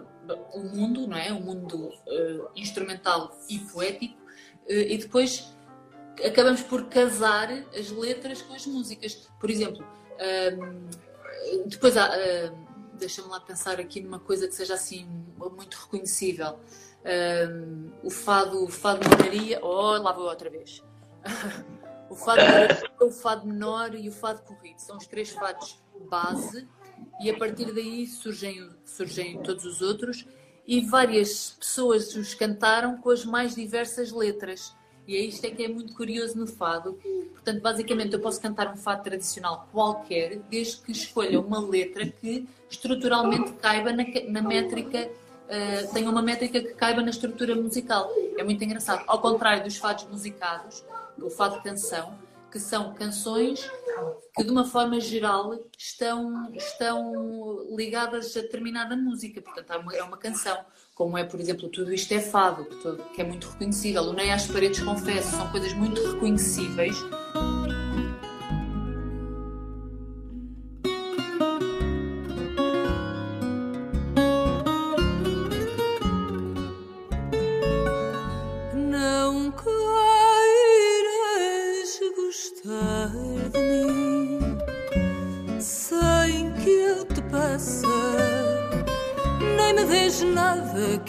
o 0.53 0.61
um 0.61 0.68
mundo, 0.68 1.07
não 1.07 1.16
é? 1.16 1.32
O 1.32 1.36
um 1.36 1.40
mundo 1.40 1.88
uh, 1.88 2.50
instrumental 2.55 3.36
e 3.48 3.59
poético, 3.59 4.20
e 4.68 4.96
depois 4.96 5.53
acabamos 6.24 6.62
por 6.62 6.84
casar 6.86 7.50
as 7.76 7.90
letras 7.90 8.42
com 8.42 8.54
as 8.54 8.66
músicas. 8.66 9.28
Por 9.38 9.50
exemplo, 9.50 9.84
um, 10.56 10.88
depois 11.66 11.96
há, 11.96 12.10
um, 12.10 12.96
deixa-me 12.98 13.28
lá 13.28 13.40
pensar 13.40 13.80
aqui 13.80 14.00
numa 14.00 14.20
coisa 14.20 14.46
que 14.46 14.54
seja 14.54 14.74
assim 14.74 15.06
muito 15.36 15.74
reconhecível. 15.74 16.58
Um, 17.04 17.90
o 18.02 18.10
fado, 18.10 18.64
o 18.64 18.68
fado 18.68 19.00
Maria, 19.18 19.58
oh, 19.62 19.98
lá 19.98 20.12
vou 20.12 20.24
outra 20.24 20.50
vez. 20.50 20.82
o 22.10 22.14
fado 22.14 22.42
o 23.00 23.10
fado 23.10 23.46
menor 23.46 23.94
e 23.94 24.08
o 24.08 24.12
fado 24.12 24.42
corrido 24.42 24.78
são 24.78 24.96
os 24.96 25.06
três 25.06 25.30
fados 25.30 25.82
base 26.08 26.68
e 27.20 27.30
a 27.30 27.38
partir 27.38 27.72
daí 27.72 28.06
surgem, 28.06 28.70
surgem 28.84 29.42
todos 29.42 29.64
os 29.64 29.80
outros 29.80 30.26
e 30.66 30.80
várias 30.80 31.52
pessoas 31.58 32.14
os 32.14 32.34
cantaram 32.34 32.98
com 32.98 33.10
as 33.10 33.24
mais 33.24 33.54
diversas 33.54 34.12
letras. 34.12 34.74
E 35.07 35.16
é 35.16 35.20
isto 35.20 35.44
é 35.44 35.50
que 35.50 35.64
é 35.64 35.68
muito 35.68 35.94
curioso 35.94 36.38
no 36.38 36.46
fado. 36.46 36.98
Portanto, 37.32 37.61
basicamente, 37.61 38.12
eu 38.12 38.20
posso 38.20 38.40
cantar 38.40 38.72
um 38.72 38.76
fado 38.76 39.03
tradicional 39.03 39.68
qualquer, 39.72 40.38
desde 40.48 40.78
que 40.78 40.92
escolha 40.92 41.40
uma 41.40 41.61
letra 41.61 42.07
que 42.07 42.48
estruturalmente 42.70 43.53
caiba 43.55 43.92
na, 43.92 44.05
na 44.28 44.42
métrica, 44.42 45.09
uh, 45.09 45.92
tenha 45.92 46.09
uma 46.09 46.22
métrica 46.22 46.61
que 46.61 46.74
caiba 46.74 47.03
na 47.03 47.11
estrutura 47.11 47.55
musical. 47.55 48.11
É 48.38 48.44
muito 48.44 48.62
engraçado. 48.62 49.03
Ao 49.07 49.20
contrário 49.20 49.64
dos 49.64 49.76
fados 49.76 50.05
musicados, 50.05 50.84
o 51.20 51.28
fado 51.28 51.61
canção, 51.62 52.16
que 52.53 52.61
são 52.61 52.92
canções 52.92 53.68
que, 54.36 54.44
de 54.44 54.50
uma 54.50 54.64
forma 54.64 55.00
geral, 55.00 55.59
estão, 55.76 56.53
estão 56.55 57.66
ligadas 57.74 58.36
a 58.36 58.42
determinada 58.42 58.94
música. 58.94 59.40
Portanto, 59.40 59.72
é 59.92 60.03
uma 60.03 60.18
canção, 60.18 60.59
como 60.94 61.16
é, 61.16 61.24
por 61.24 61.40
exemplo, 61.40 61.68
Tudo 61.70 61.92
Isto 61.92 62.12
é 62.12 62.20
Fado, 62.20 62.66
que 63.14 63.22
é 63.22 63.24
muito 63.24 63.48
reconhecível. 63.48 64.03
O 64.03 64.12
Nem 64.12 64.32
às 64.32 64.46
Paredes 64.46 64.80
Confesso, 64.80 65.30
são 65.30 65.50
coisas 65.50 65.72
muito 65.72 66.00
reconhecíveis. 66.12 66.96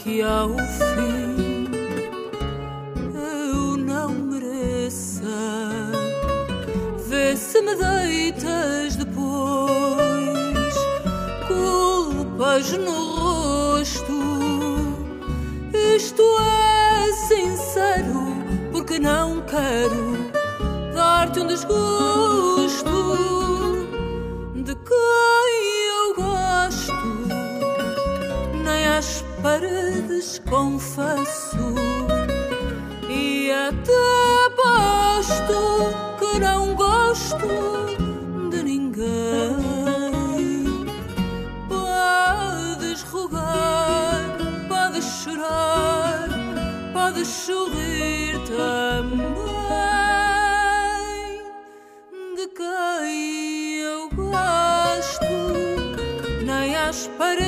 Que 0.03 0.21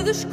às 0.08 0.24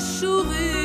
chourer. 0.00 0.79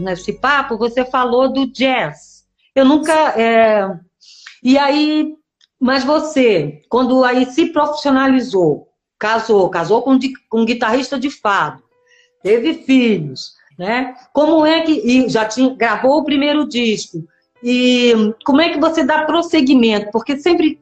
Nesse 0.00 0.32
papo, 0.32 0.78
você 0.78 1.04
falou 1.04 1.52
do 1.52 1.66
jazz. 1.66 2.44
Eu 2.74 2.84
nunca. 2.84 3.12
É... 3.40 3.88
E 4.62 4.78
aí, 4.78 5.34
mas 5.80 6.04
você, 6.04 6.82
quando 6.88 7.24
aí 7.24 7.46
se 7.46 7.66
profissionalizou, 7.66 8.88
casou, 9.18 9.68
casou 9.70 10.02
com, 10.02 10.18
com 10.48 10.60
um 10.60 10.66
guitarrista 10.66 11.18
de 11.18 11.30
fado, 11.30 11.82
teve 12.42 12.74
filhos, 12.74 13.52
né? 13.78 14.14
Como 14.32 14.64
é 14.66 14.80
que. 14.82 14.92
E 14.92 15.28
já 15.28 15.44
tinha, 15.44 15.74
gravou 15.74 16.18
o 16.18 16.24
primeiro 16.24 16.68
disco. 16.68 17.24
E 17.62 18.34
como 18.44 18.60
é 18.60 18.70
que 18.70 18.80
você 18.80 19.04
dá 19.04 19.24
prosseguimento? 19.24 20.10
Porque 20.10 20.38
sempre, 20.38 20.78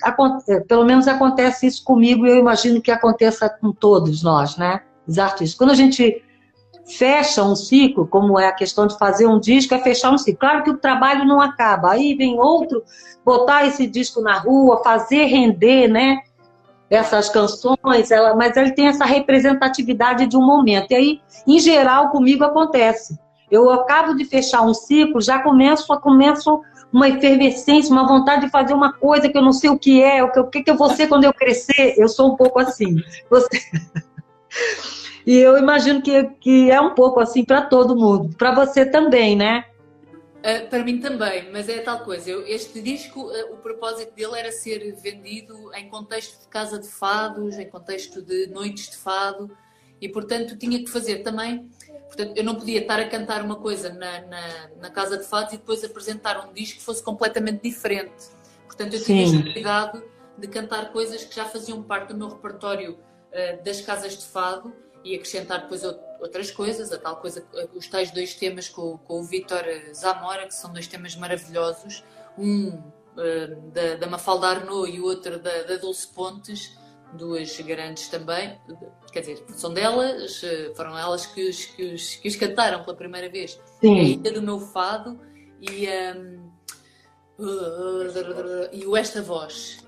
é, 0.48 0.60
pelo 0.60 0.84
menos 0.84 1.08
acontece 1.08 1.66
isso 1.66 1.82
comigo 1.82 2.24
e 2.24 2.30
eu 2.30 2.36
imagino 2.36 2.80
que 2.80 2.90
aconteça 2.90 3.48
com 3.48 3.72
todos 3.72 4.22
nós, 4.22 4.56
né? 4.56 4.82
Os 5.06 5.18
artistas. 5.18 5.58
Quando 5.58 5.70
a 5.70 5.74
gente 5.74 6.22
fecha 6.88 7.42
um 7.42 7.54
ciclo, 7.54 8.06
como 8.06 8.38
é 8.38 8.46
a 8.46 8.52
questão 8.52 8.86
de 8.86 8.96
fazer 8.98 9.26
um 9.26 9.38
disco, 9.38 9.74
é 9.74 9.78
fechar 9.78 10.10
um 10.10 10.18
ciclo. 10.18 10.40
Claro 10.40 10.64
que 10.64 10.70
o 10.70 10.78
trabalho 10.78 11.24
não 11.24 11.40
acaba, 11.40 11.92
aí 11.92 12.14
vem 12.14 12.40
outro, 12.40 12.82
botar 13.24 13.66
esse 13.66 13.86
disco 13.86 14.20
na 14.20 14.38
rua, 14.38 14.82
fazer 14.82 15.24
render, 15.24 15.88
né? 15.88 16.18
Essas 16.90 17.28
canções, 17.28 18.10
ela, 18.10 18.34
mas 18.34 18.56
ele 18.56 18.72
tem 18.72 18.86
essa 18.86 19.04
representatividade 19.04 20.26
de 20.26 20.36
um 20.36 20.44
momento. 20.44 20.92
E 20.92 20.94
aí, 20.94 21.20
em 21.46 21.58
geral, 21.58 22.08
comigo 22.10 22.42
acontece. 22.44 23.18
Eu 23.50 23.70
acabo 23.70 24.14
de 24.14 24.24
fechar 24.24 24.62
um 24.62 24.72
ciclo, 24.72 25.20
já 25.20 25.38
começo, 25.40 25.86
começo 26.00 26.62
uma 26.90 27.08
efervescência, 27.08 27.92
uma 27.92 28.06
vontade 28.06 28.46
de 28.46 28.50
fazer 28.50 28.72
uma 28.72 28.94
coisa 28.94 29.28
que 29.28 29.36
eu 29.36 29.42
não 29.42 29.52
sei 29.52 29.68
o 29.68 29.78
que 29.78 30.02
é, 30.02 30.24
o 30.24 30.32
que, 30.32 30.40
o 30.40 30.46
que, 30.46 30.70
eu 30.70 30.76
vou 30.76 30.88
ser 30.90 31.06
quando 31.06 31.24
eu 31.24 31.34
crescer. 31.34 31.94
Eu 31.98 32.08
sou 32.08 32.32
um 32.32 32.36
pouco 32.36 32.58
assim. 32.58 32.96
Você... 33.28 33.48
E 35.28 35.36
eu 35.36 35.58
imagino 35.58 36.00
que, 36.00 36.24
que 36.40 36.70
é 36.70 36.80
um 36.80 36.94
pouco 36.94 37.20
assim 37.20 37.44
para 37.44 37.60
todo 37.60 37.94
mundo. 37.94 38.34
Para 38.34 38.54
você 38.54 38.86
também, 38.86 39.36
né? 39.36 39.62
Uh, 40.38 40.66
para 40.70 40.82
mim 40.82 41.00
também, 41.00 41.52
mas 41.52 41.68
é 41.68 41.80
tal 41.80 42.02
coisa. 42.02 42.30
Eu, 42.30 42.46
este 42.46 42.80
disco, 42.80 43.24
uh, 43.24 43.52
o 43.52 43.58
propósito 43.58 44.14
dele 44.14 44.38
era 44.38 44.50
ser 44.50 44.96
vendido 45.02 45.70
em 45.74 45.86
contexto 45.90 46.40
de 46.40 46.48
casa 46.48 46.78
de 46.78 46.88
fados, 46.88 47.58
em 47.58 47.68
contexto 47.68 48.22
de 48.22 48.46
noites 48.46 48.88
de 48.88 48.96
fado, 48.96 49.54
e 50.00 50.08
portanto 50.08 50.56
tinha 50.56 50.78
que 50.78 50.86
fazer 50.86 51.16
também. 51.16 51.68
Portanto, 52.06 52.32
eu 52.34 52.42
não 52.42 52.54
podia 52.54 52.80
estar 52.80 52.98
a 52.98 53.06
cantar 53.06 53.42
uma 53.44 53.56
coisa 53.56 53.92
na, 53.92 54.22
na, 54.22 54.70
na 54.80 54.88
casa 54.88 55.18
de 55.18 55.24
fados 55.24 55.52
e 55.52 55.58
depois 55.58 55.84
apresentar 55.84 56.42
um 56.48 56.54
disco 56.54 56.78
que 56.78 56.84
fosse 56.84 57.02
completamente 57.02 57.60
diferente. 57.64 58.30
Portanto, 58.64 58.94
eu 58.94 59.04
tinha 59.04 59.24
este 59.24 59.52
cuidado 59.52 60.02
de 60.38 60.48
cantar 60.48 60.90
coisas 60.90 61.22
que 61.22 61.36
já 61.36 61.44
faziam 61.44 61.82
parte 61.82 62.14
do 62.14 62.16
meu 62.16 62.28
repertório 62.30 62.92
uh, 62.92 63.62
das 63.62 63.82
casas 63.82 64.16
de 64.16 64.24
fado 64.24 64.72
e 65.04 65.14
acrescentar 65.14 65.62
depois 65.62 65.82
outras 66.20 66.50
coisas, 66.50 66.92
a 66.92 66.98
tal 66.98 67.16
coisa, 67.16 67.44
os 67.74 67.86
tais 67.86 68.10
dois 68.10 68.34
temas 68.34 68.68
com, 68.68 68.98
com 68.98 69.20
o 69.20 69.24
Vítor 69.24 69.64
Zamora, 69.94 70.46
que 70.46 70.54
são 70.54 70.72
dois 70.72 70.86
temas 70.86 71.14
maravilhosos, 71.16 72.04
um 72.36 72.68
uh, 72.68 73.70
da, 73.72 73.96
da 73.96 74.06
Mafalda 74.06 74.48
Arnaud 74.48 74.90
e 74.90 75.00
o 75.00 75.04
outro 75.04 75.38
da, 75.38 75.62
da 75.62 75.76
Dulce 75.76 76.08
Pontes, 76.08 76.76
duas 77.12 77.58
grandes 77.60 78.08
também, 78.08 78.58
quer 79.12 79.20
dizer, 79.20 79.44
são 79.54 79.72
delas, 79.72 80.42
eh, 80.44 80.72
foram 80.76 80.96
elas 80.98 81.24
que 81.24 81.48
os, 81.48 81.64
que 81.64 81.94
os, 81.94 82.16
que 82.16 82.28
os 82.28 82.36
cantaram 82.36 82.84
pela 82.84 82.96
primeira 82.96 83.30
vez. 83.30 83.58
Sim. 83.80 83.98
A 83.98 84.02
Ilha 84.02 84.32
do 84.32 84.42
Meu 84.42 84.60
Fado 84.60 85.18
e, 85.58 85.88
um, 85.88 86.50
uh, 87.38 88.68
e 88.72 88.86
o 88.86 88.96
Esta 88.96 89.22
Voz. 89.22 89.78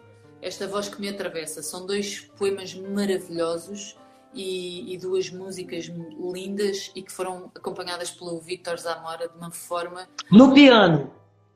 Esta 0.40 0.66
Voz 0.66 0.88
que 0.88 0.98
me 1.00 1.10
atravessa. 1.10 1.62
São 1.62 1.84
dois 1.84 2.20
poemas 2.38 2.74
maravilhosos 2.74 3.98
e, 4.34 4.94
e, 4.94 4.98
duas 4.98 5.30
músicas 5.30 5.90
lindas 6.32 6.90
e 6.94 7.02
que 7.02 7.10
foram 7.10 7.50
acompanhadas 7.54 8.10
pelo 8.10 8.38
Victor 8.40 8.78
Zamora 8.78 9.28
de 9.28 9.36
uma 9.36 9.50
forma. 9.50 10.08
No 10.30 10.52
piano! 10.52 11.10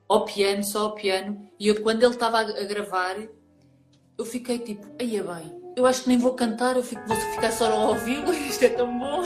Ao 0.09 0.25
piano, 0.25 0.62
só 0.62 0.83
ao 0.83 0.95
piano. 0.95 1.49
E 1.59 1.68
eu, 1.68 1.83
quando 1.83 2.03
ele 2.03 2.12
estava 2.12 2.41
a 2.41 2.64
gravar, 2.64 3.16
eu 4.18 4.25
fiquei 4.25 4.59
tipo, 4.59 4.87
aí 5.01 5.16
é 5.16 5.22
bem, 5.22 5.64
eu 5.77 5.87
acho 5.87 6.03
que 6.03 6.09
nem 6.09 6.18
vou 6.18 6.35
cantar, 6.35 6.77
eu 6.77 6.83
fico, 6.83 7.03
vou 7.07 7.16
ficar 7.16 7.51
só 7.51 7.70
a 7.70 7.89
ouvi-lo, 7.91 8.33
isto 8.49 8.64
é 8.64 8.68
tão 8.68 8.99
bom. 8.99 9.22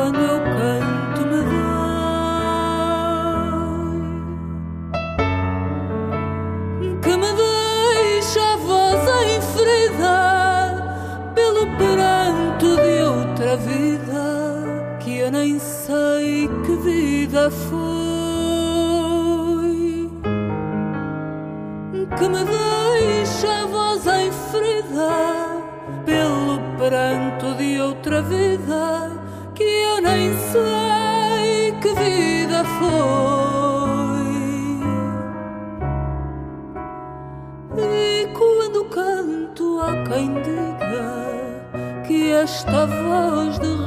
Quando 0.00 0.18
eu 0.18 0.40
canto 0.40 1.26
me 1.26 1.40
nem 15.30 15.58
sei 15.60 16.48
que 16.64 16.76
vida 16.76 17.50
foi. 17.50 17.80
Que 22.18 22.28
me 22.28 22.44
deixa 22.44 23.62
a 23.62 23.66
voz 23.66 24.06
em 24.06 24.32
ferida 24.50 25.08
pelo 26.04 26.58
pranto 26.78 27.54
de 27.54 27.80
outra 27.80 28.22
vida 28.22 28.99
que 28.99 28.99
eu 28.99 28.99
sei 30.52 31.72
que 31.80 31.94
vida 31.94 32.64
foi. 32.78 33.00
E 37.78 38.26
quando 38.38 38.84
canto 38.86 39.80
há 39.80 39.92
quem 40.08 40.34
diga 40.42 42.02
que 42.06 42.32
esta 42.32 42.86
voz 42.86 43.58
de 43.60 43.79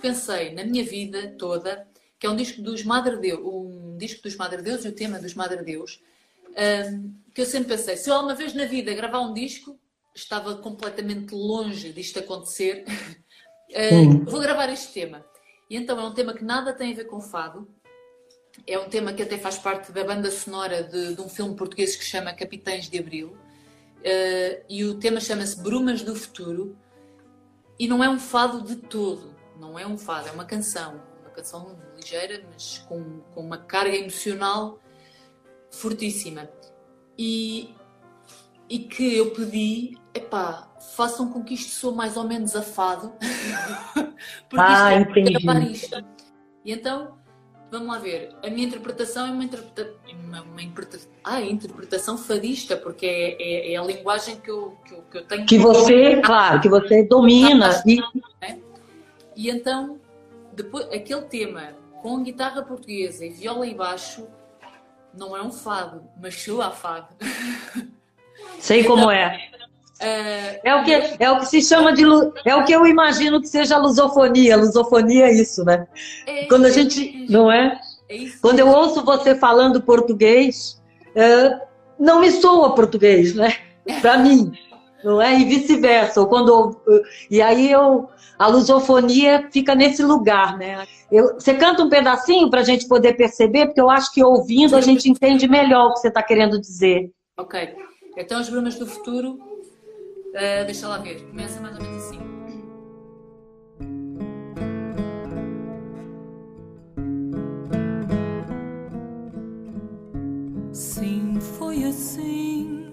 pensei 0.00 0.52
na 0.54 0.64
minha 0.64 0.84
vida 0.84 1.34
toda, 1.38 1.86
que 2.18 2.26
é 2.26 2.30
um 2.30 2.36
disco 2.36 2.60
dos 2.62 2.82
Madre 2.84 3.16
Deus, 3.16 3.40
um 3.44 3.96
disco 3.96 4.22
dos 4.22 4.36
Madre 4.36 4.62
Deus 4.62 4.84
e 4.84 4.88
o 4.88 4.92
tema 4.92 5.18
dos 5.18 5.34
Madre 5.34 5.62
Deus, 5.62 6.00
um, 6.50 7.14
que 7.34 7.40
eu 7.40 7.46
sempre 7.46 7.76
pensei, 7.76 7.96
se 7.96 8.10
eu 8.10 8.14
alguma 8.14 8.34
vez 8.34 8.54
na 8.54 8.64
vida 8.64 8.94
gravar 8.94 9.20
um 9.20 9.32
disco, 9.32 9.78
estava 10.14 10.56
completamente 10.56 11.34
longe 11.34 11.92
disto 11.92 12.18
acontecer, 12.18 12.84
uh, 13.70 14.24
vou 14.24 14.40
gravar 14.40 14.68
este 14.68 14.92
tema. 14.92 15.24
E 15.68 15.76
então 15.76 15.98
é 16.00 16.04
um 16.04 16.12
tema 16.12 16.34
que 16.34 16.44
nada 16.44 16.72
tem 16.72 16.92
a 16.92 16.96
ver 16.96 17.04
com 17.04 17.20
fado, 17.20 17.68
é 18.66 18.78
um 18.78 18.88
tema 18.88 19.12
que 19.12 19.22
até 19.22 19.38
faz 19.38 19.58
parte 19.58 19.92
da 19.92 20.04
banda 20.04 20.30
sonora 20.30 20.82
de, 20.82 21.14
de 21.14 21.20
um 21.20 21.28
filme 21.28 21.54
português 21.54 21.94
que 21.94 22.04
chama 22.04 22.32
Capitães 22.32 22.90
de 22.90 22.98
Abril, 22.98 23.28
uh, 23.28 24.64
e 24.68 24.84
o 24.84 24.98
tema 24.98 25.20
chama-se 25.20 25.62
Brumas 25.62 26.02
do 26.02 26.16
Futuro 26.16 26.76
e 27.78 27.88
não 27.88 28.04
é 28.04 28.10
um 28.10 28.18
fado 28.18 28.62
de 28.62 28.76
todo, 28.76 29.29
não 29.60 29.78
é 29.78 29.86
um 29.86 29.98
fado, 29.98 30.28
é 30.28 30.32
uma 30.32 30.46
canção, 30.46 31.02
uma 31.20 31.30
canção 31.30 31.78
ligeira, 31.94 32.42
mas 32.50 32.78
com, 32.88 33.20
com 33.34 33.42
uma 33.42 33.58
carga 33.58 33.94
emocional 33.94 34.80
fortíssima. 35.70 36.48
E, 37.18 37.74
e 38.68 38.78
que 38.78 39.16
eu 39.16 39.32
pedi, 39.32 39.98
epá, 40.14 40.72
façam 40.96 41.30
com 41.30 41.44
que 41.44 41.52
isto 41.54 41.72
soe 41.72 41.94
mais 41.94 42.16
ou 42.16 42.24
menos 42.24 42.56
afado, 42.56 43.12
porque 44.48 44.56
ah, 44.56 44.98
isto 44.98 45.50
é 45.50 45.60
isto. 45.70 46.04
E 46.64 46.72
então, 46.72 47.18
vamos 47.70 47.88
lá 47.88 47.98
ver, 47.98 48.34
a 48.42 48.48
minha 48.48 48.66
interpretação 48.66 49.26
é 49.26 49.30
uma, 49.30 49.44
interpreta 49.44 49.94
uma, 50.24 50.40
uma 50.40 50.62
interpreta 50.62 51.06
ah, 51.22 51.42
interpretação 51.42 52.16
fadista, 52.16 52.78
porque 52.78 53.04
é, 53.04 53.42
é, 53.42 53.72
é, 53.74 53.76
a 53.76 53.82
linguagem 53.82 54.40
que 54.40 54.50
eu, 54.50 54.78
que 54.86 54.94
eu, 54.94 55.02
que 55.02 55.18
eu 55.18 55.24
tenho. 55.26 55.46
Que 55.46 55.58
você, 55.58 56.22
claro, 56.22 56.60
que 56.62 56.68
você 56.70 57.02
domina. 57.02 57.82
E... 57.86 58.00
É? 58.40 58.69
E 59.36 59.50
então, 59.50 59.98
depois, 60.52 60.86
aquele 60.86 61.22
tema 61.22 61.74
com 62.02 62.22
guitarra 62.22 62.62
portuguesa 62.62 63.24
e 63.24 63.30
viola 63.30 63.66
e 63.66 63.74
baixo 63.74 64.26
não 65.16 65.36
é 65.36 65.42
um 65.42 65.50
fado, 65.50 66.02
mas 66.20 66.34
soa 66.40 66.66
a 66.66 66.70
fado. 66.70 67.08
Sei 68.58 68.80
então, 68.80 68.96
como 68.96 69.10
é. 69.10 69.50
É, 70.00 70.60
é, 70.64 70.74
o 70.74 70.84
que, 70.84 70.92
é 70.92 71.30
o 71.30 71.40
que 71.40 71.46
se 71.46 71.60
chama 71.60 71.92
de. 71.92 72.04
É 72.46 72.56
o 72.56 72.64
que 72.64 72.72
eu 72.72 72.86
imagino 72.86 73.40
que 73.40 73.46
seja 73.46 73.76
a 73.76 73.78
lusofonia. 73.78 74.56
lusofonia 74.56 75.26
é 75.26 75.32
isso, 75.32 75.62
né? 75.62 75.86
É, 76.26 76.46
Quando 76.46 76.64
a 76.64 76.70
gente. 76.70 77.26
É, 77.28 77.30
não 77.30 77.52
é? 77.52 77.78
é 78.08 78.16
Quando 78.40 78.58
eu 78.58 78.68
ouço 78.68 79.04
você 79.04 79.34
falando 79.34 79.82
português, 79.82 80.80
é, 81.14 81.60
não 81.98 82.20
me 82.20 82.30
soa 82.30 82.74
português, 82.74 83.34
né? 83.34 83.54
Para 84.00 84.16
mim. 84.16 84.52
Não 85.02 85.20
é? 85.20 85.38
E 85.38 85.44
vice-versa. 85.44 86.24
Quando 86.26 86.76
E 87.30 87.40
aí 87.40 87.70
eu. 87.70 88.08
A 88.38 88.46
lusofonia 88.46 89.48
fica 89.52 89.74
nesse 89.74 90.02
lugar, 90.02 90.56
né? 90.56 90.86
Eu, 91.12 91.34
você 91.34 91.52
canta 91.52 91.82
um 91.82 91.90
pedacinho 91.90 92.48
para 92.48 92.60
a 92.60 92.64
gente 92.64 92.88
poder 92.88 93.12
perceber, 93.12 93.66
porque 93.66 93.80
eu 93.80 93.90
acho 93.90 94.10
que 94.14 94.24
ouvindo 94.24 94.74
a 94.76 94.80
gente 94.80 95.10
entende 95.10 95.46
melhor 95.46 95.88
o 95.88 95.92
que 95.92 96.00
você 96.00 96.08
está 96.08 96.22
querendo 96.22 96.58
dizer. 96.58 97.10
Ok. 97.36 97.76
Então, 98.16 98.38
as 98.38 98.48
brumas 98.48 98.76
do 98.76 98.86
futuro 98.86 99.38
Uh, 100.30 100.64
deixa 100.64 100.86
lá 100.86 100.98
ver, 100.98 101.26
começa 101.28 101.60
mais 101.60 101.76
ou 101.76 101.82
menos 101.82 102.04
assim. 102.04 102.20
Sim, 110.72 111.40
foi 111.40 111.82
assim 111.82 112.89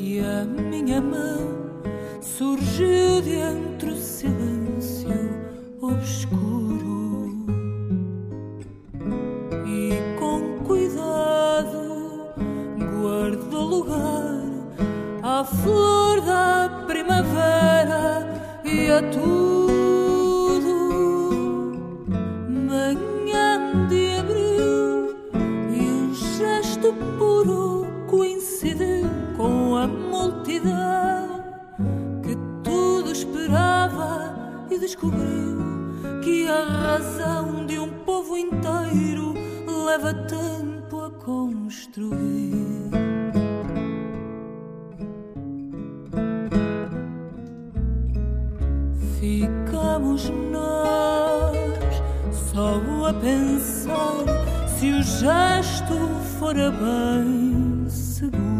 que 0.00 0.18
a 0.20 0.44
minha 0.44 0.98
mão 0.98 1.82
surgiu 2.22 3.20
de 3.20 3.34
entre 3.34 3.90
o 3.90 3.96
silêncio 3.96 5.10
obscuro 5.82 7.44
e 9.66 10.18
com 10.18 10.64
cuidado 10.64 12.32
guardou 12.78 13.64
lugar 13.66 14.40
à 15.22 15.44
flor 15.44 16.22
da 16.22 16.84
primavera 16.86 18.26
e 18.64 18.90
a 18.90 19.02
tudo. 19.10 19.89
Esperava 33.50 34.34
e 34.70 34.78
descobriu 34.78 35.58
que 36.22 36.46
a 36.46 36.64
razão 36.64 37.66
de 37.66 37.78
um 37.78 37.88
povo 38.04 38.36
inteiro 38.36 39.34
leva 39.86 40.14
tempo 40.14 41.00
a 41.00 41.10
construir. 41.10 42.90
Ficamos 49.18 50.30
nós 50.52 52.02
só 52.32 53.06
a 53.08 53.14
pensar 53.14 54.68
se 54.68 54.92
o 54.92 55.02
gesto 55.02 55.94
fora 56.38 56.70
bem 56.70 57.88
seguro. 57.88 58.59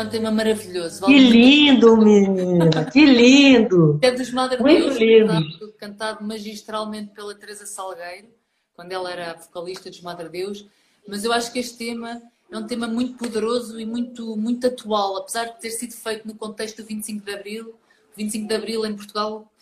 É 0.00 0.02
um 0.02 0.08
tema 0.08 0.30
maravilhoso. 0.30 1.04
Que 1.04 1.18
lindo, 1.18 1.94
menina! 1.94 2.86
Que 2.90 3.04
lindo! 3.04 3.98
É 4.02 4.10
dos 4.10 4.30
Madre 4.30 4.58
Muito 4.58 4.98
Deus. 4.98 5.28
Cantado, 5.28 5.72
cantado 5.78 6.24
magistralmente 6.24 7.12
pela 7.12 7.34
Teresa 7.34 7.66
Salgueiro, 7.66 8.28
quando 8.72 8.92
ela 8.92 9.12
era 9.12 9.34
vocalista 9.34 9.90
dos 9.90 10.00
Madre 10.00 10.30
Deus. 10.30 10.66
Mas 11.06 11.22
eu 11.22 11.32
acho 11.34 11.52
que 11.52 11.58
este 11.58 11.76
tema 11.76 12.18
é 12.50 12.56
um 12.56 12.66
tema 12.66 12.88
muito 12.88 13.18
poderoso 13.18 13.78
e 13.78 13.84
muito, 13.84 14.34
muito 14.38 14.66
atual, 14.68 15.18
apesar 15.18 15.44
de 15.44 15.60
ter 15.60 15.70
sido 15.70 15.92
feito 15.92 16.26
no 16.26 16.34
contexto 16.34 16.78
do 16.78 16.86
25 16.86 17.22
de 17.22 17.34
Abril. 17.34 17.68
O 17.68 18.16
25 18.16 18.48
de 18.48 18.54
Abril 18.54 18.86
em 18.86 18.96
Portugal 18.96 19.52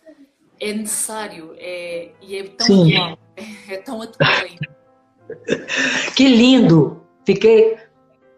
é 0.61 0.73
necessário 0.73 1.53
é, 1.59 2.13
e 2.23 2.37
é 2.37 2.45
tão 2.45 2.67
Sim. 2.67 2.97
atual. 2.97 3.19
É, 3.37 3.75
é 3.75 3.77
tão 3.79 4.03
atual 4.03 4.31
ainda. 4.31 4.79
Que 6.15 6.29
lindo! 6.29 7.03
Fiquei. 7.25 7.77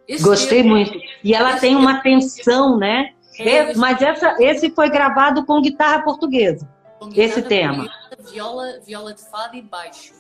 Esse 0.09 0.24
Gostei 0.24 0.62
muito. 0.62 0.98
E 1.22 1.34
ela 1.34 1.58
tem 1.58 1.76
uma 1.76 2.00
tensão, 2.00 2.78
né? 2.78 3.10
É, 3.38 3.74
mas 3.74 4.00
essa, 4.02 4.36
esse 4.38 4.70
foi 4.70 4.90
gravado 4.90 5.44
com 5.44 5.60
guitarra 5.60 6.02
portuguesa. 6.02 6.68
Com 6.98 7.08
guitarra 7.08 7.28
esse 7.28 7.42
tema. 7.42 7.88
Viola, 8.32 8.80
viola 8.86 9.14
de 9.14 9.22
fado 9.30 9.56
e 9.56 9.62
baixo. 9.62 10.12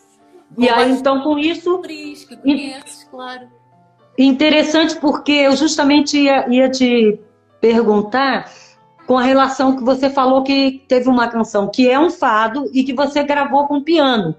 Com 0.54 0.62
e 0.62 0.68
aí, 0.68 0.90
então, 0.90 1.22
com 1.22 1.38
isso. 1.38 1.80
Que 1.80 2.36
conheces, 2.36 3.04
claro. 3.10 3.48
Interessante, 4.18 4.96
porque 4.96 5.32
eu 5.32 5.56
justamente 5.56 6.18
ia, 6.18 6.48
ia 6.48 6.68
te 6.70 7.18
perguntar 7.60 8.50
com 9.06 9.18
a 9.18 9.22
relação 9.22 9.76
que 9.76 9.82
você 9.82 10.08
falou 10.08 10.42
que 10.42 10.84
teve 10.86 11.08
uma 11.08 11.28
canção 11.28 11.68
que 11.68 11.88
é 11.88 11.98
um 11.98 12.10
fado 12.10 12.70
e 12.72 12.84
que 12.84 12.92
você 12.92 13.22
gravou 13.24 13.66
com 13.66 13.82
piano, 13.82 14.36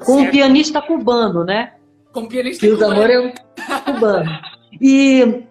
com 0.00 0.14
certo. 0.14 0.28
um 0.28 0.30
pianista 0.30 0.82
cubano, 0.82 1.44
né? 1.44 1.74
Com 2.12 2.22
um 2.22 2.26
pianista 2.26 2.66
que 2.66 2.72
cubano. 2.72 2.94
Que 2.94 3.00
o 3.00 3.04
amor 3.04 3.10
é 3.10 3.20
um 3.20 3.92
cubano. 3.92 4.30
E, 4.80 5.44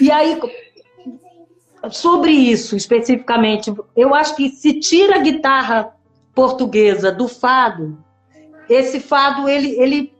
e 0.00 0.10
aí, 0.10 0.40
sobre 1.90 2.32
isso 2.32 2.76
especificamente, 2.76 3.72
eu 3.96 4.14
acho 4.14 4.36
que 4.36 4.48
se 4.50 4.80
tira 4.80 5.16
a 5.16 5.22
guitarra 5.22 5.94
portuguesa 6.34 7.10
do 7.10 7.28
fado, 7.28 8.02
esse 8.68 9.00
fado 9.00 9.48
ele, 9.48 9.80
ele, 9.80 10.14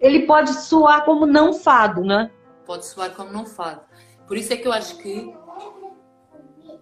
ele 0.00 0.26
pode 0.26 0.52
soar 0.52 1.04
como 1.04 1.26
não 1.26 1.54
fado, 1.54 2.02
né? 2.02 2.30
Pode 2.66 2.86
soar 2.86 3.10
como 3.12 3.32
não 3.32 3.46
fado. 3.46 3.80
Por 4.26 4.36
isso 4.36 4.52
é 4.52 4.56
que 4.56 4.66
eu 4.66 4.72
acho 4.72 4.98
que 4.98 5.32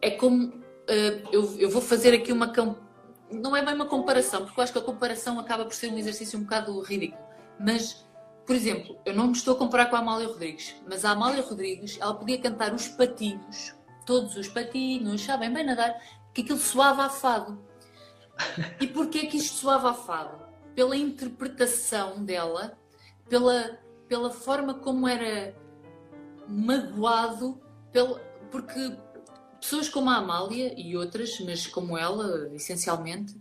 é 0.01 0.11
como. 0.11 0.47
Uh, 0.47 1.29
eu, 1.33 1.57
eu 1.59 1.71
vou 1.71 1.81
fazer 1.81 2.15
aqui 2.15 2.33
uma. 2.33 2.53
Não 3.31 3.57
é 3.57 3.65
bem 3.65 3.75
uma 3.75 3.87
comparação, 3.87 4.45
porque 4.45 4.59
eu 4.59 4.65
acho 4.65 4.73
que 4.73 4.79
a 4.79 4.83
comparação 4.83 5.39
acaba 5.39 5.65
por 5.65 5.75
ser 5.75 5.91
um 5.91 5.99
exercício 5.99 6.39
um 6.39 6.43
bocado 6.43 6.79
ridículo. 6.81 7.23
Mas, 7.59 8.07
por 8.47 8.55
exemplo, 8.55 8.99
eu 9.05 9.15
não 9.15 9.29
me 9.29 9.33
estou 9.33 9.55
a 9.55 9.59
comparar 9.59 9.87
com 9.87 9.97
a 9.97 10.01
Amália 10.01 10.29
Rodrigues, 10.29 10.75
mas 10.87 11.05
a 11.05 11.11
Amália 11.11 11.43
Rodrigues, 11.43 11.99
ela 12.01 12.15
podia 12.15 12.39
cantar 12.39 12.75
os 12.75 12.89
patinhos, 12.89 13.75
todos 14.05 14.37
os 14.37 14.49
patinhos, 14.49 15.23
sabem 15.23 15.53
bem 15.53 15.65
nadar, 15.65 15.99
que 16.33 16.43
aquilo 16.43 16.59
soava 16.59 17.05
a 17.05 17.09
fado. 17.09 17.59
E 18.81 18.87
porquê 18.87 19.27
que 19.27 19.37
isto 19.37 19.57
soava 19.57 19.91
a 19.91 19.95
fado? 19.95 20.45
Pela 20.75 20.97
interpretação 20.97 22.25
dela, 22.25 22.77
pela, 23.29 23.79
pela 24.09 24.31
forma 24.31 24.75
como 24.75 25.09
era 25.09 25.57
magoado, 26.49 27.61
pelo, 27.93 28.21
porque 28.51 28.97
pessoas 29.61 29.89
como 29.89 30.11
a 30.11 30.17
Amália 30.17 30.75
e 30.77 30.97
outras, 30.97 31.39
mas 31.41 31.67
como 31.67 31.97
ela, 31.97 32.55
essencialmente, 32.55 33.41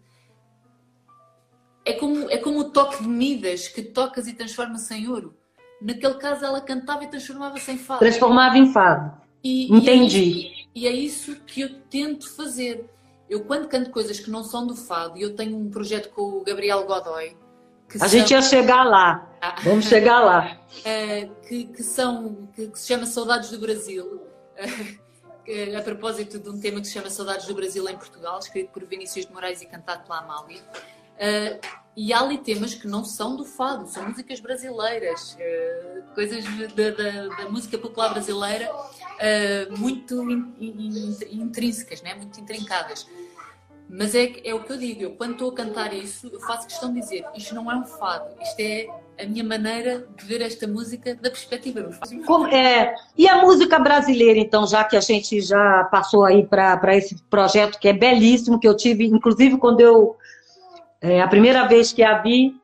é 1.86 1.94
como, 1.94 2.30
é 2.30 2.38
como 2.38 2.60
o 2.60 2.70
toque 2.70 3.04
de 3.04 3.10
Midas, 3.10 3.68
que 3.68 3.82
tocas 3.82 4.28
e 4.28 4.34
transforma-se 4.34 4.94
em 4.94 5.08
ouro. 5.08 5.36
Naquele 5.82 6.14
caso, 6.16 6.46
ela 6.46 6.62
cantava 6.62 7.04
e 7.04 7.08
transformava-se 7.08 7.72
em 7.72 7.78
fado. 7.78 8.00
Transformava 8.00 8.58
em 8.58 8.72
fado. 8.72 9.22
E, 9.44 9.74
Entendi. 9.74 10.52
E 10.74 10.88
é, 10.88 10.92
e 10.92 10.94
é 10.94 10.96
isso 10.96 11.36
que 11.46 11.62
eu 11.62 11.82
tento 11.90 12.34
fazer. 12.36 12.90
Eu, 13.30 13.44
quando 13.44 13.68
canto 13.68 13.90
coisas 13.90 14.20
que 14.20 14.30
não 14.30 14.44
são 14.44 14.66
do 14.66 14.76
fado, 14.76 15.18
e 15.18 15.22
eu 15.22 15.36
tenho 15.36 15.58
um 15.58 15.70
projeto 15.70 16.10
com 16.12 16.22
o 16.22 16.44
Gabriel 16.44 16.86
Godoy. 16.86 17.36
a 17.96 18.00
são... 18.00 18.08
gente 18.08 18.32
ia 18.32 18.42
chegar 18.42 18.86
lá. 18.86 19.30
Ah. 19.42 19.56
Vamos 19.64 19.86
chegar 19.86 20.22
lá. 20.22 20.58
É, 20.86 21.26
que, 21.48 21.66
que, 21.66 21.84
são, 21.84 22.48
que, 22.56 22.68
que, 22.68 22.80
se 22.80 22.88
chama 22.88 23.06
Saudades 23.06 23.52
do 23.52 23.60
Brasil. 23.60 24.22
a 25.78 25.82
propósito 25.82 26.40
de 26.40 26.50
um 26.50 26.58
tema 26.58 26.80
que 26.80 26.88
se 26.88 26.94
chama 26.94 27.10
Saudades 27.10 27.46
do 27.46 27.54
Brasil 27.54 27.88
em 27.90 27.98
Portugal, 27.98 28.40
escrito 28.40 28.70
por 28.70 28.86
Vinícius 28.86 29.26
de 29.26 29.34
Moraes 29.34 29.62
e 29.62 29.66
cantado 29.66 30.04
pela 30.04 30.20
Amália. 30.20 30.62
Uh, 31.14 31.84
e 31.96 32.12
há 32.12 32.20
ali 32.20 32.40
temas 32.40 32.74
que 32.74 32.88
não 32.88 33.06
são 33.06 33.36
do 33.36 33.46
fado, 33.46 33.88
são 33.88 34.08
músicas 34.10 34.40
brasileiras, 34.40 35.38
uh, 35.38 36.04
coisas 36.16 36.44
da, 36.44 36.90
da, 36.90 37.28
da, 37.36 37.50
música 37.50 37.78
popular 37.78 38.10
brasileira 38.10 38.74
uh, 38.74 39.78
muito 39.78 40.30
in, 40.30 40.54
in, 40.60 41.18
intrínsecas, 41.32 42.02
né? 42.02 42.16
muito 42.16 42.40
intrincadas. 42.40 43.08
Mas 43.88 44.16
é, 44.16 44.34
é 44.44 44.56
o 44.56 44.64
que 44.64 44.72
eu 44.72 44.78
digo, 44.78 45.04
eu 45.04 45.12
quando 45.12 45.34
estou 45.34 45.52
a 45.52 45.54
cantar 45.54 45.94
isso, 45.94 46.28
eu 46.34 46.40
faço 46.40 46.68
questão 46.68 46.92
de 46.92 47.00
dizer, 47.00 47.24
isto 47.36 47.54
não 47.54 47.72
é 47.72 47.76
um 47.76 47.86
fado, 47.86 48.26
isto 48.42 48.60
é 48.60 48.88
a 49.22 49.26
minha 49.28 49.44
maneira 49.44 50.08
de 50.18 50.26
ver 50.26 50.42
esta 50.42 50.66
música 50.66 51.14
da 51.14 51.30
perspectiva 51.30 51.82
dos 51.82 51.98
fados. 51.98 52.26
Como, 52.26 52.48
é, 52.48 52.96
e 53.16 53.28
a 53.28 53.44
música 53.44 53.78
brasileira, 53.78 54.40
então, 54.40 54.66
já 54.66 54.84
que 54.84 54.98
a 54.98 55.00
gente 55.00 55.40
já 55.42 55.84
passou 55.92 56.26
aí 56.26 56.44
para 56.44 56.98
esse 56.98 57.22
projeto 57.30 57.78
que 57.78 57.88
é 57.88 57.94
belíssimo, 57.94 58.60
que 58.60 58.68
eu 58.68 58.76
tive, 58.76 59.06
inclusive 59.06 59.60
quando 59.60 59.82
eu 59.82 60.18
é, 61.04 61.22
a 61.22 61.28
primeira 61.28 61.68
vez 61.68 61.92
que 61.92 62.02
a 62.02 62.20
vi. 62.20 62.56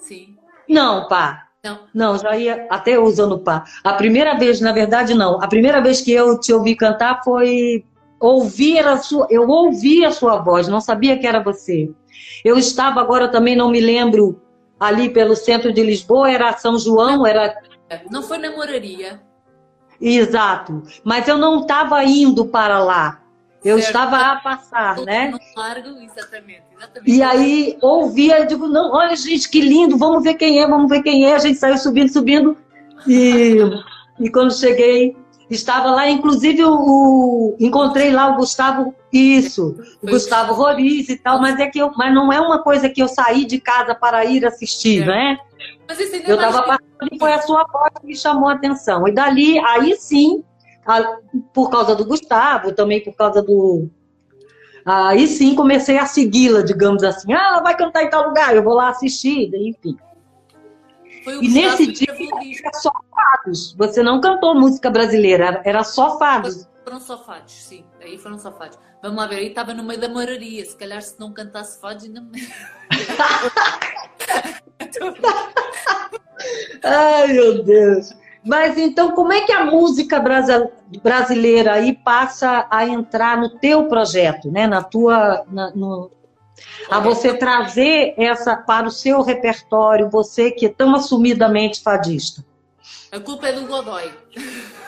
Sim. 0.00 0.36
Não, 0.68 1.06
pá. 1.06 1.44
Não. 1.64 1.78
Não, 1.94 2.18
já 2.18 2.36
ia 2.36 2.66
até 2.68 2.98
usando 2.98 3.38
pá. 3.38 3.64
A 3.84 3.92
primeira 3.92 4.34
vez, 4.34 4.60
na 4.60 4.72
verdade, 4.72 5.14
não. 5.14 5.40
A 5.40 5.46
primeira 5.46 5.80
vez 5.80 6.00
que 6.00 6.10
eu 6.10 6.38
te 6.40 6.52
ouvi 6.52 6.74
cantar 6.74 7.22
foi 7.22 7.84
ouvir 8.18 8.84
a 8.84 8.96
sua. 8.98 9.28
Eu 9.30 9.48
ouvi 9.48 10.04
a 10.04 10.10
sua 10.10 10.38
voz, 10.38 10.66
não 10.66 10.80
sabia 10.80 11.16
que 11.16 11.28
era 11.28 11.40
você. 11.40 11.88
Eu 12.44 12.58
estava 12.58 13.00
agora 13.00 13.28
também, 13.28 13.54
não 13.54 13.70
me 13.70 13.80
lembro, 13.80 14.42
ali 14.80 15.08
pelo 15.08 15.36
centro 15.36 15.72
de 15.72 15.82
Lisboa, 15.84 16.28
era 16.28 16.56
São 16.56 16.76
João, 16.76 17.24
era. 17.24 17.54
Não 18.10 18.20
foi 18.20 18.38
na 18.38 18.50
moraria. 18.50 19.20
Exato. 20.00 20.82
Mas 21.04 21.28
eu 21.28 21.38
não 21.38 21.60
estava 21.60 22.02
indo 22.02 22.46
para 22.46 22.80
lá. 22.80 23.22
Eu 23.66 23.78
certo. 23.78 23.88
estava 23.88 24.16
a 24.18 24.36
passar, 24.36 25.00
né? 25.00 25.32
Largo, 25.56 25.88
exatamente, 26.00 26.62
exatamente. 26.76 27.10
E 27.10 27.20
aí 27.20 27.76
ouvia, 27.82 28.38
eu 28.38 28.46
digo, 28.46 28.68
não, 28.68 28.92
olha, 28.92 29.16
gente, 29.16 29.48
que 29.48 29.60
lindo, 29.60 29.98
vamos 29.98 30.22
ver 30.22 30.34
quem 30.34 30.60
é, 30.60 30.68
vamos 30.68 30.88
ver 30.88 31.02
quem 31.02 31.26
é. 31.26 31.34
A 31.34 31.38
gente 31.38 31.58
saiu 31.58 31.76
subindo, 31.76 32.12
subindo. 32.12 32.56
E, 33.08 33.56
e 34.20 34.30
quando 34.30 34.56
cheguei, 34.56 35.16
estava 35.50 35.90
lá, 35.90 36.08
inclusive 36.08 36.62
o, 36.64 37.56
encontrei 37.58 38.12
lá 38.12 38.28
o 38.28 38.36
Gustavo, 38.36 38.94
isso, 39.12 39.76
o 40.00 40.06
Gustavo 40.06 40.54
Roriz 40.54 41.08
e 41.08 41.16
tal, 41.16 41.40
mas 41.40 41.58
é 41.58 41.66
que 41.66 41.80
eu, 41.80 41.90
mas 41.96 42.14
não 42.14 42.32
é 42.32 42.40
uma 42.40 42.62
coisa 42.62 42.88
que 42.88 43.02
eu 43.02 43.08
saí 43.08 43.44
de 43.44 43.60
casa 43.60 43.96
para 43.96 44.24
ir 44.24 44.46
assistir, 44.46 45.02
é. 45.02 45.06
né? 45.06 45.38
Eu 46.28 46.36
estava 46.36 46.62
passando 46.62 47.10
e 47.10 47.18
foi 47.18 47.32
a 47.32 47.42
sua 47.42 47.64
voz 47.64 47.90
que 48.00 48.06
me 48.06 48.16
chamou 48.16 48.48
a 48.48 48.52
atenção. 48.52 49.08
E 49.08 49.12
dali, 49.12 49.58
aí 49.58 49.96
sim, 49.96 50.44
por 51.52 51.70
causa 51.70 51.94
do 51.94 52.04
Gustavo, 52.04 52.72
também 52.72 53.02
por 53.02 53.14
causa 53.14 53.42
do. 53.42 53.88
Aí 54.84 55.26
sim 55.26 55.54
comecei 55.56 55.98
a 55.98 56.06
segui-la, 56.06 56.62
digamos 56.62 57.02
assim. 57.02 57.32
Ah, 57.32 57.48
ela 57.48 57.62
vai 57.62 57.76
cantar 57.76 58.04
em 58.04 58.10
tal 58.10 58.28
lugar, 58.28 58.54
eu 58.54 58.62
vou 58.62 58.74
lá 58.74 58.90
assistir, 58.90 59.50
enfim. 59.54 59.96
e 61.42 61.48
nesse 61.48 61.88
dia 61.88 62.14
era 62.64 62.72
só 62.74 62.92
fados. 63.10 63.74
Você 63.76 64.02
não 64.02 64.20
cantou 64.20 64.54
música 64.54 64.88
brasileira, 64.88 65.60
era 65.64 65.82
só 65.82 66.18
fados. 66.18 66.68
Foram 66.84 67.00
só 67.00 67.18
fados, 67.18 67.52
sim. 67.52 67.84
Aí 68.00 68.16
foram 68.16 68.38
só 68.38 68.52
fados. 68.52 68.78
Vamos 69.02 69.18
lá 69.18 69.26
ver, 69.26 69.36
aí 69.36 69.48
estava 69.48 69.74
no 69.74 69.82
meio 69.82 70.00
da 70.00 70.08
moraria. 70.08 70.64
Se 70.64 70.76
calhar 70.76 71.02
se 71.02 71.18
não 71.18 71.32
cantasse 71.32 71.80
fados 71.80 72.04
ainda. 72.04 72.24
Ai, 76.84 77.32
meu 77.32 77.64
Deus. 77.64 78.14
Mas 78.46 78.78
então, 78.78 79.10
como 79.10 79.32
é 79.32 79.40
que 79.40 79.50
a 79.50 79.64
música 79.64 80.22
brasileira 81.02 81.72
aí 81.72 81.92
passa 81.92 82.64
a 82.70 82.86
entrar 82.86 83.36
no 83.36 83.58
teu 83.58 83.88
projeto, 83.88 84.52
né? 84.52 84.68
Na 84.68 84.84
tua, 84.84 85.44
na, 85.50 85.72
no, 85.74 86.12
a 86.88 87.00
você 87.00 87.36
trazer 87.36 88.14
essa 88.16 88.56
para 88.56 88.86
o 88.86 88.90
seu 88.90 89.20
repertório, 89.20 90.08
você 90.08 90.52
que 90.52 90.66
é 90.66 90.68
tão 90.68 90.94
assumidamente 90.94 91.82
fadista? 91.82 92.44
A 93.10 93.18
culpa 93.18 93.48
é 93.48 93.52
do 93.52 93.66
Godoy. 93.66 94.12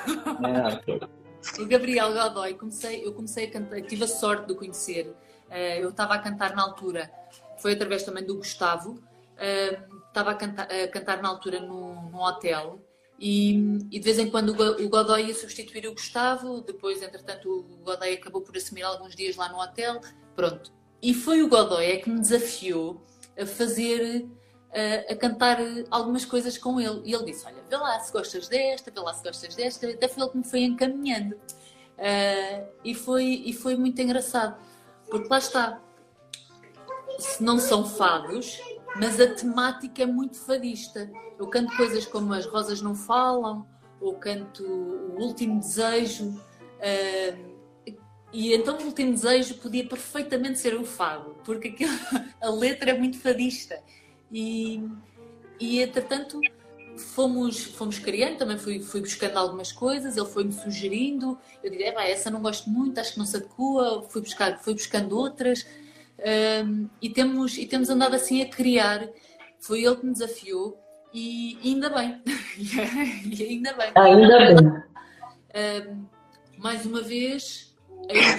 É. 0.07 1.61
o 1.61 1.67
Gabriel 1.67 2.15
Godoy. 2.15 2.55
Comecei, 2.55 3.05
eu 3.05 3.13
comecei 3.13 3.47
a 3.47 3.51
cantar, 3.51 3.83
tive 3.83 4.05
a 4.05 4.09
sorte 4.09 4.47
de 4.47 4.53
o 4.53 4.57
conhecer. 4.57 5.13
Eh, 5.51 5.83
eu 5.83 5.89
estava 5.89 6.15
a 6.15 6.19
cantar 6.21 6.55
na 6.55 6.63
altura, 6.63 7.11
foi 7.57 7.73
através 7.73 8.05
também 8.05 8.25
do 8.25 8.37
Gustavo. 8.37 9.03
Eh, 9.37 9.81
estava 10.07 10.31
a 10.31 10.35
cantar, 10.35 10.69
a 10.71 10.87
cantar 10.87 11.21
na 11.21 11.29
altura 11.29 11.59
num, 11.59 12.09
num 12.09 12.21
hotel 12.21 12.79
e, 13.19 13.79
e, 13.91 13.99
de 13.99 14.01
vez 14.01 14.19
em 14.19 14.31
quando 14.31 14.51
o 14.51 14.89
Godoy 14.89 15.27
ia 15.27 15.35
substituir 15.35 15.87
o 15.89 15.93
Gustavo, 15.93 16.61
depois, 16.61 17.03
entretanto, 17.03 17.67
o 17.69 17.85
Godoy 17.85 18.15
acabou 18.15 18.43
por 18.43 18.57
assumir 18.57 18.83
alguns 18.83 19.17
dias 19.17 19.35
lá 19.35 19.49
no 19.49 19.61
hotel, 19.61 20.01
pronto. 20.37 20.73
E 21.03 21.13
foi 21.13 21.43
o 21.43 21.49
Godoy 21.49 21.85
é 21.85 21.97
que 21.97 22.09
me 22.09 22.21
desafiou 22.21 23.03
a 23.37 23.45
fazer, 23.45 24.25
a, 24.73 25.13
a 25.13 25.17
cantar 25.17 25.59
algumas 25.91 26.25
coisas 26.25 26.57
com 26.57 26.81
ele. 26.81 27.03
E 27.05 27.13
ele 27.13 27.25
disse: 27.25 27.45
Olha, 27.45 27.63
vê 27.69 27.77
lá 27.77 27.99
se 28.01 28.13
gostas 28.13 28.47
desta, 28.47 28.91
vê 28.91 29.01
lá 29.01 29.13
se 29.13 29.25
gostas 29.25 29.55
desta. 29.55 29.89
Até 29.89 30.07
foi 30.07 30.23
ele 30.23 30.31
que 30.31 30.39
me 30.39 30.45
foi 30.45 30.61
encaminhando. 30.61 31.35
Uh, 31.35 32.69
e, 32.85 32.95
foi, 32.95 33.25
e 33.25 33.53
foi 33.53 33.75
muito 33.75 34.01
engraçado, 34.01 34.57
porque 35.11 35.29
lá 35.29 35.39
está. 35.39 35.83
Se 37.19 37.43
não 37.43 37.59
são 37.59 37.85
fados, 37.85 38.61
mas 38.97 39.21
a 39.21 39.27
temática 39.27 40.03
é 40.03 40.07
muito 40.07 40.37
fadista. 40.39 41.11
Eu 41.39 41.47
canto 41.49 41.77
coisas 41.77 42.07
como 42.07 42.33
As 42.33 42.47
Rosas 42.47 42.81
Não 42.81 42.95
Falam, 42.95 43.67
ou 44.01 44.15
canto 44.15 44.65
O 44.65 45.21
Último 45.21 45.61
Desejo. 45.61 46.29
Uh, 46.29 47.59
e 48.33 48.53
então 48.53 48.79
o 48.79 48.85
Último 48.85 49.13
Desejo 49.13 49.55
podia 49.55 49.87
perfeitamente 49.87 50.59
ser 50.59 50.79
um 50.79 50.85
fado, 50.85 51.37
porque 51.45 51.69
aquilo, 51.69 51.93
a 52.41 52.51
letra 52.51 52.91
é 52.91 52.99
muito 52.99 53.19
fadista. 53.19 53.81
E, 54.31 54.83
e 55.59 55.81
entretanto 55.81 56.41
fomos, 56.99 57.65
fomos 57.65 57.99
criando, 57.99 58.39
também 58.39 58.59
fui, 58.59 58.81
fui 58.81 59.01
buscando 59.01 59.37
algumas 59.37 59.73
coisas, 59.73 60.17
ele 60.17 60.27
foi-me 60.27 60.53
sugerindo, 60.53 61.39
eu 61.63 61.71
diria, 61.71 61.95
essa 62.03 62.31
não 62.31 62.43
gosto 62.43 62.69
muito, 62.69 62.99
acho 62.99 63.13
que 63.13 63.19
não 63.19 63.27
se 63.27 63.37
adequa, 63.37 64.03
fui, 64.09 64.21
buscar, 64.21 64.59
fui 64.59 64.75
buscando 64.75 65.17
outras. 65.17 65.67
Um, 66.19 66.89
e, 67.01 67.09
temos, 67.11 67.57
e 67.57 67.67
temos 67.67 67.89
andado 67.91 68.15
assim 68.15 68.43
a 68.43 68.49
criar. 68.49 69.09
Foi 69.61 69.85
ele 69.85 69.97
que 69.97 70.07
me 70.07 70.13
desafiou 70.13 70.79
e 71.13 71.59
ainda 71.65 71.89
bem. 71.91 72.21
e 72.59 73.43
ainda 73.43 73.73
bem. 73.75 73.93
Ainda 73.95 74.39
bem. 74.39 74.57
Um, 75.55 76.05
mais 76.59 76.85
uma 76.85 77.03
vez. 77.03 77.75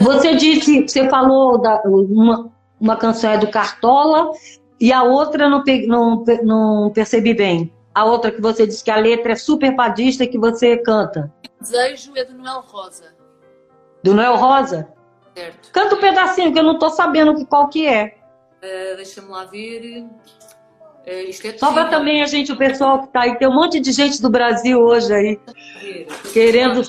Você 0.01 0.35
disse, 0.35 0.87
você 0.87 1.09
falou 1.09 1.57
da, 1.59 1.81
uma, 1.83 2.51
uma 2.79 2.95
canção 2.95 3.31
é 3.31 3.37
do 3.37 3.49
Cartola 3.49 4.31
e 4.79 4.93
a 4.93 5.03
outra 5.03 5.49
não, 5.49 5.63
não, 5.87 6.23
não 6.43 6.91
percebi 6.91 7.33
bem. 7.33 7.73
A 7.93 8.05
outra 8.05 8.31
que 8.31 8.41
você 8.41 8.65
disse 8.65 8.83
que 8.83 8.91
a 8.91 8.97
letra 8.97 9.33
é 9.33 9.35
super 9.35 9.75
padista 9.75 10.25
que 10.25 10.37
você 10.37 10.77
canta. 10.77 11.33
Desejo 11.59 12.13
é 12.15 12.23
do 12.23 12.33
Noel 12.33 12.61
Rosa. 12.61 13.13
Do 14.03 14.13
Noel 14.13 14.37
Rosa? 14.37 14.87
Certo. 15.35 15.71
Canta 15.71 15.95
um 15.95 15.99
pedacinho 15.99 16.51
que 16.51 16.59
eu 16.59 16.63
não 16.63 16.73
estou 16.73 16.89
sabendo 16.89 17.45
qual 17.45 17.69
que 17.69 17.87
é. 17.87 18.17
Uh, 18.57 18.95
Deixa-me 18.95 19.29
lá 19.29 19.45
ver. 19.45 20.03
Uh, 20.03 21.29
isto 21.29 21.47
é 21.47 21.57
Só 21.57 21.71
para 21.71 21.89
também 21.89 22.21
a 22.21 22.25
gente, 22.25 22.51
o 22.51 22.57
pessoal 22.57 22.99
que 22.99 23.07
está 23.07 23.21
aí, 23.21 23.37
tem 23.37 23.47
um 23.47 23.53
monte 23.53 23.79
de 23.79 23.91
gente 23.91 24.21
do 24.21 24.29
Brasil 24.29 24.79
hoje 24.79 25.13
aí. 25.13 25.39
Querendo. 26.33 26.81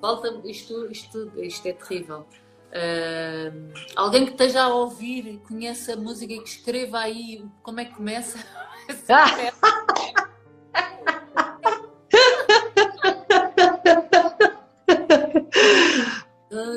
Falta, 0.00 0.40
isto, 0.44 0.90
isto, 0.90 1.32
isto 1.36 1.66
é 1.66 1.72
terrível. 1.72 2.26
Uh, 2.68 3.72
alguém 3.96 4.26
que 4.26 4.32
esteja 4.32 4.64
a 4.64 4.68
ouvir, 4.68 5.40
conhece 5.48 5.90
a 5.90 5.96
música 5.96 6.32
e 6.34 6.38
que 6.38 6.48
escreva 6.48 6.98
aí 6.98 7.44
como 7.62 7.80
é 7.80 7.86
que 7.86 7.94
começa. 7.94 8.38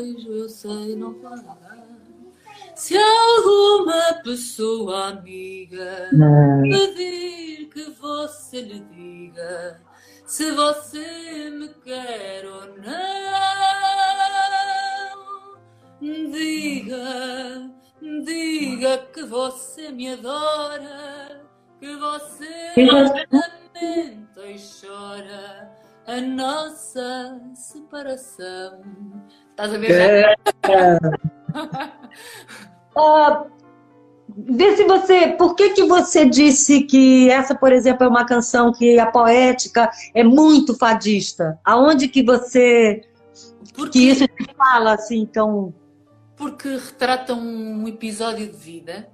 desejo 0.02 0.32
eu 0.32 0.50
sei 0.50 0.96
não 0.96 1.14
fará. 1.22 1.58
Se 2.76 2.98
alguma 2.98 4.22
pessoa 4.24 5.10
amiga 5.10 6.10
pedir 6.64 7.70
que 7.70 7.92
você 7.92 8.62
lhe 8.62 8.80
diga 8.80 9.82
se 10.26 10.52
você 10.52 11.50
me 11.50 11.68
quer 11.84 12.46
ou 12.46 12.66
não, 12.78 12.92
diga, 16.32 17.70
diga 18.24 18.98
que 19.14 19.24
você 19.24 19.92
me 19.92 20.14
adora, 20.14 21.46
que 21.82 21.96
você 21.98 22.74
lamenta 22.78 24.48
e 24.48 24.58
chora 24.58 25.70
a 26.08 26.22
nossa 26.22 27.42
separação. 27.54 28.82
Estás 29.62 29.76
a 29.76 29.78
ver? 29.78 29.92
É. 29.92 30.98
uh, 32.98 33.52
vê 34.56 34.76
se 34.76 34.84
você. 34.86 35.28
Por 35.28 35.56
que, 35.56 35.70
que 35.70 35.84
você 35.84 36.28
disse 36.28 36.82
que 36.82 37.30
essa, 37.30 37.54
por 37.54 37.72
exemplo, 37.72 38.06
é 38.06 38.10
uma 38.10 38.26
canção 38.26 38.72
que 38.72 38.98
a 38.98 39.06
poética 39.06 39.92
é 40.16 40.24
muito 40.24 40.76
fadista? 40.76 41.60
Aonde 41.64 42.08
que 42.08 42.24
você. 42.24 43.04
Porque, 43.76 44.00
que 44.00 44.10
isso 44.10 44.28
te 44.28 44.52
fala 44.56 44.96
assim, 44.96 45.20
então. 45.20 45.72
Porque 46.36 46.70
retrata 46.70 47.36
um 47.36 47.88
episódio 47.88 48.48
de 48.48 48.58
vida. 48.58 49.08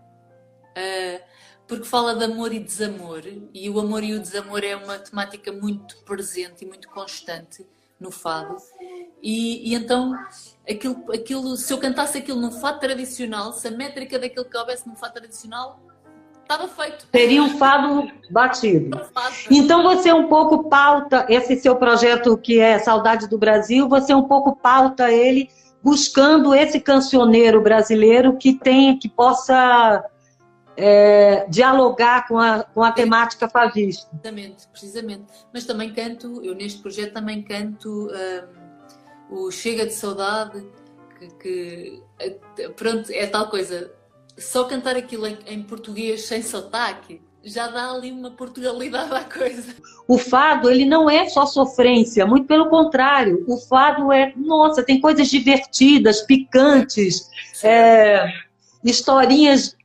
Uh, 0.78 1.20
porque 1.68 1.84
fala 1.84 2.16
de 2.16 2.24
amor 2.24 2.54
e 2.54 2.60
desamor, 2.60 3.24
e 3.54 3.70
o 3.70 3.78
amor 3.78 4.02
e 4.02 4.14
o 4.14 4.20
desamor 4.22 4.64
é 4.64 4.74
uma 4.78 4.98
temática 4.98 5.52
muito 5.52 5.98
presente 6.06 6.64
e 6.64 6.66
muito 6.66 6.88
constante 6.88 7.66
no 8.00 8.12
fado. 8.12 8.56
E, 9.22 9.72
e 9.72 9.76
então, 9.76 10.18
aquilo, 10.70 11.04
aquilo, 11.12 11.58
se 11.58 11.74
eu 11.74 11.78
cantasse 11.78 12.18
aquilo 12.18 12.40
num 12.40 12.52
fado 12.52 12.80
tradicional, 12.80 13.52
se 13.54 13.68
a 13.68 13.72
métrica 13.72 14.20
daquilo 14.20 14.46
que 14.46 14.58
houvesse 14.58 14.88
num 14.88 14.96
fado 14.96 15.16
tradicional, 15.16 15.80
estava 16.42 16.68
feito. 16.68 17.08
Teria 17.08 17.44
um 17.44 17.58
fado 17.58 18.10
batido. 18.32 19.00
Então 19.52 19.84
você 19.84 20.14
um 20.14 20.28
pouco 20.28 20.70
pauta 20.70 21.26
esse 21.30 21.58
seu 21.58 21.76
projeto 21.76 22.38
que 22.38 22.60
é 22.60 22.80
Saudade 22.80 23.28
do 23.28 23.38
Brasil, 23.38 23.90
você 23.90 24.14
um 24.14 24.24
pouco 24.24 24.56
pauta 24.56 25.12
ele 25.12 25.50
buscando 25.84 26.56
esse 26.56 26.80
cancioneiro 26.80 27.62
brasileiro 27.62 28.38
que 28.38 28.54
tenha, 28.54 28.98
que 28.98 29.10
possa 29.10 30.04
é, 30.78 31.48
dialogar 31.50 32.28
com 32.28 32.38
a, 32.38 32.64
com 32.64 32.84
a 32.84 32.92
temática 32.92 33.50
fadista. 33.50 34.08
Precisamente, 34.12 34.68
precisamente. 34.68 35.26
Mas 35.52 35.66
também 35.66 35.92
canto, 35.92 36.42
eu 36.44 36.54
neste 36.54 36.80
projeto 36.80 37.14
também 37.14 37.42
canto 37.42 38.10
um, 39.32 39.48
o 39.48 39.52
Chega 39.52 39.88
de 39.88 39.94
Saudade, 39.94 40.64
que, 41.18 41.28
que, 41.40 42.04
eh, 42.20 42.70
pronto, 42.76 43.12
é 43.12 43.26
tal 43.26 43.50
coisa. 43.50 43.92
Só 44.38 44.66
cantar 44.66 44.96
aquilo 44.96 45.26
em, 45.26 45.40
em 45.48 45.64
português 45.64 46.26
sem 46.26 46.44
sotaque 46.44 47.20
já 47.44 47.68
dá 47.68 47.92
ali 47.92 48.12
uma 48.12 48.32
portugalidade 48.32 49.14
à 49.14 49.24
coisa. 49.24 49.74
O 50.08 50.18
fado, 50.18 50.70
ele 50.70 50.86
não 50.86 51.10
é 51.10 51.30
só 51.30 51.46
sofrência, 51.46 52.26
muito 52.26 52.46
pelo 52.46 52.70
contrário. 52.70 53.44
O 53.48 53.58
fado 53.58 54.12
é, 54.12 54.34
nossa, 54.36 54.84
tem 54.84 55.00
coisas 55.00 55.30
divertidas, 55.30 56.22
picantes, 56.22 57.30
é, 57.64 58.28
historinhas 58.84 59.77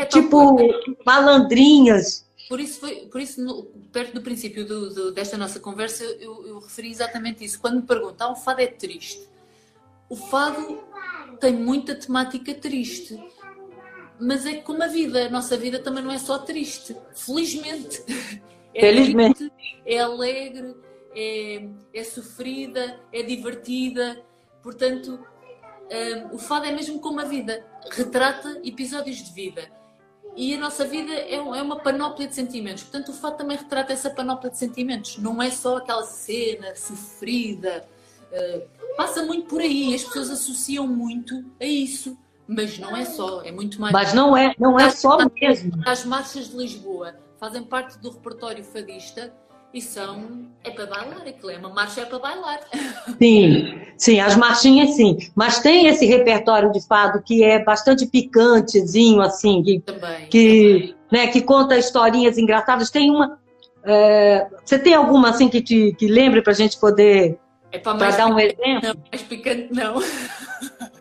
é 0.00 0.04
tipo 0.06 0.56
malandrinhas. 1.04 2.24
Por 2.50 2.58
isso, 2.58 2.80
foi, 2.80 3.06
por 3.06 3.20
isso 3.20 3.40
no, 3.40 3.62
perto 3.92 4.14
do 4.14 4.22
princípio 4.22 4.66
do, 4.66 4.92
do, 4.92 5.12
desta 5.12 5.38
nossa 5.38 5.60
conversa, 5.60 6.02
eu, 6.02 6.44
eu, 6.46 6.58
referi 6.58 6.90
exatamente 6.90 7.44
isso. 7.44 7.60
Quando 7.60 7.76
me 7.76 7.82
perguntam, 7.82 8.30
ah, 8.30 8.32
o 8.32 8.36
fado 8.36 8.60
é 8.60 8.66
triste. 8.66 9.28
O 10.08 10.16
fado 10.16 10.82
tem 11.38 11.52
muita 11.52 11.94
temática 11.94 12.52
triste. 12.52 13.22
Mas 14.18 14.44
é 14.46 14.54
como 14.54 14.82
a 14.82 14.88
vida. 14.88 15.26
A 15.26 15.30
nossa 15.30 15.56
vida 15.56 15.78
também 15.78 16.02
não 16.02 16.10
é 16.10 16.18
só 16.18 16.38
triste. 16.38 16.96
Felizmente. 17.14 18.02
É 18.72 18.82
Felizmente. 18.82 19.50
Triste, 19.50 19.82
é 19.84 19.98
alegre, 19.98 20.76
é, 21.12 21.68
é 21.92 22.04
sofrida, 22.04 23.00
é 23.12 23.20
divertida. 23.20 24.24
Portanto, 24.62 25.18
um, 26.30 26.36
o 26.36 26.38
fado 26.38 26.66
é 26.66 26.70
mesmo 26.70 27.00
como 27.00 27.18
a 27.18 27.24
vida. 27.24 27.66
Retrata 27.90 28.60
episódios 28.62 29.16
de 29.16 29.32
vida 29.32 29.79
e 30.40 30.54
a 30.54 30.58
nossa 30.58 30.86
vida 30.86 31.12
é, 31.12 31.34
é 31.34 31.40
uma 31.40 31.76
panóplia 31.76 32.26
de 32.26 32.34
sentimentos. 32.34 32.82
Portanto, 32.82 33.10
o 33.10 33.12
fato 33.12 33.36
também 33.36 33.58
retrata 33.58 33.92
essa 33.92 34.08
panóplia 34.08 34.50
de 34.50 34.56
sentimentos. 34.56 35.18
Não 35.18 35.42
é 35.42 35.50
só 35.50 35.76
aquela 35.76 36.02
cena 36.02 36.74
sofrida. 36.74 37.86
Uh, 38.32 38.96
passa 38.96 39.22
muito 39.22 39.48
por 39.48 39.60
aí. 39.60 39.94
As 39.94 40.02
pessoas 40.02 40.30
associam 40.30 40.86
muito 40.86 41.44
a 41.60 41.66
isso. 41.66 42.16
Mas 42.48 42.78
não 42.78 42.96
é 42.96 43.04
só, 43.04 43.42
é 43.42 43.52
muito 43.52 43.78
mais. 43.78 43.92
Mas 43.92 44.14
não 44.14 44.34
é, 44.34 44.54
não 44.58 44.80
é 44.80 44.88
só 44.88 45.18
mesmo. 45.38 45.72
As 45.84 46.06
marchas 46.06 46.48
de 46.48 46.56
Lisboa 46.56 47.14
fazem 47.38 47.62
parte 47.62 47.98
do 47.98 48.10
repertório 48.10 48.64
fadista 48.64 49.30
e 49.72 49.80
são. 49.80 50.48
É 50.62 50.70
para 50.70 50.86
bailar, 50.86 51.22
aquilo 51.26 51.50
é 51.50 51.56
uma 51.56 51.70
marcha 51.70 52.02
é 52.02 52.04
para 52.04 52.18
bailar. 52.18 52.60
Sim, 53.18 53.80
sim, 53.96 54.20
as 54.20 54.36
marchinhas 54.36 54.90
sim. 54.90 55.16
Mas 55.34 55.58
tem 55.60 55.86
esse 55.86 56.04
repertório 56.04 56.70
de 56.70 56.86
fado 56.86 57.22
que 57.22 57.42
é 57.42 57.62
bastante 57.62 58.06
picantezinho, 58.06 59.22
assim, 59.22 59.62
que, 59.62 59.80
também, 59.80 60.26
que, 60.28 60.94
também. 61.10 61.26
Né, 61.26 61.26
que 61.28 61.40
conta 61.40 61.78
historinhas 61.78 62.36
engraçadas. 62.36 62.90
Tem 62.90 63.10
uma. 63.10 63.38
É, 63.84 64.46
você 64.62 64.78
tem 64.78 64.92
alguma 64.92 65.30
assim 65.30 65.48
que 65.48 65.62
te 65.62 65.94
que 65.98 66.06
lembre 66.06 66.42
para 66.42 66.52
a 66.52 66.56
gente 66.56 66.78
poder 66.78 67.38
é 67.72 67.78
para 67.78 68.10
dar 68.10 68.26
um 68.26 68.38
exemplo? 68.38 68.80
Não, 68.82 68.94
mais 69.10 69.22
picante 69.22 69.68
não. 69.72 70.02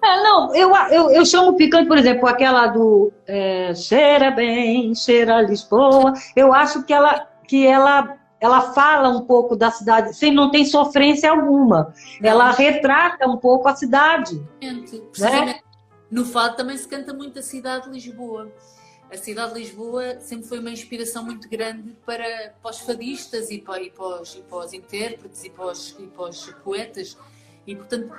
É, 0.02 0.24
não, 0.24 0.56
eu, 0.56 0.74
eu, 0.92 1.12
eu 1.12 1.26
chamo 1.26 1.58
picante, 1.58 1.86
por 1.86 1.98
exemplo, 1.98 2.26
aquela 2.26 2.68
do 2.68 3.12
é, 3.28 3.76
cheira 3.76 4.32
bem, 4.32 4.96
cheira 4.96 5.42
Lisboa. 5.42 6.14
Eu 6.34 6.54
acho 6.54 6.84
que 6.84 6.94
ela, 6.94 7.28
que 7.46 7.68
ela 7.68 8.18
ela 8.40 8.74
fala 8.74 9.10
um 9.10 9.22
pouco 9.22 9.56
da 9.56 9.70
cidade, 9.70 10.16
sem 10.16 10.34
não 10.34 10.50
tem 10.50 10.66
sofrência 10.66 11.30
alguma. 11.30 11.94
Ela 12.24 12.52
retrata 12.52 13.28
um 13.28 13.38
pouco 13.38 13.68
a 13.68 13.76
cidade. 13.76 14.42
Né? 15.20 15.60
No 16.10 16.26
fado 16.26 16.56
também 16.56 16.78
se 16.78 16.88
canta 16.88 17.14
muito 17.14 17.40
a 17.40 17.42
cidade 17.42 17.86
de 17.86 17.92
Lisboa. 17.92 18.52
A 19.12 19.18
cidade 19.18 19.54
de 19.54 19.60
Lisboa 19.60 20.20
sempre 20.20 20.48
foi 20.48 20.60
uma 20.60 20.70
inspiração 20.70 21.24
muito 21.24 21.50
grande 21.50 21.96
para, 22.06 22.54
para 22.62 22.72
os 22.72 22.80
fadistas 22.80 23.50
e 23.50 23.60
para, 23.60 23.82
e 23.82 23.90
para, 23.90 24.22
os, 24.22 24.36
e 24.36 24.42
para 24.42 24.58
os 24.60 24.74
intérpretes 24.74 25.44
e 25.44 25.50
para 25.50 25.66
os, 25.66 25.96
e 26.00 26.08
para 26.08 26.30
os 26.30 26.46
poetas. 26.64 27.18
E, 27.66 27.76
portanto, 27.76 28.14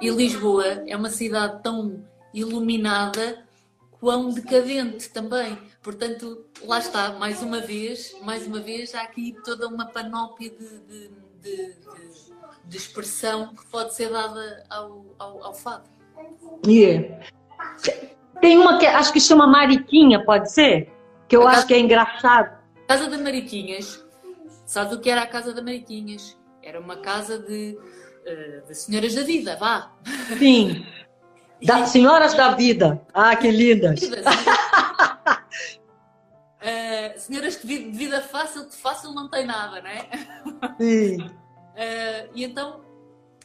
e 0.00 0.10
Lisboa 0.10 0.84
é 0.86 0.96
uma 0.96 1.10
cidade 1.10 1.62
tão 1.62 2.04
iluminada 2.32 3.44
quão 4.04 4.28
decadente 4.28 5.08
também. 5.08 5.56
Portanto, 5.82 6.44
lá 6.62 6.78
está, 6.78 7.14
mais 7.14 7.42
uma 7.42 7.62
vez, 7.62 8.14
mais 8.20 8.46
uma 8.46 8.60
vez, 8.60 8.94
há 8.94 9.00
aqui 9.00 9.34
toda 9.42 9.66
uma 9.66 9.86
panóplia 9.86 10.50
de, 10.50 10.78
de, 10.80 11.10
de, 11.40 11.74
de 12.66 12.76
expressão 12.76 13.54
que 13.54 13.64
pode 13.64 13.94
ser 13.94 14.10
dada 14.10 14.62
ao, 14.68 15.06
ao, 15.18 15.44
ao 15.44 15.54
fado. 15.54 15.88
Yeah. 16.66 17.18
Tem 18.42 18.58
uma 18.58 18.78
que 18.78 18.84
acho 18.84 19.10
que 19.10 19.18
chama 19.18 19.46
Mariquinha, 19.46 20.22
pode 20.22 20.52
ser? 20.52 20.92
Que 21.26 21.36
eu 21.36 21.40
a 21.40 21.46
acho 21.46 21.54
casa, 21.54 21.66
que 21.68 21.74
é 21.74 21.78
engraçado. 21.78 22.58
Casa 22.86 23.08
da 23.08 23.16
Mariquinhas. 23.16 24.04
Sabe 24.66 24.96
o 24.96 25.00
que 25.00 25.08
era 25.08 25.22
a 25.22 25.26
Casa 25.26 25.54
da 25.54 25.62
Mariquinhas? 25.62 26.36
Era 26.62 26.78
uma 26.78 26.96
casa 26.96 27.38
de, 27.38 27.78
eh, 28.26 28.62
de 28.68 28.74
senhoras 28.74 29.14
da 29.14 29.22
vida, 29.22 29.56
vá. 29.56 29.94
Sim. 30.38 30.84
Da, 31.64 31.86
senhoras 31.86 32.34
da 32.34 32.50
vida. 32.54 33.00
Ah, 33.12 33.34
que 33.34 33.50
lindas. 33.50 34.02
Uh, 34.02 34.12
senhoras 37.18 37.56
que 37.56 37.66
de 37.66 37.90
vida 37.90 38.20
fácil, 38.20 38.68
de 38.68 38.76
fácil 38.76 39.12
não 39.12 39.28
tem 39.28 39.46
nada, 39.46 39.80
não 39.80 39.88
é? 39.90 40.08
Sim. 40.78 41.20
Uh, 41.22 42.30
e 42.34 42.44
então 42.44 42.80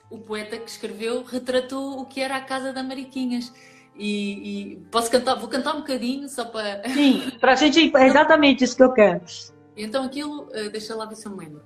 o 0.09 0.17
poeta 0.17 0.57
que 0.57 0.69
escreveu 0.69 1.23
retratou 1.23 1.99
o 1.99 2.05
que 2.05 2.19
era 2.19 2.35
a 2.35 2.41
casa 2.41 2.73
da 2.73 2.83
Mariquinhas. 2.83 3.53
E, 3.95 4.71
e, 4.71 4.75
posso 4.91 5.11
cantar, 5.11 5.35
vou 5.35 5.49
cantar 5.49 5.75
um 5.75 5.79
bocadinho 5.79 6.29
só 6.29 6.45
para. 6.45 6.87
Sim, 6.89 7.31
para 7.39 7.51
a 7.51 7.55
gente. 7.55 7.95
É 7.95 8.07
exatamente 8.07 8.63
isso 8.63 8.75
que 8.75 8.83
eu 8.83 8.93
quero. 8.93 9.21
Então 9.75 10.03
aquilo, 10.05 10.43
uh, 10.43 10.69
deixa 10.71 10.95
lá 10.95 11.05
ver 11.05 11.15
se 11.15 11.25
eu 11.25 11.31
me 11.31 11.45
lembro. 11.45 11.61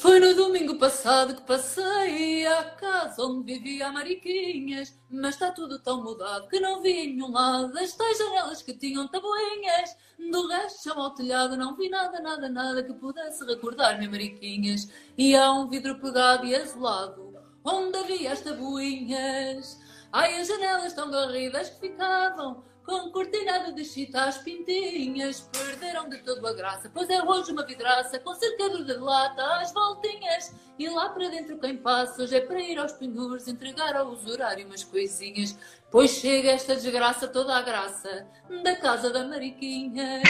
Foi 0.00 0.20
no 0.20 0.32
domingo 0.32 0.76
passado 0.76 1.34
que 1.34 1.42
passei 1.42 2.46
à 2.46 2.62
casa 2.62 3.20
onde 3.20 3.52
vivia 3.52 3.88
a 3.88 3.92
Mariquinhas, 3.92 4.96
mas 5.10 5.34
está 5.34 5.50
tudo 5.50 5.80
tão 5.80 6.04
mudado 6.04 6.46
que 6.46 6.60
não 6.60 6.80
vi 6.80 6.90
em 6.90 7.14
nenhum 7.14 7.32
lado 7.32 7.76
as 7.76 7.94
tais 7.94 8.16
janelas 8.16 8.62
que 8.62 8.74
tinham 8.74 9.08
tabuinhas. 9.08 9.96
Do 10.30 10.46
resto, 10.46 10.84
chama 10.84 11.02
ao 11.02 11.14
telhado, 11.14 11.56
não 11.56 11.74
vi 11.74 11.88
nada, 11.88 12.20
nada, 12.20 12.48
nada 12.48 12.84
que 12.84 12.92
pudesse 12.92 13.44
recordar-me 13.44 14.06
Mariquinhas. 14.06 14.88
E 15.16 15.34
há 15.34 15.52
um 15.52 15.68
vidro 15.68 15.98
pegado 15.98 16.46
e 16.46 16.54
azulado, 16.54 17.36
onde 17.64 17.98
havia 17.98 18.32
as 18.32 18.40
tabuinhas. 18.40 19.80
Ai, 20.12 20.40
as 20.40 20.46
janelas 20.46 20.92
tão 20.92 21.10
garridas 21.10 21.70
que 21.70 21.88
ficavam 21.88 22.62
com 22.88 23.10
cortinado 23.10 23.74
de 23.74 23.84
chita 23.84 24.24
as 24.24 24.38
pintinhas 24.38 25.46
perderam 25.52 26.08
de 26.08 26.16
todo 26.22 26.46
a 26.46 26.54
graça. 26.54 26.90
Pois 26.92 27.10
é 27.10 27.22
hoje 27.22 27.52
uma 27.52 27.66
vidraça 27.66 28.18
com 28.18 28.34
cercado 28.34 28.82
de 28.82 28.94
lata 28.94 29.42
às 29.60 29.74
voltinhas. 29.74 30.54
E 30.78 30.88
lá 30.88 31.10
para 31.10 31.28
dentro 31.28 31.58
quem 31.58 31.76
passa 31.76 32.22
hoje 32.22 32.36
é 32.36 32.40
para 32.40 32.58
ir 32.58 32.78
aos 32.78 32.92
pendures 32.92 33.46
entregar 33.46 33.94
ao 33.94 34.08
usurário 34.08 34.66
umas 34.66 34.84
coisinhas. 34.84 35.58
Pois 35.90 36.12
chega 36.12 36.52
esta 36.52 36.76
desgraça 36.76 37.28
toda 37.28 37.54
a 37.56 37.60
graça 37.60 38.26
da 38.64 38.74
casa 38.76 39.10
da 39.10 39.22
Mariquinha. 39.28 40.22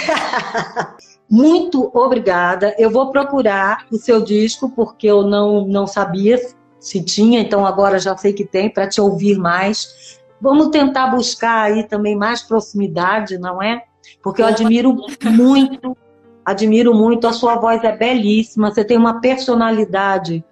Muito 1.31 1.93
obrigada. 1.95 2.75
Eu 2.77 2.91
vou 2.91 3.13
procurar 3.13 3.87
o 3.89 3.97
seu 3.99 4.21
disco 4.21 4.69
porque 4.71 5.07
eu 5.07 5.23
não, 5.23 5.65
não 5.65 5.87
sabia 5.87 6.41
se 6.81 7.05
tinha, 7.05 7.41
então 7.41 7.65
agora 7.65 8.01
já 8.01 8.17
sei 8.17 8.33
que 8.33 8.45
tem 8.45 8.69
para 8.69 8.89
te 8.89 9.01
ouvir 9.01 9.39
mais. 9.39 10.18
Vamos 10.41 10.69
tentar 10.69 11.09
buscar 11.09 11.65
aí 11.65 11.83
também 11.83 12.17
mais 12.17 12.43
proximidade, 12.43 13.39
não 13.39 13.63
é? 13.63 13.83
porque 14.23 14.43
eu 14.43 14.47
admiro 14.47 14.97
muito, 15.25 15.97
admiro 16.45 16.95
muito, 16.95 17.27
a 17.27 17.33
sua 17.33 17.57
voz 17.57 17.83
é 17.85 17.97
belíssima, 17.97 18.71
você 18.71 18.85
tem 18.85 18.97
uma 18.97 19.21
personalidade 19.21 20.45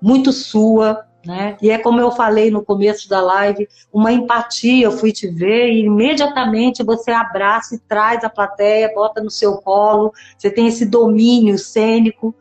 muito 0.00 0.32
sua, 0.32 1.04
né? 1.24 1.56
E 1.60 1.70
é 1.70 1.78
como 1.78 2.00
eu 2.00 2.10
falei 2.12 2.50
no 2.50 2.64
começo 2.64 3.08
da 3.08 3.20
live, 3.20 3.68
uma 3.92 4.12
empatia, 4.12 4.86
eu 4.86 4.92
fui 4.92 5.12
te 5.12 5.26
ver 5.28 5.70
e 5.72 5.84
imediatamente 5.84 6.84
você 6.84 7.10
abraça 7.10 7.74
e 7.74 7.78
traz 7.80 8.22
a 8.22 8.30
plateia, 8.30 8.92
bota 8.94 9.22
no 9.22 9.30
seu 9.30 9.56
colo, 9.58 10.12
você 10.36 10.50
tem 10.50 10.66
esse 10.68 10.86
domínio 10.86 11.58
cênico. 11.58 12.34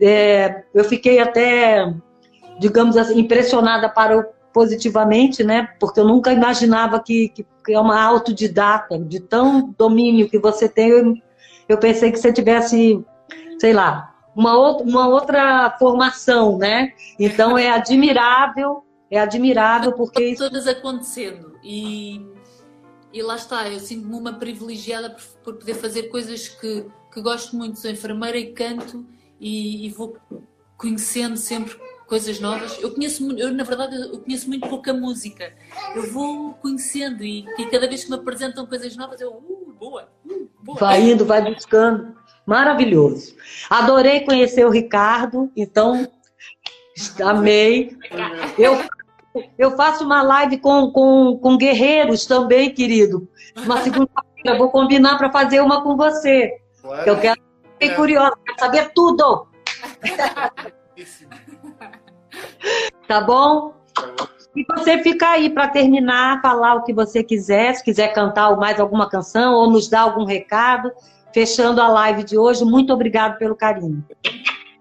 É, 0.00 0.64
eu 0.74 0.82
fiquei 0.82 1.20
até, 1.20 1.94
digamos 2.58 2.96
assim, 2.96 3.20
impressionada 3.20 3.88
para 3.88 4.18
o, 4.18 4.24
positivamente, 4.54 5.42
né? 5.42 5.68
Porque 5.80 5.98
eu 5.98 6.06
nunca 6.06 6.32
imaginava 6.32 7.00
que, 7.00 7.28
que, 7.30 7.44
que, 7.66 7.74
é 7.74 7.80
uma 7.80 8.00
autodidata, 8.00 8.96
de 8.96 9.18
tão 9.18 9.74
domínio 9.76 10.30
que 10.30 10.38
você 10.38 10.68
tem. 10.68 10.88
Eu, 10.88 11.14
eu 11.68 11.76
pensei 11.76 12.12
que 12.12 12.18
você 12.18 12.32
tivesse, 12.32 13.04
sei 13.58 13.72
lá, 13.72 14.14
uma 14.34 14.56
outra, 14.56 14.86
uma 14.86 15.08
outra 15.08 15.76
formação, 15.78 16.56
né? 16.56 16.92
Então 17.18 17.58
é 17.58 17.68
admirável, 17.70 18.84
é 19.10 19.18
admirável 19.18 19.92
porque 19.92 20.24
isso... 20.24 20.44
todas 20.44 20.68
acontecendo 20.68 21.58
e 21.62 22.24
e 23.12 23.22
lá 23.22 23.36
está, 23.36 23.68
eu 23.68 23.78
sinto-me 23.78 24.16
uma 24.16 24.32
privilegiada 24.32 25.10
por, 25.10 25.22
por, 25.44 25.54
poder 25.54 25.74
fazer 25.74 26.04
coisas 26.04 26.48
que, 26.48 26.84
que 27.12 27.20
gosto 27.22 27.56
muito. 27.56 27.78
Sou 27.78 27.88
enfermeira 27.88 28.36
e 28.36 28.52
canto 28.52 29.06
e, 29.38 29.86
e 29.86 29.90
vou 29.90 30.16
conhecendo 30.76 31.36
sempre 31.36 31.78
coisas 32.06 32.40
novas. 32.40 32.78
Eu 32.80 32.92
conheço, 32.92 33.30
eu 33.38 33.52
na 33.52 33.64
verdade, 33.64 33.96
eu 33.96 34.18
conheço 34.18 34.48
muito 34.48 34.68
pouca 34.68 34.92
música. 34.92 35.52
Eu 35.94 36.10
vou 36.12 36.54
conhecendo 36.54 37.24
e, 37.24 37.46
e 37.58 37.66
cada 37.66 37.88
vez 37.88 38.04
que 38.04 38.10
me 38.10 38.16
apresentam 38.16 38.66
coisas 38.66 38.96
novas, 38.96 39.20
eu, 39.20 39.30
uh, 39.30 39.74
boa, 39.78 40.08
uh, 40.26 40.48
boa. 40.62 40.78
Vai 40.78 41.02
indo, 41.02 41.24
vai 41.24 41.42
buscando. 41.42 42.14
Maravilhoso. 42.46 43.34
Adorei 43.70 44.20
conhecer 44.20 44.66
o 44.66 44.70
Ricardo, 44.70 45.50
então 45.56 46.06
amei. 47.22 47.96
Eu, 48.58 48.78
eu 49.58 49.76
faço 49.76 50.04
uma 50.04 50.22
live 50.22 50.58
com, 50.58 50.90
com, 50.90 51.38
com 51.40 51.56
guerreiros 51.56 52.26
também, 52.26 52.72
querido. 52.72 53.26
Uma 53.56 53.80
segunda-feira, 53.80 54.58
vou 54.58 54.70
combinar 54.70 55.16
para 55.16 55.32
fazer 55.32 55.60
uma 55.60 55.82
com 55.82 55.96
você. 55.96 56.60
Claro. 56.82 57.08
Eu 57.08 57.18
quero 57.18 57.40
fiquei 57.84 57.90
é. 57.90 57.94
curiosa, 57.94 58.36
quero 58.44 58.58
saber 58.58 58.92
tudo. 58.94 59.48
Tá 63.06 63.20
bom? 63.20 63.74
E 64.56 64.64
você 64.64 65.02
fica 65.02 65.30
aí 65.30 65.50
para 65.50 65.68
terminar, 65.68 66.40
falar 66.40 66.76
o 66.76 66.84
que 66.84 66.92
você 66.92 67.24
quiser, 67.24 67.74
se 67.74 67.82
quiser 67.82 68.12
cantar 68.12 68.56
mais 68.56 68.78
alguma 68.78 69.08
canção 69.08 69.54
ou 69.54 69.70
nos 69.70 69.88
dar 69.88 70.02
algum 70.02 70.24
recado 70.24 70.92
fechando 71.32 71.82
a 71.82 71.88
live 71.88 72.22
de 72.22 72.38
hoje. 72.38 72.64
Muito 72.64 72.92
obrigado 72.92 73.36
pelo 73.36 73.56
carinho. 73.56 74.04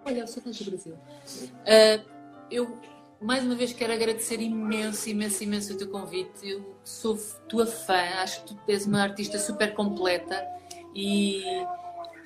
Olha, 0.06 0.20
eu 0.20 0.28
sou 0.28 0.44
do 0.44 0.52
Brasil. 0.66 0.94
Uh, 0.94 2.06
eu, 2.52 2.78
mais 3.20 3.44
uma 3.44 3.56
vez, 3.56 3.74
quero 3.74 3.92
agradecer 3.92 4.40
imenso, 4.40 5.10
imenso, 5.10 5.44
imenso 5.44 5.74
o 5.74 5.78
teu 5.78 5.90
convite. 5.90 6.48
Eu 6.48 6.76
sou 6.84 7.18
tua 7.50 7.66
fã, 7.66 7.98
acho 8.22 8.44
que 8.44 8.54
tu 8.54 8.62
és 8.68 8.86
uma 8.86 9.02
artista 9.02 9.40
super 9.40 9.74
completa 9.74 10.46
e, 10.94 11.42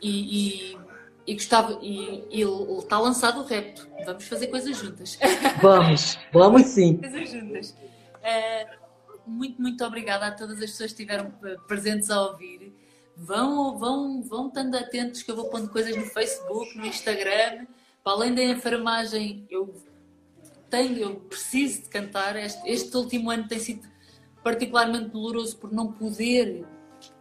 e, 0.01 0.73
e, 0.73 0.77
e 1.27 1.33
gostava. 1.33 1.77
E, 1.81 2.23
e 2.31 2.41
está 2.79 2.97
lançado 2.97 3.41
o 3.41 3.43
repto. 3.43 3.87
Vamos 4.05 4.25
fazer 4.27 4.47
coisas 4.47 4.75
juntas. 4.77 5.19
Vamos, 5.61 6.17
vamos 6.31 6.61
sim. 6.67 6.97
coisas 6.97 7.29
juntas. 7.29 7.71
Uh, 7.71 9.29
muito, 9.29 9.61
muito 9.61 9.83
obrigada 9.83 10.27
a 10.27 10.31
todas 10.31 10.55
as 10.61 10.71
pessoas 10.71 10.93
que 10.93 11.03
estiveram 11.03 11.31
presentes 11.67 12.09
a 12.09 12.21
ouvir 12.21 12.73
vão, 13.17 13.77
vão, 13.77 14.21
vão 14.21 14.47
estando 14.47 14.75
atentos 14.75 15.23
que 15.23 15.31
eu 15.31 15.35
vou 15.35 15.49
pondo 15.49 15.69
coisas 15.69 15.95
no 15.95 16.05
Facebook, 16.05 16.77
no 16.77 16.85
Instagram. 16.85 17.65
Para 18.03 18.13
além 18.13 18.33
da 18.33 18.43
enfermagem, 18.43 19.45
eu 19.49 19.73
tenho, 20.69 20.97
eu 20.97 21.15
preciso 21.15 21.83
de 21.83 21.89
cantar. 21.89 22.35
Este, 22.35 22.69
este 22.69 22.95
último 22.95 23.31
ano 23.31 23.47
tem 23.47 23.59
sido 23.59 23.87
particularmente 24.43 25.09
doloroso 25.09 25.57
por 25.57 25.71
não 25.71 25.91
poder 25.91 26.63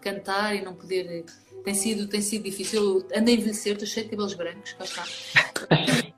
cantar 0.01 0.55
e 0.55 0.63
não 0.63 0.75
poder. 0.75 1.25
Tem 1.65 1.75
sido, 1.75 2.07
tem 2.09 2.23
sido 2.23 2.45
difícil. 2.45 2.83
Eu 2.83 3.19
ando 3.19 3.31
a 3.31 3.33
envelhecer, 3.33 3.73
estou 3.73 3.89
cheio 3.89 4.07
de 4.07 4.11
cabelos 4.11 4.35
brancos, 4.35 4.73
cá 4.75 4.85
está. 4.85 5.05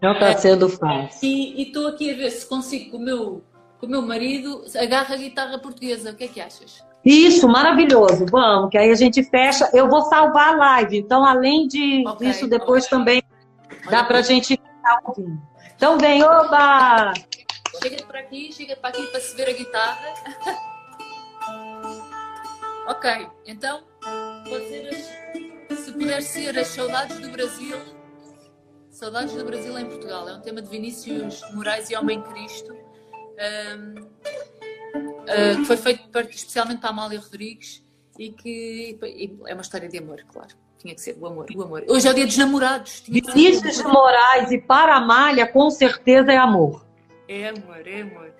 Não 0.00 0.12
está 0.12 0.36
sendo 0.38 0.68
fácil. 0.68 1.28
E 1.28 1.62
estou 1.62 1.88
aqui 1.88 2.12
a 2.12 2.16
ver 2.16 2.30
se 2.30 2.46
consigo 2.46 2.92
com 2.92 2.96
o 2.98 3.00
meu, 3.00 3.44
com 3.80 3.86
o 3.86 3.88
meu 3.88 4.02
marido 4.02 4.64
agarra 4.76 5.14
a 5.14 5.18
guitarra 5.18 5.58
portuguesa. 5.58 6.12
O 6.12 6.14
que 6.14 6.24
é 6.24 6.28
que 6.28 6.40
achas? 6.40 6.84
Isso, 7.04 7.48
maravilhoso. 7.48 8.26
Vamos, 8.26 8.70
que 8.70 8.78
aí 8.78 8.90
a 8.90 8.94
gente 8.94 9.22
fecha. 9.24 9.68
Eu 9.72 9.88
vou 9.88 10.02
salvar 10.02 10.54
a 10.54 10.56
live. 10.56 10.98
Então, 10.98 11.24
além 11.24 11.66
de, 11.66 12.04
okay, 12.06 12.28
disso, 12.28 12.46
depois 12.46 12.84
okay. 12.86 12.98
também 12.98 13.22
dá 13.90 14.04
para 14.04 14.18
a 14.18 14.22
gente 14.22 14.56
ficar 14.56 15.00
ouvindo. 15.04 15.40
Então, 15.74 15.98
vem, 15.98 16.22
oba! 16.22 17.12
Chega 17.82 18.04
para 18.04 18.20
aqui, 18.20 18.52
chega 18.52 18.76
para 18.76 18.90
aqui 18.90 19.06
para 19.06 19.20
se 19.20 19.36
ver 19.36 19.48
a 19.48 19.52
guitarra. 19.52 20.14
ok, 22.88 23.28
então, 23.46 23.82
pode 24.48 24.68
ser 24.68 24.88
as, 24.88 25.78
se 25.78 25.92
puder 25.92 26.22
ser 26.22 26.58
as 26.58 26.68
saudades 26.68 27.18
do 27.20 27.30
Brasil. 27.30 27.76
Saudades 28.90 29.34
do 29.34 29.44
Brasil 29.44 29.78
em 29.78 29.86
Portugal. 29.86 30.28
É 30.28 30.34
um 30.34 30.40
tema 30.40 30.60
de 30.60 30.68
Vinícius 30.68 31.40
Moraes 31.52 31.90
e 31.90 31.96
Homem 31.96 32.20
Cristo. 32.22 32.74
Um, 32.74 34.00
uh, 34.00 35.56
que 35.58 35.64
foi 35.64 35.76
feito 35.76 36.18
especialmente 36.30 36.80
para 36.80 36.90
a 36.90 36.92
Amália 36.92 37.20
Rodrigues 37.20 37.84
e 38.18 38.32
que 38.32 38.98
e 39.02 39.38
é 39.46 39.54
uma 39.54 39.62
história 39.62 39.88
de 39.88 39.98
amor, 39.98 40.24
claro. 40.32 40.56
Tinha 40.78 40.94
que 40.94 41.00
ser 41.00 41.16
o 41.20 41.26
amor, 41.26 41.46
o 41.54 41.62
amor. 41.62 41.84
Hoje 41.88 42.08
é 42.08 42.10
o 42.10 42.14
dia 42.14 42.26
dos 42.26 42.36
namorados. 42.36 43.02
Vinícius 43.06 43.76
de 43.76 43.84
Moraes 43.84 44.50
e 44.50 44.58
para 44.58 44.94
a 44.94 44.96
Amália, 44.98 45.46
com 45.46 45.70
certeza 45.70 46.32
é 46.32 46.36
amor. 46.36 46.84
É 47.28 47.48
amor, 47.48 47.86
é 47.86 48.00
amor. 48.00 48.32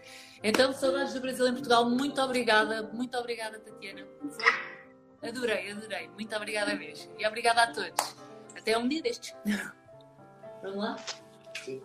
Então, 0.43 0.73
saudades 0.73 1.15
do 1.15 1.21
Brasil 1.21 1.49
em 1.49 1.53
Portugal, 1.53 1.89
muito 1.89 2.21
obrigada, 2.21 2.83
muito 2.93 3.17
obrigada, 3.19 3.59
Tatiana. 3.59 4.07
Adorei, 5.23 5.73
adorei. 5.73 6.09
Muito 6.09 6.35
obrigada 6.37 6.75
mesmo. 6.75 7.13
E 7.19 7.27
obrigada 7.27 7.63
a 7.63 7.73
todos. 7.73 8.17
Até 8.57 8.79
um 8.79 8.89
dia 8.89 9.03
destes. 9.03 9.35
Vamos 10.63 10.79
lá? 10.79 10.97
Sim. 11.65 11.83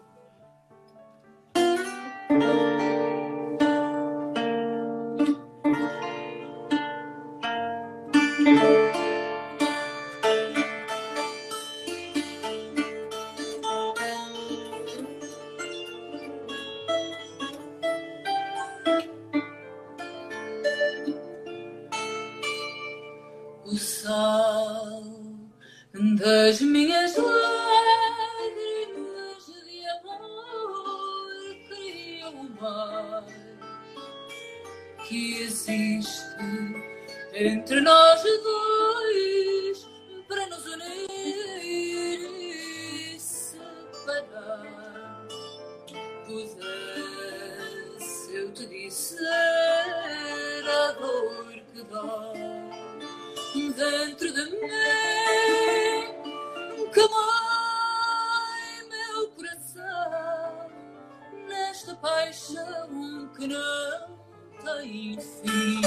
Fim. 65.41 65.81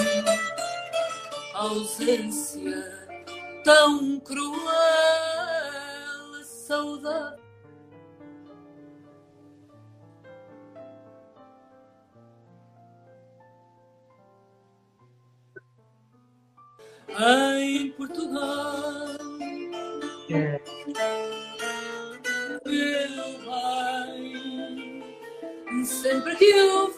ausência 1.55 3.09
tão 3.65 4.21
cruel, 4.21 4.65
saudade. 6.45 7.47
em 17.59 17.91
Portugal. 17.93 19.17
Meu 20.29 20.61
bem, 23.47 25.03
sempre 25.85 26.37
que 26.37 26.55
ouviras 26.55 26.96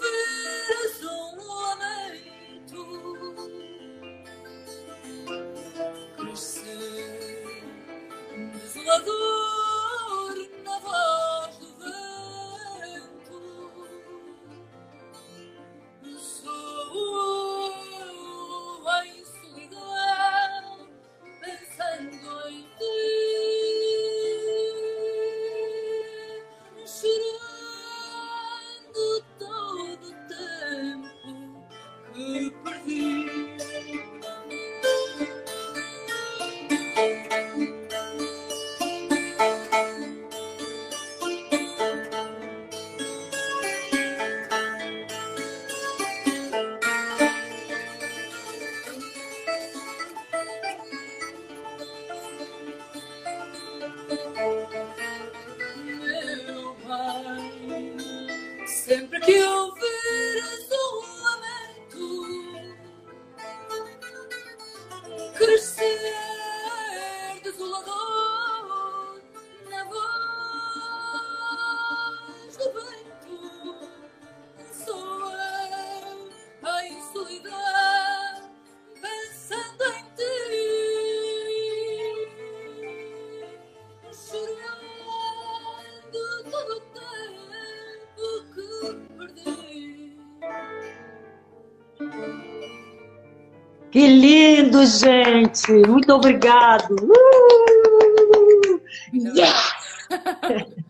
lindo, 94.08 94.84
gente! 94.86 95.70
Muito 95.86 96.12
obrigado! 96.12 96.94
Uh! 96.94 98.80
Yes! 99.12 99.74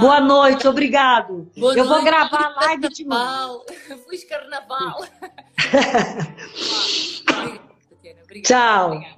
Boa 0.00 0.20
noite, 0.20 0.66
obrigado. 0.66 1.48
Boa 1.56 1.76
Eu 1.76 1.84
vou 1.84 1.94
noite, 1.94 2.04
gravar 2.04 2.46
a 2.46 2.66
live 2.66 2.86
e 2.86 2.90
te 2.90 3.04
mando. 3.04 3.62
Carnaval. 4.28 5.04
Feliz. 5.56 7.22
Tchau. 8.42 8.86
Obrigada. 8.86 9.13